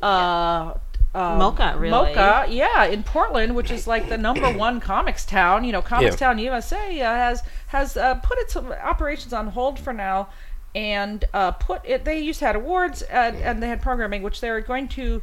Uh, 0.00 0.74
um, 1.14 1.38
MoCCA, 1.40 1.78
really. 1.78 1.92
MoCCA, 2.14 2.54
yeah, 2.54 2.84
in 2.84 3.02
Portland, 3.02 3.54
which 3.54 3.70
is 3.70 3.86
like 3.86 4.08
the 4.08 4.16
number 4.18 4.50
one 4.52 4.80
comics 4.80 5.24
town. 5.24 5.64
You 5.64 5.72
know, 5.72 5.82
Comics 5.82 6.12
Yeah. 6.14 6.28
Town 6.28 6.38
USA 6.38 7.00
uh, 7.00 7.12
has 7.14 7.42
has 7.68 7.96
uh, 7.96 8.14
put 8.16 8.38
its 8.38 8.56
operations 8.56 9.32
on 9.32 9.48
hold 9.48 9.78
for 9.78 9.92
now, 9.92 10.28
and 10.74 11.24
uh, 11.34 11.50
put 11.52 11.82
it. 11.84 12.04
They 12.04 12.18
used 12.20 12.38
to 12.38 12.46
had 12.46 12.56
awards 12.56 13.02
and, 13.02 13.36
and 13.36 13.62
they 13.62 13.68
had 13.68 13.82
programming, 13.82 14.22
which 14.22 14.40
they're 14.40 14.60
going 14.60 14.88
to. 14.88 15.22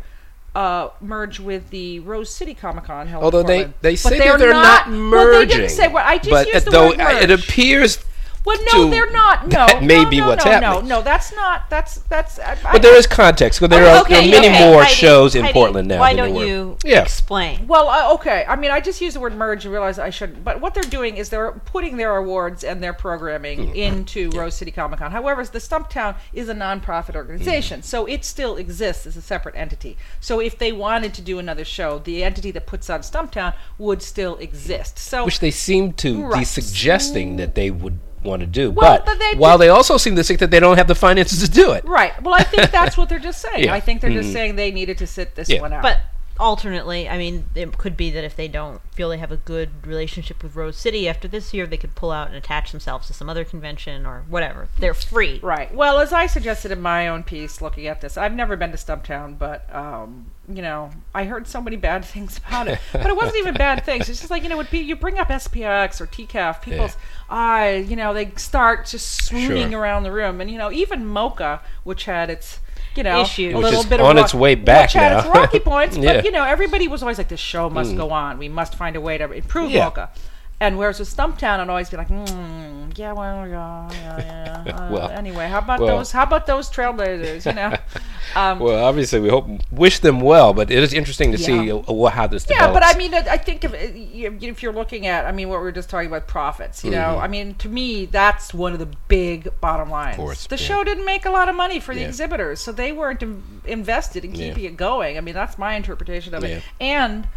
Uh, 0.55 0.89
merge 0.99 1.39
with 1.39 1.69
the 1.69 1.99
Rose 1.99 2.27
City 2.27 2.55
Comic 2.55 2.85
Con 2.85 3.05
held. 3.05 3.21
in 3.21 3.25
Although 3.25 3.43
they, 3.43 3.57
Portland. 3.65 3.73
they 3.81 3.91
But 3.91 3.97
say 3.99 4.17
that 4.17 4.39
they're 4.39 4.51
not, 4.51 4.89
merging. 4.89 5.11
Well, 5.11 5.39
they 5.41 5.45
didn't 5.45 5.69
say. 5.69 5.87
Well, 5.87 6.03
I 6.03 6.17
just 6.17 6.29
but 6.31 6.47
used 6.47 6.65
the 6.65 6.71
though 6.71 6.87
word 6.87 6.99
uh, 6.99 7.19
it 7.21 7.29
appears 7.29 8.03
Well, 8.45 8.57
no, 8.73 8.85
to- 8.85 8.89
they're 8.89 9.11
not. 9.11 9.47
No, 9.47 9.67
that 9.67 9.83
may 9.83 10.03
no, 10.03 10.09
be 10.09 10.19
no, 10.19 10.27
what's 10.27 10.45
no, 10.45 10.51
happening. 10.51 10.87
No, 10.89 10.97
no, 10.99 11.01
that's 11.03 11.35
not. 11.35 11.69
That's 11.69 11.95
that's. 12.01 12.39
I, 12.39 12.57
But 12.71 12.81
there 12.81 12.95
is 12.95 13.05
context. 13.05 13.59
Because 13.59 13.69
there, 13.69 13.81
are, 13.81 13.85
there 13.85 13.95
are 13.97 14.01
Okay, 14.21 14.31
many 14.31 14.47
okay, 14.47 14.69
more 14.71 14.83
Heidi, 14.83 14.95
shows 14.95 15.35
in 15.35 15.41
Heidi, 15.43 15.53
Portland 15.53 15.87
now. 15.87 15.99
Why 15.99 16.15
than 16.15 16.33
don't 16.33 16.47
you 16.47 16.77
Yeah. 16.85 17.01
explain? 17.01 17.67
Well, 17.67 17.89
uh, 17.89 18.13
okay. 18.15 18.45
I 18.47 18.55
mean, 18.55 18.71
I 18.71 18.79
just 18.79 19.01
used 19.01 19.15
the 19.15 19.19
word 19.19 19.35
merge 19.35 19.65
and 19.65 19.71
realized 19.73 19.99
I 19.99 20.09
shouldn't. 20.09 20.43
But 20.43 20.61
what 20.61 20.73
they're 20.73 20.83
doing 20.83 21.17
is 21.17 21.29
they're 21.29 21.51
putting 21.51 21.97
their 21.97 22.15
awards 22.15 22.63
and 22.63 22.81
their 22.81 22.93
programming 22.93 23.59
Mm-hmm. 23.59 23.75
into 23.75 24.29
Rose 24.31 24.55
City 24.55 24.71
Comic 24.71 24.99
Con. 24.99 25.11
However, 25.11 25.43
the 25.43 25.59
Stumptown 25.59 26.15
is 26.33 26.47
a 26.49 26.53
nonprofit 26.53 27.15
organization, 27.15 27.79
Mm-hmm. 27.81 27.85
so 27.85 28.05
it 28.05 28.23
still 28.23 28.55
exists 28.57 29.05
as 29.05 29.17
a 29.17 29.21
separate 29.21 29.55
entity. 29.55 29.97
So 30.19 30.39
if 30.39 30.57
they 30.57 30.71
wanted 30.71 31.13
to 31.15 31.21
do 31.21 31.39
another 31.39 31.65
show, 31.65 31.99
the 31.99 32.23
entity 32.23 32.51
that 32.51 32.67
puts 32.67 32.89
on 32.89 33.01
Stumptown 33.01 33.53
would 33.77 34.01
still 34.01 34.37
exist. 34.37 34.97
So 34.97 35.25
Which 35.25 35.39
they 35.39 35.51
seem 35.51 35.93
to 35.93 36.31
be 36.33 36.43
suggesting 36.45 37.35
that 37.37 37.55
they 37.55 37.69
would 37.71 37.99
want 38.23 38.41
to 38.41 38.45
do. 38.45 38.71
Well, 38.71 38.97
but 38.97 39.05
but 39.05 39.19
they 39.19 39.33
while 39.37 39.57
did- 39.57 39.65
they 39.65 39.69
also 39.69 39.97
seem 39.97 40.15
to 40.15 40.23
think 40.23 40.39
that 40.39 40.51
they 40.51 40.59
don't 40.59 40.77
have 40.77 40.87
the 40.87 40.95
finances 40.95 41.39
to 41.41 41.49
do 41.49 41.71
it. 41.71 41.85
right. 41.85 42.19
Well, 42.21 42.33
I 42.33 42.43
think 42.43 42.71
that's 42.71 42.97
what 42.97 43.09
they're 43.09 43.19
just 43.19 43.41
saying. 43.51 43.65
Yeah. 43.65 43.73
I 43.73 43.79
think 43.79 44.01
they're 44.01 44.09
just 44.11 44.29
Mhm. 44.29 44.33
saying 44.33 44.55
they 44.55 44.71
needed 44.71 44.97
to 44.99 45.07
sit 45.07 45.35
this 45.35 45.49
Yeah. 45.49 45.61
one 45.61 45.73
out. 45.73 45.81
But 45.81 45.97
alternately, 46.39 47.09
I 47.09 47.17
mean, 47.17 47.49
it 47.53 47.77
could 47.77 47.97
be 47.97 48.09
that 48.11 48.23
if 48.23 48.35
they 48.35 48.47
don't 48.47 48.81
feel 48.93 49.09
they 49.09 49.17
have 49.17 49.31
a 49.31 49.37
good 49.37 49.85
relationship 49.85 50.41
with 50.41 50.55
Rose 50.55 50.77
City 50.77 51.07
after 51.07 51.27
this 51.27 51.53
year, 51.53 51.67
they 51.67 51.77
could 51.77 51.95
pull 51.95 52.11
out 52.11 52.27
and 52.27 52.35
attach 52.35 52.71
themselves 52.71 53.07
to 53.07 53.13
some 53.13 53.29
other 53.29 53.43
convention 53.43 54.05
or 54.05 54.23
whatever. 54.29 54.67
They're 54.79 54.93
free. 54.93 55.39
Right. 55.43 55.73
Well, 55.73 55.99
as 55.99 56.13
I 56.13 56.27
suggested 56.27 56.71
in 56.71 56.81
my 56.81 57.07
own 57.07 57.23
piece, 57.23 57.61
looking 57.61 57.87
at 57.87 58.01
this, 58.01 58.17
I've 58.17 58.33
never 58.33 58.55
been 58.55 58.71
to 58.71 58.77
Stumptown, 58.77 59.37
but 59.37 59.73
um, 59.75 60.27
you 60.47 60.61
know, 60.61 60.89
I 61.13 61.25
heard 61.25 61.47
so 61.47 61.61
many 61.61 61.75
bad 61.75 62.03
things 62.13 62.37
about 62.37 62.67
it. 62.67 62.79
But 62.93 63.07
it 63.07 63.15
wasn't 63.15 63.37
even 63.37 63.53
bad 63.55 63.83
things. 63.85 64.09
It's 64.09 64.19
just 64.19 64.31
like 64.31 64.43
you 64.43 64.49
know, 64.49 64.63
pe- 64.63 64.79
you 64.79 64.95
bring 64.95 65.19
up 65.19 65.27
SPX 65.27 65.99
or 66.01 66.07
TCAF, 66.07 66.61
people's 66.61 66.95
eyes, 67.29 67.89
you 67.89 67.95
know, 67.95 68.13
they 68.13 68.31
start 68.35 68.85
just 68.85 69.25
swooning 69.25 69.71
Sure. 69.71 69.81
around 69.81 70.03
the 70.03 70.11
room, 70.11 70.41
and 70.41 70.49
you 70.49 70.57
know, 70.57 70.71
even 70.71 71.03
MoCCA, 71.05 71.59
which 71.83 72.05
had 72.05 72.29
its 72.29 72.59
you 72.95 73.03
know, 73.03 73.21
Issues. 73.21 73.53
a 73.53 73.57
little 73.57 73.81
is 73.81 73.85
bit 73.85 74.01
on 74.01 74.17
of 74.17 74.23
its 74.25 74.33
way 74.33 74.55
back 74.55 74.87
which 74.87 74.93
had 74.93 75.17
its 75.19 75.27
rocky 75.27 75.59
points, 75.59 75.95
but 75.97 76.03
Yeah. 76.03 76.21
Mm. 76.21 76.25
you 76.25 76.31
know, 76.31 76.43
everybody 76.43 76.87
was 76.87 77.01
always 77.03 77.17
like, 77.17 77.29
"The 77.29 77.37
show 77.37 77.69
must 77.69 77.95
go 77.95 78.11
on. 78.11 78.37
We 78.37 78.49
must 78.49 78.75
find 78.75 78.95
a 78.95 79.01
way 79.01 79.17
to 79.17 79.31
improve 79.31 79.71
Yeah. 79.71 79.89
MoCCA." 79.89 80.09
And 80.61 80.77
whereas 80.77 80.99
with 80.99 81.07
Stumptown, 81.15 81.59
I'd 81.61 81.69
always 81.69 81.89
be 81.89 81.95
like, 81.95 82.09
mm, 82.09 82.97
"Yeah, 82.97 83.13
well, 83.13 83.47
yeah, 83.47 83.89
yeah, 83.93 84.63
yeah." 84.65 84.73
Uh, 84.75 84.89
Well, 84.91 85.09
anyway, 85.09 85.47
how 85.47 85.59
about 85.59 85.79
well. 85.79 85.97
those? 85.99 86.11
How 86.11 86.23
about 86.23 86.47
those 86.47 86.69
trailblazers? 86.69 87.45
You 87.45 87.53
know, 87.53 87.77
um, 88.35 88.59
Well, 88.59 88.83
obviously, 88.83 89.21
we 89.21 89.29
hope 89.29 89.47
wish 89.71 89.99
them 89.99 90.19
well, 90.19 90.53
but 90.53 90.69
it 90.69 90.83
is 90.83 90.93
interesting 90.93 91.31
to 91.31 91.37
see 91.37 91.67
Yeah. 91.67 91.75
uh, 91.75 92.09
how 92.09 92.27
this 92.27 92.45
yeah, 92.49 92.67
develops. 92.67 92.73
but 92.73 92.95
I 92.95 92.97
mean, 92.97 93.13
I 93.13 93.37
think 93.37 93.63
if 93.63 93.71
you- 93.95 94.37
if 94.41 94.61
you're 94.61 94.73
looking 94.73 95.07
at, 95.07 95.25
I 95.25 95.31
mean, 95.31 95.47
what 95.47 95.59
we 95.59 95.63
were 95.63 95.71
just 95.71 95.89
talking 95.89 96.07
about 96.07 96.27
profits. 96.27 96.83
You 96.83 96.91
know, 96.91 97.17
I 97.17 97.27
mean, 97.29 97.55
to 97.55 97.69
me, 97.69 98.05
that's 98.05 98.53
one 98.53 98.73
of 98.73 98.79
the 98.79 98.89
big 99.07 99.47
bottom 99.61 99.89
lines. 99.89 100.15
Mm-hmm. 100.17 100.21
course, 100.23 100.47
the 100.47 100.57
yeah. 100.57 100.61
show 100.67 100.83
didn't 100.83 101.05
make 101.05 101.25
a 101.25 101.31
lot 101.31 101.47
of 101.47 101.55
money 101.55 101.79
for 101.79 101.95
the 101.95 102.03
exhibitors, 102.03 102.59
so 102.59 102.73
they 102.73 102.91
weren't 102.91 103.23
in- 103.23 103.43
invested 103.63 104.25
in 104.25 104.33
keeping 104.33 104.65
it 104.65 104.75
going. 104.75 105.17
I 105.17 105.21
mean, 105.21 105.35
that's 105.35 105.57
my 105.57 105.75
interpretation 105.75 106.33
of 106.35 106.43
it. 106.43 106.63
And 106.81 107.29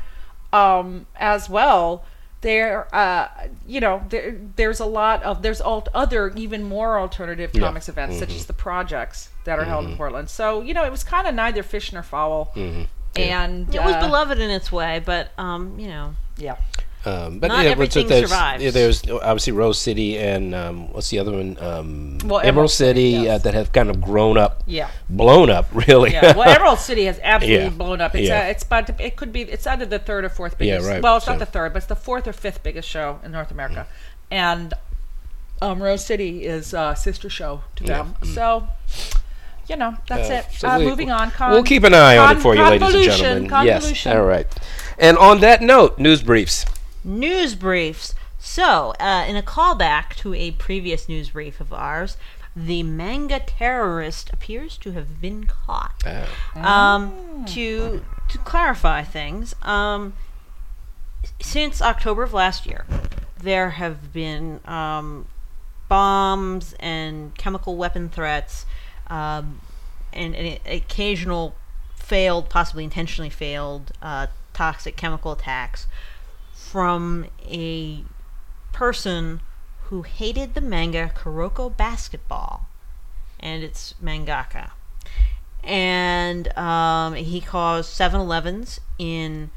um, 0.52 1.06
as 1.16 1.48
well, 1.48 2.04
there, 2.42 2.94
uh, 2.94 3.28
you 3.66 3.81
know, 3.81 4.02
there, 4.11 4.37
there's 4.57 4.81
a 4.81 4.87
lot 4.87 5.22
of 5.22 5.42
there's 5.42 5.61
alt- 5.61 5.88
other 5.94 6.31
even 6.37 6.62
more 6.64 6.98
alternative 6.98 7.50
Yeah. 7.55 7.59
Mm-hmm. 7.61 7.66
comics 7.68 7.88
events, 7.88 8.18
such 8.18 8.31
as 8.35 8.46
the 8.46 8.52
projects 8.52 9.31
that 9.44 9.59
are 9.59 9.64
held 9.64 9.87
in 9.87 9.96
Portland. 9.96 10.28
So 10.28 10.61
you 10.61 10.74
know, 10.74 10.85
it 10.85 10.90
was 10.90 11.02
kind 11.05 11.26
of 11.26 11.35
neither 11.35 11.62
fish 11.62 11.92
nor 11.92 12.02
fowl. 12.02 12.52
Mm-hmm. 12.55 12.83
And 13.16 13.74
It 13.74 13.83
was 13.83 13.94
uh, 13.94 14.00
beloved 14.00 14.38
in 14.38 14.50
its 14.50 14.70
way, 14.72 15.02
but 15.05 15.33
um, 15.38 15.78
you 15.78 15.88
know, 15.88 16.14
Yeah. 16.38 16.57
Um, 17.05 17.41
but 17.41 17.49
Not 17.49 17.59
yeah, 17.65 17.71
but 17.71 17.73
everything 17.73 18.07
there's, 18.07 18.31
survives. 18.31 18.62
yeah, 18.62 18.71
there's 18.71 19.03
obviously 19.11 19.53
Rose 19.53 19.79
City 19.81 20.19
and 20.19 20.55
um, 20.55 20.93
what's 20.93 21.11
the 21.11 21.19
other 21.19 21.33
one? 21.33 21.59
Um, 21.61 22.19
Well, 22.25 22.38
Emerald, 22.38 22.45
Emerald 22.45 22.71
City 22.71 23.11
City, 23.12 23.25
yes. 23.25 23.41
uh, 23.41 23.43
that 23.45 23.55
have 23.55 23.73
kind 23.73 23.91
of 23.91 24.01
grown 24.01 24.38
up, 24.38 24.62
Yeah. 24.67 24.88
blown 25.11 25.51
up, 25.51 25.67
really. 25.88 26.12
Yeah. 26.12 26.37
Well, 26.37 26.49
Emerald 26.49 26.79
City 26.79 27.07
has 27.07 27.19
absolutely 27.23 27.65
Yeah. 27.65 27.71
blown 27.71 28.01
up. 28.01 28.15
It's 28.15 28.29
Yeah. 28.29 28.43
uh, 28.47 28.51
it's 28.51 28.62
about 28.62 28.88
it 29.01 29.17
could 29.17 29.33
be 29.33 29.43
it's 29.43 29.67
either 29.67 29.85
the 29.85 29.99
third 29.99 30.25
or 30.25 30.29
fourth 30.29 30.59
biggest. 30.59 30.85
Yeah, 30.87 30.92
right, 30.94 31.03
Well, 31.03 31.17
it's 31.17 31.27
so- 31.27 31.33
not 31.33 31.38
the 31.40 31.46
third, 31.46 31.73
but 31.73 31.79
it's 31.79 31.87
the 31.87 31.96
fourth 31.96 32.29
or 32.29 32.33
fifth 32.33 32.63
biggest 32.63 32.88
show 32.88 33.19
in 33.25 33.33
North 33.33 33.50
America, 33.50 33.87
and 34.31 34.73
um, 35.61 35.83
Rose 35.83 36.05
City 36.05 36.44
is 36.44 36.73
a 36.73 36.94
sister 36.96 37.29
show 37.29 37.63
to 37.77 37.85
them. 37.85 38.15
So. 38.35 38.69
You 39.69 39.77
know, 39.77 39.96
that's 40.09 40.29
Uh, 40.29 40.33
it. 40.35 40.46
so 40.59 40.69
uh, 40.69 40.79
we- 40.79 40.85
moving 40.87 41.11
on. 41.13 41.31
Con- 41.31 41.53
we'll 41.53 41.63
keep 41.63 41.85
an 41.85 41.94
eye 41.94 42.19
on 42.19 42.37
it 42.37 42.40
for 42.40 42.55
you, 42.57 42.63
ladies 42.65 42.94
and 43.07 43.13
gentlemen. 43.17 43.65
Yes. 43.67 44.07
All 44.09 44.23
right. 44.25 44.46
And 44.98 45.17
on 45.17 45.38
that 45.40 45.63
note, 45.63 45.98
news 46.00 46.21
briefs. 46.21 46.67
News 47.05 47.55
briefs. 47.55 48.15
So, 48.38 48.92
uh, 48.98 49.25
in 49.29 49.37
a 49.37 49.42
callback 49.42 50.17
to 50.17 50.35
a 50.35 50.50
previous 50.53 51.09
news 51.09 51.31
brief 51.31 51.61
of 51.61 51.73
ours, 51.73 52.17
the 52.57 52.83
manga 52.83 53.40
terrorist 53.40 54.31
appears 54.33 54.77
to 54.79 54.92
have 54.92 55.21
been 55.21 55.44
caught. 55.44 55.94
Uh, 56.05 56.27
Um, 56.57 57.44
to 57.46 58.05
to 58.29 58.38
clarify 58.38 59.03
things, 59.03 59.55
um, 59.63 60.15
since 61.40 61.81
October 61.81 62.23
of 62.23 62.33
last 62.33 62.67
year, 62.67 62.85
there 63.38 63.71
have 63.71 64.13
been 64.13 64.61
um, 64.65 65.27
bombs 65.88 66.75
and 66.81 67.35
chemical 67.37 67.77
weapon 67.77 68.09
threats, 68.09 68.67
um, 69.09 69.61
and, 70.13 70.35
and 70.35 70.59
occasional 70.67 71.55
failed, 71.96 72.48
possibly 72.48 72.85
intentionally 72.85 73.31
failed, 73.31 73.92
uh, 74.03 74.27
toxic 74.53 74.96
chemical 74.96 75.33
attacks 75.33 75.87
from 76.73 77.27
a 77.46 78.02
person 78.73 79.40
who 79.85 80.00
hated 80.00 80.54
the 80.54 80.60
manga 80.62 81.12
Kuroko 81.14 81.77
Basketball 81.77 82.66
and 83.38 83.62
its 83.62 83.94
mangaka 84.02 84.70
and 85.62 86.56
um, 86.56 87.12
he 87.14 87.42
caused 87.42 87.90
7-Elevens 87.98 88.81
in 88.98 89.50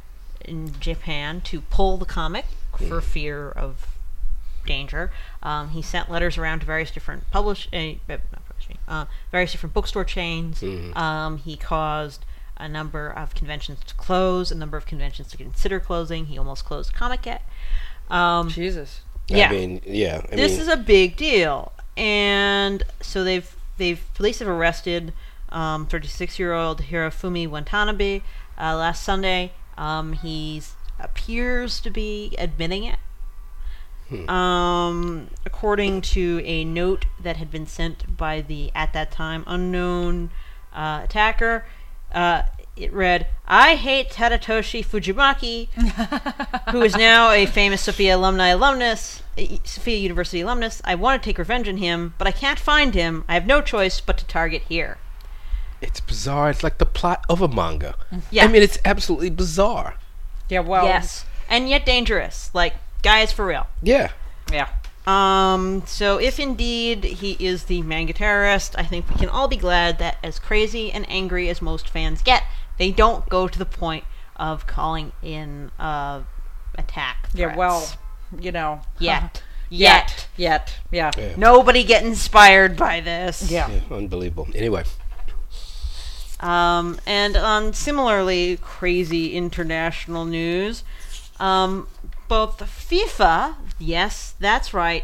in 0.43 0.80
Japan 0.80 1.39
to 1.41 1.61
pull 1.61 1.97
the 1.97 2.05
comic 2.05 2.45
for 2.78 3.01
fear 3.01 3.49
of 3.49 3.88
danger. 4.66 5.11
Um, 5.41 5.70
he 5.70 5.82
sent 5.82 6.11
letters 6.11 6.38
around 6.38 6.59
to 6.59 6.66
various 6.66 6.91
different 6.91 7.32
publish 7.32 7.70
uh, 7.74 7.93
uh, 8.88 9.05
various 9.32 9.53
different 9.53 9.74
bookstore 9.74 10.03
chains. 10.03 10.61
Um, 10.95 11.38
he 11.38 11.55
caused 11.55 12.26
a 12.58 12.68
number 12.68 13.10
of 13.10 13.36
conventions 13.36 13.80
to 13.86 13.93
close, 13.95 14.51
a 14.51 14.56
number 14.56 14.78
of 14.78 14.86
conventions 14.86 15.30
to 15.32 15.38
consider 15.38 15.80
closing. 15.80 16.28
He 16.28 16.38
almost 16.38 16.66
closed 16.66 16.93
Comiket. 16.93 17.39
Um, 18.10 18.49
Jesus. 18.49 19.01
yeah, 19.28 19.49
I 19.49 19.51
mean, 19.51 19.82
yeah. 19.86 20.22
I 20.32 20.36
this 20.36 20.53
mean, 20.53 20.62
is 20.62 20.68
a 20.68 20.78
big 20.78 21.16
deal, 21.16 21.74
and 21.97 22.84
so 23.01 23.24
they've 23.24 23.56
they've 23.78 24.01
police 24.14 24.39
have 24.39 24.47
arrested 24.47 25.14
um, 25.49 25.88
36 25.88 26.38
year 26.39 26.53
old 26.53 26.84
Hirofumi 26.84 27.47
Watanabe 27.47 28.22
uh, 28.60 28.76
last 28.76 29.03
Sunday. 29.03 29.53
Um, 29.78 30.14
he's 30.14 30.76
appears 30.99 31.80
to 31.82 31.89
be 31.89 32.36
admitting 32.38 32.84
it. 32.84 32.99
Um, 34.30 35.32
according 35.45 36.01
to 36.01 36.39
a 36.45 36.64
note 36.64 37.06
that 37.20 37.38
had 37.38 37.49
been 37.49 37.66
sent 37.66 38.16
by 38.16 38.41
the 38.41 38.72
at 38.76 38.93
that 38.93 39.12
time 39.12 39.43
unknown 39.47 40.30
uh, 40.74 41.01
attacker, 41.03 41.66
uh, 42.16 42.43
it 42.76 42.91
read, 42.91 43.28
"I 43.47 43.76
hate 43.76 44.09
Tadatoshi 44.09 44.84
Fujimaki, 44.84 45.70
who 46.72 46.82
is 46.82 46.95
now 46.95 47.30
a 47.32 47.45
famous 47.45 47.82
Sophia 47.82 48.16
alumni 48.16 48.47
alumnus, 48.47 49.22
Sophia 49.63 49.97
University 49.97 50.41
alumnus. 50.41 50.82
I 50.84 50.95
want 50.95 51.22
to 51.22 51.30
take 51.30 51.38
revenge 51.38 51.68
on 51.68 51.78
him, 51.78 52.16
but 52.18 52.28
I 52.28 52.32
can't 52.32 52.59
find 52.59 52.95
him. 52.95 53.24
I 53.28 53.36
have 53.36 53.45
no 53.45 53.61
choice 53.61 54.01
but 54.01 54.18
to 54.18 54.26
target 54.26 54.63
here." 54.68 54.97
it's 55.82 55.99
bizarre. 55.99 56.49
It's 56.49 56.63
like 56.63 56.78
the 56.78 56.86
plot 56.86 57.26
of 57.30 57.41
a 57.41 57.47
manga. 57.47 57.95
Yeah. 58.32 58.45
I 58.45 58.47
mean, 58.47 58.63
it's 58.63 58.80
absolutely 58.84 59.30
bizarre. 59.30 59.95
Yeah. 60.49 60.61
Well. 60.61 60.86
yes, 60.86 61.26
and 61.49 61.70
yet 61.70 61.86
dangerous. 61.86 62.51
Like, 62.53 62.74
guys, 63.01 63.32
for 63.32 63.45
real. 63.45 63.68
Yeah. 63.82 64.11
Yeah. 64.51 64.70
Um, 65.08 65.84
so 65.86 66.18
if 66.18 66.39
indeed 66.39 67.03
he 67.03 67.34
is 67.39 67.66
the 67.66 67.82
manga 67.84 68.14
terrorist, 68.14 68.76
I 68.78 68.84
think 68.84 69.10
we 69.10 69.16
can 69.16 69.30
all 69.30 69.47
be 69.47 69.58
glad 69.58 69.99
that 69.99 70.18
as 70.24 70.39
crazy 70.39 70.91
and 70.91 71.06
angry 71.10 71.47
as 71.49 71.62
most 71.62 71.88
fans 71.89 72.22
get, 72.22 72.43
they 72.78 72.91
don't 72.91 73.28
go 73.30 73.47
to 73.47 73.60
the 73.60 73.66
point 73.66 74.03
of 74.36 74.66
calling 74.66 75.12
in 75.22 75.72
uh, 75.80 76.24
attack. 76.78 77.30
Yeah. 77.34 77.56
Well. 77.56 77.88
You 78.39 78.51
know. 78.51 78.82
yet, 78.99 79.43
Yet. 79.70 80.28
Yet. 80.36 80.80
Yeah. 80.91 81.12
Yeah. 81.18 81.36
nobody 81.38 81.84
get 81.84 82.03
inspired 82.03 82.76
by 82.76 83.01
this. 83.01 83.51
Yeah. 83.51 83.70
Yeah, 83.70 83.82
unbelievable. 83.95 84.47
Anyway, 84.56 84.84
Um, 86.39 86.99
and 87.06 87.38
on 87.38 87.74
similarly 87.74 88.58
crazy 88.58 89.36
international 89.36 90.26
news, 90.26 90.84
um, 91.39 91.88
both 92.28 92.60
FIFA, 92.60 93.56
yes, 93.80 94.36
that's 94.39 94.73
right, 94.73 95.03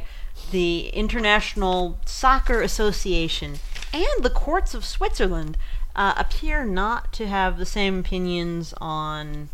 the 0.52 0.88
International 0.90 2.00
Soccer 2.06 2.62
Association, 2.62 3.56
and 3.94 4.24
the 4.24 4.30
courts 4.30 4.74
of 4.74 4.86
Switzerland 4.86 5.58
uh, 5.96 6.14
appear 6.18 6.66
not 6.66 7.12
to 7.14 7.28
have 7.28 7.58
the 7.58 7.66
same 7.66 8.00
opinions 8.00 8.74
on 8.80 9.50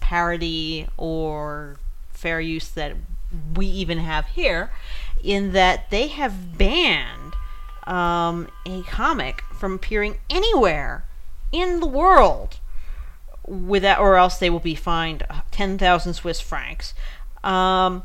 parody 0.00 0.86
or 0.96 1.76
fair 2.10 2.40
use 2.40 2.68
that 2.68 2.96
we 3.54 3.66
even 3.66 3.98
have 3.98 4.26
here, 4.26 4.70
in 5.22 5.52
that 5.52 5.90
they 5.90 6.08
have 6.08 6.58
banned 6.58 7.34
um, 7.86 8.48
a 8.66 8.82
comic 8.82 9.42
from 9.54 9.74
appearing 9.74 10.18
anywhere 10.28 11.04
in 11.52 11.80
the 11.80 11.86
world 11.86 12.58
without, 13.46 13.98
or 13.98 14.16
else 14.16 14.38
they 14.38 14.50
will 14.50 14.60
be 14.60 14.74
fined 14.74 15.24
ten 15.50 15.78
thousand 15.78 16.14
Swiss 16.14 16.40
francs, 16.40 16.94
um, 17.42 18.02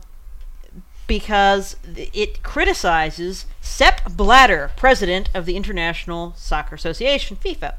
because 1.07 1.75
it 1.95 2.41
criticizes 2.43 3.45
Sepp 3.61 4.15
Blatter, 4.15 4.71
president 4.75 5.29
of 5.33 5.45
the 5.45 5.55
International 5.55 6.33
Soccer 6.35 6.75
Association 6.75 7.37
(FIFA), 7.37 7.75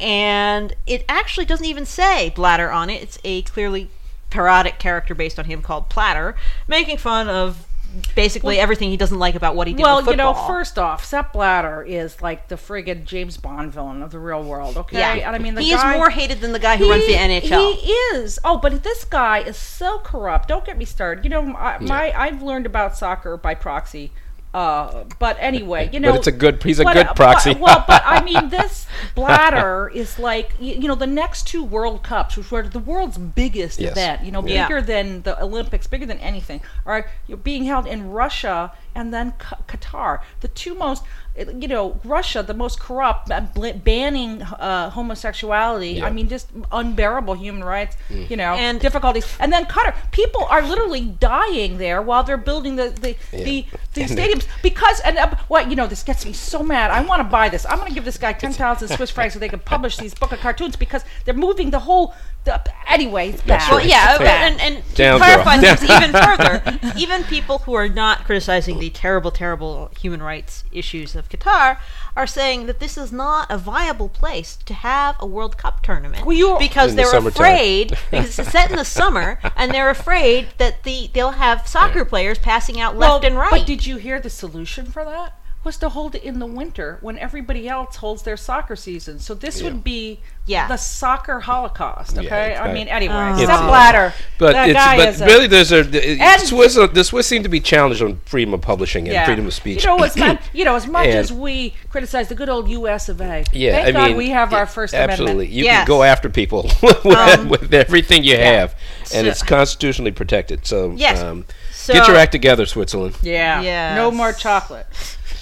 and 0.00 0.74
it 0.86 1.04
actually 1.08 1.46
doesn't 1.46 1.66
even 1.66 1.86
say 1.86 2.30
Blatter 2.30 2.70
on 2.70 2.90
it. 2.90 3.02
It's 3.02 3.18
a 3.24 3.42
clearly 3.42 3.90
parodic 4.30 4.78
character 4.78 5.14
based 5.14 5.38
on 5.38 5.44
him 5.44 5.62
called 5.62 5.88
Platter, 5.88 6.34
making 6.66 6.96
fun 6.96 7.28
of 7.28 7.66
basically 8.14 8.58
everything 8.58 8.90
he 8.90 8.96
doesn't 8.96 9.18
like 9.18 9.34
about 9.34 9.56
what 9.56 9.66
he 9.66 9.74
did. 9.74 9.82
Well, 9.82 10.04
you 10.04 10.16
know, 10.16 10.34
first 10.34 10.78
off, 10.78 11.04
Sepp 11.04 11.32
Blatter 11.32 11.82
is 11.82 12.20
like 12.22 12.48
the 12.48 12.56
friggin' 12.56 13.04
James 13.04 13.36
Bond 13.36 13.72
villain 13.72 14.02
of 14.02 14.10
the 14.10 14.18
real 14.18 14.42
world. 14.42 14.76
Okay, 14.76 14.98
yeah, 14.98 15.28
and 15.28 15.36
I 15.36 15.38
mean, 15.38 15.54
the 15.54 15.62
he 15.62 15.70
guy, 15.70 15.92
is 15.92 15.96
more 15.96 16.10
hated 16.10 16.40
than 16.40 16.52
the 16.52 16.58
guy 16.58 16.76
who 16.76 16.90
runs 16.90 17.06
the 17.06 17.14
NHL. 17.14 17.74
He 17.76 17.90
is. 17.90 18.38
Oh, 18.44 18.58
but 18.58 18.82
this 18.82 19.04
guy 19.04 19.38
is 19.38 19.56
so 19.56 19.98
corrupt. 19.98 20.48
Don't 20.48 20.64
get 20.64 20.78
me 20.78 20.84
started. 20.84 21.24
You 21.24 21.30
know, 21.30 21.54
I, 21.56 21.78
my 21.78 22.12
I've 22.12 22.42
learned 22.42 22.66
about 22.66 22.96
soccer 22.96 23.36
by 23.36 23.54
proxy. 23.54 24.12
Uh, 24.54 25.02
but 25.18 25.36
anyway, 25.40 25.90
you 25.92 25.98
know, 25.98 26.14
it's 26.14 26.28
a 26.28 26.32
good- 26.32 26.62
he's 26.62 26.78
a 26.78 26.84
but, 26.84 26.94
good 26.94 27.08
proxy. 27.16 27.54
But, 27.54 27.60
well, 27.60 27.84
but 27.88 28.02
I 28.06 28.22
mean, 28.22 28.48
this 28.50 28.86
Blatter 29.16 29.88
is 29.92 30.16
like 30.18 30.52
you, 30.60 30.74
you 30.76 30.86
know 30.88 30.94
the 30.94 31.08
next 31.08 31.48
two 31.48 31.64
World 31.64 32.04
Cups, 32.04 32.36
which 32.36 32.52
were 32.52 32.62
the 32.62 32.78
world's 32.78 33.18
biggest 33.18 33.80
Yes. 33.80 33.90
event. 33.92 34.22
You 34.22 34.30
know, 34.30 34.46
Yeah. 34.46 34.68
bigger 34.68 34.80
than 34.80 35.22
the 35.22 35.42
Olympics, 35.42 35.88
bigger 35.88 36.06
than 36.06 36.18
anything, 36.18 36.60
are 36.86 37.10
you 37.26 37.34
know, 37.34 37.42
being 37.42 37.64
held 37.64 37.88
in 37.88 38.10
Russia 38.12 38.70
and 38.94 39.12
then 39.12 39.32
Q- 39.38 39.58
Qatar, 39.68 40.20
the 40.40 40.48
two 40.48 40.74
most. 40.74 41.02
You 41.36 41.66
know, 41.66 42.00
Russia, 42.04 42.44
the 42.44 42.54
most 42.54 42.78
corrupt, 42.78 43.28
uh, 43.28 43.40
banning 43.84 44.40
uh, 44.42 44.90
homosexuality. 44.90 45.94
Yeah. 45.94 46.06
I 46.06 46.10
mean, 46.10 46.28
just 46.28 46.48
unbearable 46.70 47.34
human 47.34 47.64
rights. 47.64 47.96
You 48.08 48.36
know, 48.36 48.54
And- 48.54 48.78
difficulties. 48.80 49.26
And 49.40 49.52
then 49.52 49.64
Qatar, 49.66 49.94
people 50.12 50.44
are 50.44 50.62
literally 50.62 51.00
dying 51.02 51.78
there 51.78 52.00
while 52.02 52.22
they're 52.22 52.36
building 52.36 52.76
the 52.76 52.90
the 52.90 53.16
the, 53.32 53.66
the 53.94 54.02
And- 54.02 54.10
stadiums 54.10 54.46
because 54.62 55.00
and 55.00 55.18
uh, 55.18 55.34
what 55.48 55.68
you 55.70 55.74
know 55.76 55.88
this 55.88 56.04
gets 56.04 56.24
me 56.24 56.32
so 56.32 56.62
mad. 56.62 56.92
I 56.92 57.00
want 57.02 57.18
to 57.20 57.24
buy 57.28 57.48
this. 57.48 57.66
I'm 57.66 57.78
going 57.78 57.88
to 57.88 57.94
give 57.94 58.04
this 58.04 58.18
guy 58.18 58.32
ten 58.44 58.52
thousand 58.52 58.88
Swiss 58.88 59.10
francs 59.10 59.34
so 59.34 59.40
they 59.40 59.48
can 59.48 59.58
publish 59.60 59.96
these 59.96 60.14
book 60.14 60.30
of 60.30 60.38
cartoons 60.38 60.76
because 60.76 61.04
they're 61.24 61.34
moving 61.34 61.70
the 61.70 61.80
whole. 61.80 62.14
The, 62.44 62.60
anyway, 62.86 63.30
it's 63.30 63.40
bad. 63.40 63.70
Well, 63.70 63.86
yeah, 63.86 64.18
bad. 64.18 64.52
and, 64.52 64.60
and 64.60 64.84
to 64.90 64.94
Down, 64.94 65.18
clarify 65.18 65.60
girl. 65.62 65.76
things 65.76 65.90
even 65.90 66.12
further, 66.82 66.94
even 66.98 67.24
people 67.24 67.58
who 67.60 67.72
are 67.72 67.88
not 67.88 68.24
criticizing 68.26 68.78
the 68.78 68.90
terrible, 68.90 69.30
terrible 69.30 69.90
human 69.98 70.22
rights 70.22 70.62
issues 70.70 71.16
of 71.16 71.30
Qatar 71.30 71.78
are 72.14 72.26
saying 72.26 72.66
that 72.66 72.80
this 72.80 72.98
is 72.98 73.10
not 73.10 73.50
a 73.50 73.56
viable 73.56 74.10
place 74.10 74.56
to 74.66 74.74
have 74.74 75.16
a 75.20 75.26
World 75.26 75.56
Cup 75.56 75.82
tournament 75.82 76.26
Well, 76.26 76.36
you- 76.36 76.56
because 76.58 76.90
In 76.90 76.96
they're 76.96 77.06
summertime. 77.06 77.44
afraid 77.46 77.88
because 78.10 78.38
it's 78.38 78.50
set 78.50 78.70
in 78.70 78.76
the 78.76 78.84
summer 78.84 79.38
and 79.56 79.72
they're 79.72 79.88
afraid 79.90 80.48
that 80.58 80.82
the 80.82 81.08
they'll 81.14 81.30
have 81.32 81.66
soccer 81.66 82.04
players 82.04 82.38
passing 82.38 82.78
out 82.78 82.94
left 82.96 83.22
well, 83.22 83.24
and 83.32 83.36
right. 83.38 83.50
But 83.52 83.66
did 83.66 83.86
you 83.86 83.96
hear 83.96 84.20
the 84.20 84.28
solution 84.30 84.84
for 84.84 85.02
that? 85.04 85.38
Was 85.64 85.76
to 85.78 85.88
hold 85.88 86.14
it 86.14 86.22
in 86.22 86.38
the 86.38 86.46
winter 86.46 86.98
when 87.00 87.18
everybody 87.18 87.68
else 87.68 87.96
holds 87.96 88.22
their 88.22 88.36
soccer 88.36 88.76
season. 88.76 89.18
So 89.18 89.34
this 89.34 89.58
Yeah. 89.60 89.64
would 89.64 89.82
be 89.84 90.20
Yeah. 90.46 90.68
the 90.68 90.76
soccer 90.76 91.40
holocaust. 91.40 92.16
Yeah, 92.16 92.22
Okay, 92.22 92.50
it's 92.52 92.60
I 92.60 92.72
mean, 92.72 92.88
anyway, 92.88 93.14
Uh, 93.14 93.36
Sepp 93.38 93.44
It's- 93.44 93.60
Blatter, 93.62 94.12
But 94.38 94.52
that 94.52 94.68
it's 94.68 94.78
guy 94.78 94.96
but 94.98 95.08
is 95.08 95.20
a, 95.22 95.26
really 95.26 95.46
there's 95.46 95.72
a 95.72 95.82
the, 95.82 96.20
And- 96.20 96.42
Swiss 96.42 96.74
the 96.74 97.02
Swiss 97.04 97.26
seem 97.26 97.42
to 97.44 97.48
be 97.48 97.60
challenged 97.60 98.02
on 98.02 98.20
freedom 98.26 98.52
of 98.52 98.60
publishing 98.60 99.04
and 99.06 99.14
yeah. 99.14 99.24
freedom 99.24 99.46
of 99.46 99.54
speech. 99.54 99.84
You 99.84 99.96
know, 99.96 100.04
as 100.04 100.16
much, 100.16 100.40
you 100.52 100.64
know, 100.64 100.74
as 100.76 100.86
much 100.86 101.06
And- 101.06 101.18
as 101.18 101.32
we 101.32 101.74
criticize 101.90 102.28
the 102.28 102.34
good 102.34 102.48
old 102.50 102.68
U.S. 102.68 103.08
of 103.08 103.20
A. 103.20 103.44
yeah, 103.52 103.72
thank 103.72 103.86
I 103.88 103.92
God 103.92 104.08
mean 104.08 104.16
we 104.18 104.30
have 104.30 104.52
yeah, 104.52 104.58
our 104.58 104.66
First 104.66 104.92
absolutely. 104.94 105.24
Amendment. 105.46 105.50
You 105.50 105.64
Yes. 105.64 105.76
can 105.78 105.86
go 105.86 106.02
after 106.02 106.28
people 106.28 106.70
with, 106.82 107.06
Um, 107.06 107.48
with 107.48 107.72
everything 107.72 108.22
you 108.24 108.36
yeah. 108.36 108.58
have, 108.60 108.74
and 109.14 109.24
So- 109.24 109.30
it's 109.30 109.42
constitutionally 109.42 110.12
protected. 110.12 110.66
So 110.66 110.92
Yes. 110.96 111.22
um, 111.22 111.44
So, 111.72 111.92
get 111.92 112.06
your 112.08 112.16
act 112.16 112.32
together, 112.32 112.64
Switzerland. 112.66 113.14
Yeah, 113.22 113.60
Yes. 113.60 113.96
no 113.96 114.10
more 114.10 114.32
chocolate. 114.32 114.86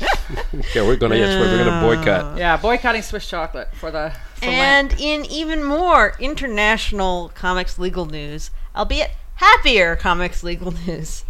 Yeah, 0.75 0.87
we're 0.87 0.97
gonna 0.97 1.17
yes, 1.17 1.39
we're 1.39 1.65
gonna 1.65 1.81
boycott. 1.81 2.39
Yeah, 2.39 2.57
boycotting 2.57 3.03
Swiss 3.03 3.29
chocolate 3.29 3.69
for 3.75 3.91
the 3.91 4.13
for 4.35 4.47
Lent. 4.47 4.93
And 4.93 5.01
in 5.01 5.25
even 5.27 5.65
more 5.65 6.15
international 6.19 7.31
comics 7.35 7.79
legal 7.79 8.07
news, 8.07 8.51
albeit 8.77 9.13
happier 9.37 9.97
comics 9.97 10.43
legal 10.43 10.73
news, 10.87 11.25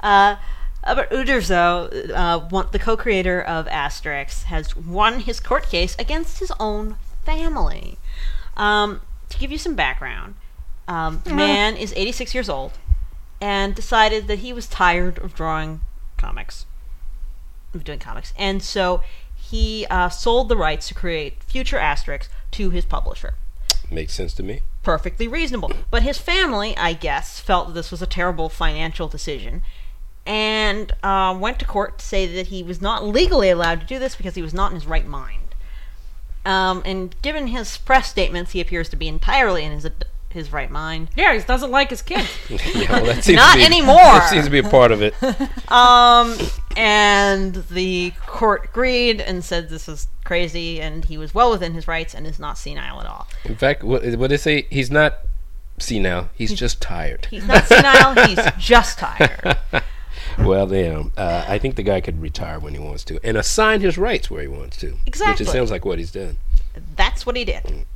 uh, 0.00 0.36
Albert 0.84 1.10
Uderzo, 1.10 2.10
uh, 2.10 2.38
one, 2.48 2.68
the 2.72 2.78
co-creator 2.78 3.40
of 3.42 3.66
Asterix, 3.66 4.44
has 4.44 4.76
won 4.76 5.20
his 5.20 5.40
court 5.40 5.68
case 5.68 5.96
against 5.98 6.38
his 6.38 6.52
own 6.58 6.96
family. 7.24 7.98
Um, 8.56 9.02
to 9.28 9.38
give 9.38 9.52
you 9.52 9.58
some 9.58 9.74
background, 9.74 10.34
um, 10.86 11.22
man 11.26 11.76
is 11.76 11.92
86 11.96 12.34
years 12.34 12.48
old 12.48 12.72
and 13.40 13.74
decided 13.74 14.26
that 14.28 14.38
he 14.38 14.52
was 14.52 14.66
tired 14.66 15.18
of 15.18 15.34
drawing 15.34 15.80
comics, 16.16 16.66
of 17.78 17.84
doing 17.84 17.98
comics, 17.98 18.32
and 18.36 18.62
so 18.62 19.02
he 19.34 19.86
uh, 19.88 20.08
sold 20.10 20.48
the 20.48 20.56
rights 20.56 20.88
to 20.88 20.94
create 20.94 21.42
future 21.42 21.78
Asterix 21.78 22.28
to 22.52 22.70
his 22.70 22.84
publisher. 22.84 23.34
Makes 23.90 24.12
sense 24.14 24.34
to 24.34 24.42
me. 24.42 24.60
Perfectly 24.82 25.26
reasonable. 25.26 25.72
But 25.90 26.02
his 26.02 26.18
family, 26.18 26.76
I 26.76 26.92
guess, 26.92 27.40
felt 27.40 27.68
that 27.68 27.72
this 27.74 27.90
was 27.90 28.02
a 28.02 28.06
terrible 28.06 28.48
financial 28.50 29.08
decision 29.08 29.62
and 30.26 30.92
uh, 31.02 31.36
went 31.40 31.58
to 31.58 31.64
court 31.64 31.98
to 31.98 32.04
say 32.04 32.26
that 32.26 32.48
he 32.48 32.62
was 32.62 32.82
not 32.82 33.02
legally 33.02 33.48
allowed 33.48 33.80
to 33.80 33.86
do 33.86 33.98
this 33.98 34.14
because 34.14 34.34
he 34.34 34.42
was 34.42 34.52
not 34.52 34.70
in 34.70 34.74
his 34.74 34.86
right 34.86 35.06
mind. 35.06 35.54
Um, 36.44 36.82
and 36.84 37.14
given 37.22 37.48
his 37.48 37.78
press 37.78 38.10
statements, 38.10 38.52
he 38.52 38.60
appears 38.60 38.88
to 38.90 38.96
be 38.96 39.08
entirely 39.08 39.64
in 39.64 39.72
his 39.72 39.86
his 40.30 40.52
right 40.52 40.70
mind. 40.70 41.08
yeah, 41.16 41.32
he 41.32 41.40
doesn't 41.40 41.70
like 41.70 41.88
his 41.88 42.02
kids. 42.02 42.28
Yeah, 42.50 42.92
well, 42.92 43.06
that 43.06 43.24
seems 43.24 43.36
Not 43.36 43.52
to 43.54 43.58
be, 43.60 43.64
anymore. 43.64 43.96
That 43.96 44.30
seems 44.30 44.44
to 44.44 44.50
be 44.50 44.58
a 44.58 44.62
part 44.68 44.92
of 44.92 45.00
it. 45.02 45.14
Um, 45.72 46.36
and 46.78 47.56
the 47.70 48.12
court 48.24 48.66
agreed 48.66 49.20
and 49.20 49.44
said 49.44 49.68
this 49.68 49.88
is 49.88 50.06
crazy, 50.24 50.80
and 50.80 51.04
he 51.04 51.18
was 51.18 51.34
well 51.34 51.50
within 51.50 51.74
his 51.74 51.88
rights 51.88 52.14
and 52.14 52.24
is 52.24 52.38
not 52.38 52.56
senile 52.56 53.00
at 53.00 53.06
all. 53.06 53.26
In 53.44 53.56
fact, 53.56 53.82
what, 53.82 54.04
what 54.16 54.30
they 54.30 54.36
say, 54.36 54.68
he's 54.70 54.88
not 54.88 55.18
senile. 55.78 56.30
He's 56.34 56.54
just 56.54 56.80
tired. 56.80 57.26
He's 57.30 57.44
not 57.44 57.66
senile; 57.66 58.26
he's 58.26 58.38
just 58.58 59.00
tired. 59.00 59.58
Well, 60.38 60.68
damn. 60.68 61.12
Uh, 61.16 61.44
I 61.48 61.58
think 61.58 61.74
the 61.74 61.82
guy 61.82 62.00
could 62.00 62.22
retire 62.22 62.60
when 62.60 62.74
he 62.74 62.78
wants 62.78 63.02
to 63.04 63.18
and 63.24 63.36
assign 63.36 63.80
his 63.80 63.98
rights 63.98 64.30
where 64.30 64.42
he 64.42 64.48
wants 64.48 64.76
to. 64.76 64.98
Exactly. 65.04 65.32
Which 65.44 65.48
it 65.48 65.52
sounds 65.52 65.72
like 65.72 65.84
what 65.84 65.98
he's 65.98 66.12
done. 66.12 66.38
That's 66.94 67.26
what 67.26 67.34
he 67.34 67.44
did. 67.44 67.86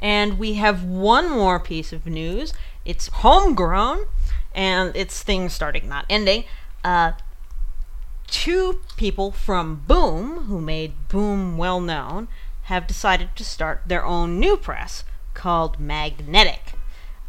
And 0.00 0.38
we 0.38 0.54
have 0.54 0.84
one 0.84 1.30
more 1.30 1.58
piece 1.58 1.94
of 1.94 2.04
news. 2.04 2.52
It's 2.84 3.08
homegrown, 3.08 4.04
and 4.54 4.94
it's 4.94 5.22
things 5.22 5.54
starting, 5.54 5.88
not 5.88 6.04
ending. 6.10 6.44
Uh, 6.84 7.12
two 8.26 8.80
people 8.96 9.30
from 9.30 9.82
Boom, 9.86 10.44
who 10.44 10.60
made 10.60 11.08
Boom 11.08 11.56
well 11.56 11.80
known, 11.80 12.28
have 12.64 12.86
decided 12.86 13.34
to 13.36 13.44
start 13.44 13.82
their 13.86 14.04
own 14.04 14.38
new 14.38 14.56
press 14.56 15.04
called 15.34 15.80
Magnetic. 15.80 16.73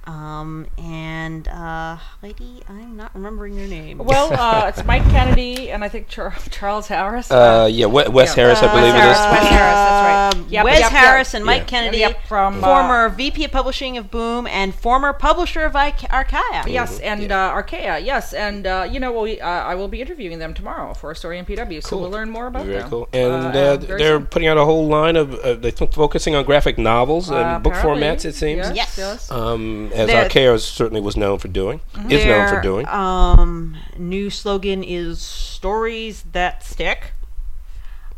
Um, 0.08 0.68
and, 0.78 1.48
uh, 1.48 1.98
lady, 2.22 2.62
I'm 2.70 2.96
not 2.96 3.10
remembering 3.16 3.56
your 3.56 3.68
name. 3.68 3.98
well, 3.98 4.32
uh, 4.40 4.68
it's 4.68 4.84
Mike 4.86 5.04
Kennedy 5.10 5.72
and 5.72 5.84
I 5.84 5.90
think 5.90 6.08
Char- 6.10 6.36
Charles 6.52 6.88
Harris. 6.88 7.32
Uh, 7.32 7.68
yeah, 7.72 7.88
We- 7.88 8.08
Wes 8.10 8.38
Yeah. 8.38 8.44
Harris, 8.44 8.62
I 8.62 8.68
Uh, 8.68 8.72
believe 8.76 8.94
Wes 8.94 9.02
Harris, 9.02 9.18
it 9.18 9.32
Wes. 9.32 9.50
Harris, 9.50 9.76
that's 9.76 10.06
right. 10.06 10.42
Um, 10.44 10.46
Yep, 10.50 10.64
Wes 10.66 10.80
yep, 10.80 10.92
yep. 10.92 11.02
Harris 11.02 11.34
and 11.34 11.44
Mike 11.46 11.62
Yeah. 11.62 11.66
Kennedy, 11.66 11.98
Yep, 12.00 12.28
from, 12.28 12.64
uh, 12.64 12.68
former 12.68 13.10
VP 13.10 13.46
of 13.46 13.52
Publishing 13.52 13.98
of 13.98 14.12
Boom 14.12 14.46
and 14.46 14.76
former 14.76 15.12
publisher 15.12 15.64
of 15.66 15.74
Ica- 15.74 16.12
Archaia. 16.12 16.64
Yes, 16.68 17.00
and 17.00 17.24
Yeah. 17.24 17.48
uh, 17.48 17.54
Archaia, 17.54 17.98
yes, 18.00 18.34
and 18.34 18.68
uh, 18.68 18.88
you 18.90 19.00
know, 19.00 19.12
we, 19.20 19.42
uh, 19.42 19.48
I 19.48 19.74
will 19.74 19.88
be 19.88 20.02
interviewing 20.02 20.38
them 20.38 20.54
tomorrow 20.54 20.94
for 20.94 21.10
a 21.10 21.16
story 21.16 21.40
in 21.40 21.46
PW, 21.46 21.82
so 21.82 21.90
Cool. 21.90 22.02
we'll 22.02 22.12
learn 22.12 22.30
more 22.30 22.46
about 22.48 22.66
Very 22.66 22.80
them. 22.80 22.90
cool. 22.92 23.08
And 23.12 23.34
Uh, 23.34 23.38
uh, 23.48 23.78
very 23.78 24.04
they're 24.04 24.18
soon. 24.20 24.28
putting 24.28 24.48
out 24.48 24.58
a 24.58 24.66
whole 24.66 24.88
line 24.88 25.16
of, 25.16 25.34
uh, 25.40 25.54
they're 25.56 25.72
focusing 25.72 26.36
on 26.36 26.44
graphic 26.46 26.78
novels 26.78 27.32
Uh, 27.32 27.38
and 27.38 27.64
book 27.64 27.74
formats, 27.74 28.24
it 28.26 28.36
seems. 28.36 28.68
Yes, 28.68 28.76
Yes. 28.76 28.98
yes. 28.98 29.32
Um, 29.32 29.92
as 29.96 30.08
They're- 30.08 30.26
Archaia 30.26 30.58
certainly 30.60 31.02
was 31.02 31.16
known 31.18 31.40
for 31.40 31.48
doing, 31.48 31.82
is 32.10 32.26
known 32.26 32.48
for 32.48 32.62
doing. 32.62 32.88
Um, 32.88 33.78
new 33.98 34.30
slogan 34.30 34.84
is 34.84 35.22
"Stories 35.22 36.24
that 36.34 36.64
stick." 36.64 37.12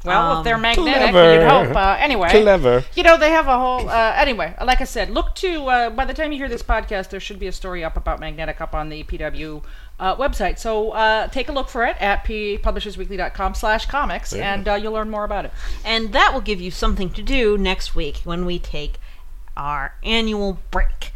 Well, 0.06 0.38
if 0.40 0.44
they're 0.46 0.56
Um, 0.56 0.62
magnetic, 0.62 1.10
clever. 1.12 1.34
you'd 1.34 1.50
hope. 1.50 1.76
Uh, 1.76 1.98
anyway, 2.00 2.30
Clever. 2.30 2.86
you 2.96 3.04
know, 3.04 3.18
they 3.18 3.32
have 3.32 3.48
a 3.48 3.58
whole. 3.58 3.90
Uh, 3.90 4.14
anyway, 4.16 4.54
like 4.64 4.80
I 4.80 4.86
said, 4.86 5.10
look 5.10 5.36
to. 5.36 5.66
Uh, 5.68 5.90
by 5.90 6.06
the 6.06 6.14
time 6.14 6.32
you 6.32 6.38
hear 6.38 6.48
this 6.48 6.64
podcast, 6.64 7.10
there 7.10 7.20
should 7.20 7.40
be 7.40 7.48
a 7.48 7.52
story 7.52 7.84
up 7.84 7.98
about 7.98 8.20
magnetic 8.20 8.62
up 8.62 8.74
on 8.74 8.88
the 8.90 9.04
PW 9.04 9.64
uh, 10.00 10.16
website. 10.16 10.60
So 10.60 10.92
uh, 10.92 11.28
take 11.28 11.50
a 11.50 11.52
look 11.52 11.68
for 11.68 11.84
it 11.84 11.98
at 12.00 12.24
publishersweekly.com 12.24 13.56
slash 13.56 13.88
comics, 13.88 14.32
Yeah. 14.34 14.54
and 14.54 14.68
uh, 14.68 14.76
you'll 14.76 14.94
learn 14.94 15.10
more 15.10 15.26
about 15.26 15.46
it. 15.46 15.52
and 15.84 16.14
that 16.14 16.32
will 16.34 16.42
give 16.42 16.62
you 16.62 16.72
something 16.72 17.10
to 17.10 17.22
do 17.24 17.58
next 17.58 17.96
week 17.96 18.18
when 18.24 18.46
we 18.46 18.60
take 18.60 18.94
our 19.58 19.96
annual 20.04 20.60
break. 20.72 21.12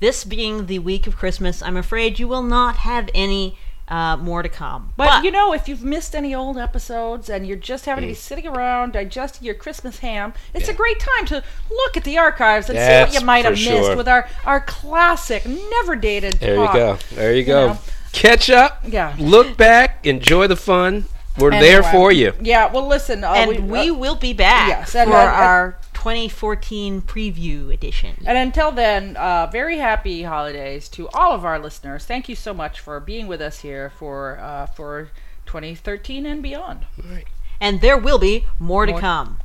This 0.00 0.24
being 0.24 0.66
the 0.66 0.78
week 0.78 1.06
of 1.06 1.16
Christmas, 1.16 1.62
I'm 1.62 1.76
afraid 1.76 2.18
you 2.18 2.28
will 2.28 2.42
not 2.42 2.76
have 2.78 3.08
any 3.14 3.58
uh, 3.88 4.16
more 4.18 4.42
to 4.42 4.48
come. 4.50 4.92
But, 4.98 5.24
you 5.24 5.30
know, 5.30 5.54
if 5.54 5.66
you've 5.66 5.82
missed 5.82 6.14
any 6.14 6.34
old 6.34 6.58
episodes 6.58 7.30
and 7.30 7.46
you're 7.46 7.56
just 7.56 7.86
having 7.86 8.04
Mm. 8.04 8.08
to 8.08 8.10
be 8.10 8.14
sitting 8.14 8.46
around 8.46 8.92
digesting 8.92 9.46
your 9.46 9.54
Christmas 9.54 10.00
ham, 10.00 10.34
it's 10.52 10.68
a 10.68 10.74
great 10.74 11.00
time 11.00 11.24
to 11.26 11.42
look 11.70 11.96
at 11.96 12.04
the 12.04 12.18
archives 12.18 12.68
and 12.68 12.78
see 12.78 12.84
what 13.14 13.18
you 13.18 13.26
might 13.26 13.42
for 13.44 13.48
have 13.50 13.58
missed 13.58 13.66
sure. 13.86 13.96
with 13.96 14.06
our, 14.06 14.28
our 14.44 14.60
classic, 14.60 15.46
never 15.46 15.96
dated 15.96 16.34
There 16.34 16.56
you 16.56 16.72
go. 16.72 16.98
There 17.14 17.34
you 17.34 17.44
go. 17.44 17.68
know. 17.68 17.78
Catch 18.12 18.50
up. 18.50 18.82
Yeah. 18.86 19.16
Look 19.18 19.56
back. 19.56 20.06
Enjoy 20.06 20.46
the 20.46 20.56
fun. 20.56 21.06
We're 21.38 21.50
there 21.52 21.82
for 21.82 22.12
you. 22.12 22.34
Yeah, 22.42 22.70
well, 22.70 22.86
listen. 22.86 23.24
Uh, 23.24 23.32
and 23.32 23.70
we, 23.70 23.88
uh, 23.90 23.94
will 23.94 24.16
be 24.16 24.32
back 24.34 24.68
yes, 24.68 24.94
and- 24.94 25.08
for 25.08 25.16
and- 25.16 25.28
and- 25.28 25.36
our 25.44 25.77
2014 25.98 27.02
preview 27.02 27.74
edition. 27.74 28.14
And 28.24 28.38
until 28.38 28.70
then, 28.70 29.16
uh, 29.16 29.48
very 29.50 29.78
happy 29.78 30.22
holidays 30.22 30.88
to 30.90 31.08
all 31.08 31.32
of 31.32 31.44
our 31.44 31.58
listeners. 31.58 32.04
Thank 32.04 32.28
you 32.28 32.36
so 32.36 32.54
much 32.54 32.78
for 32.78 33.00
being 33.00 33.26
with 33.26 33.40
us 33.40 33.62
here 33.62 33.90
for 33.90 34.38
uh, 34.38 34.66
for 34.66 35.10
2013 35.46 36.24
and 36.24 36.40
beyond. 36.40 36.86
Right. 37.04 37.26
And 37.60 37.80
there 37.80 37.98
will 37.98 38.20
be 38.20 38.46
more, 38.60 38.86
more. 38.86 38.94
to 38.94 39.00
come. 39.00 39.40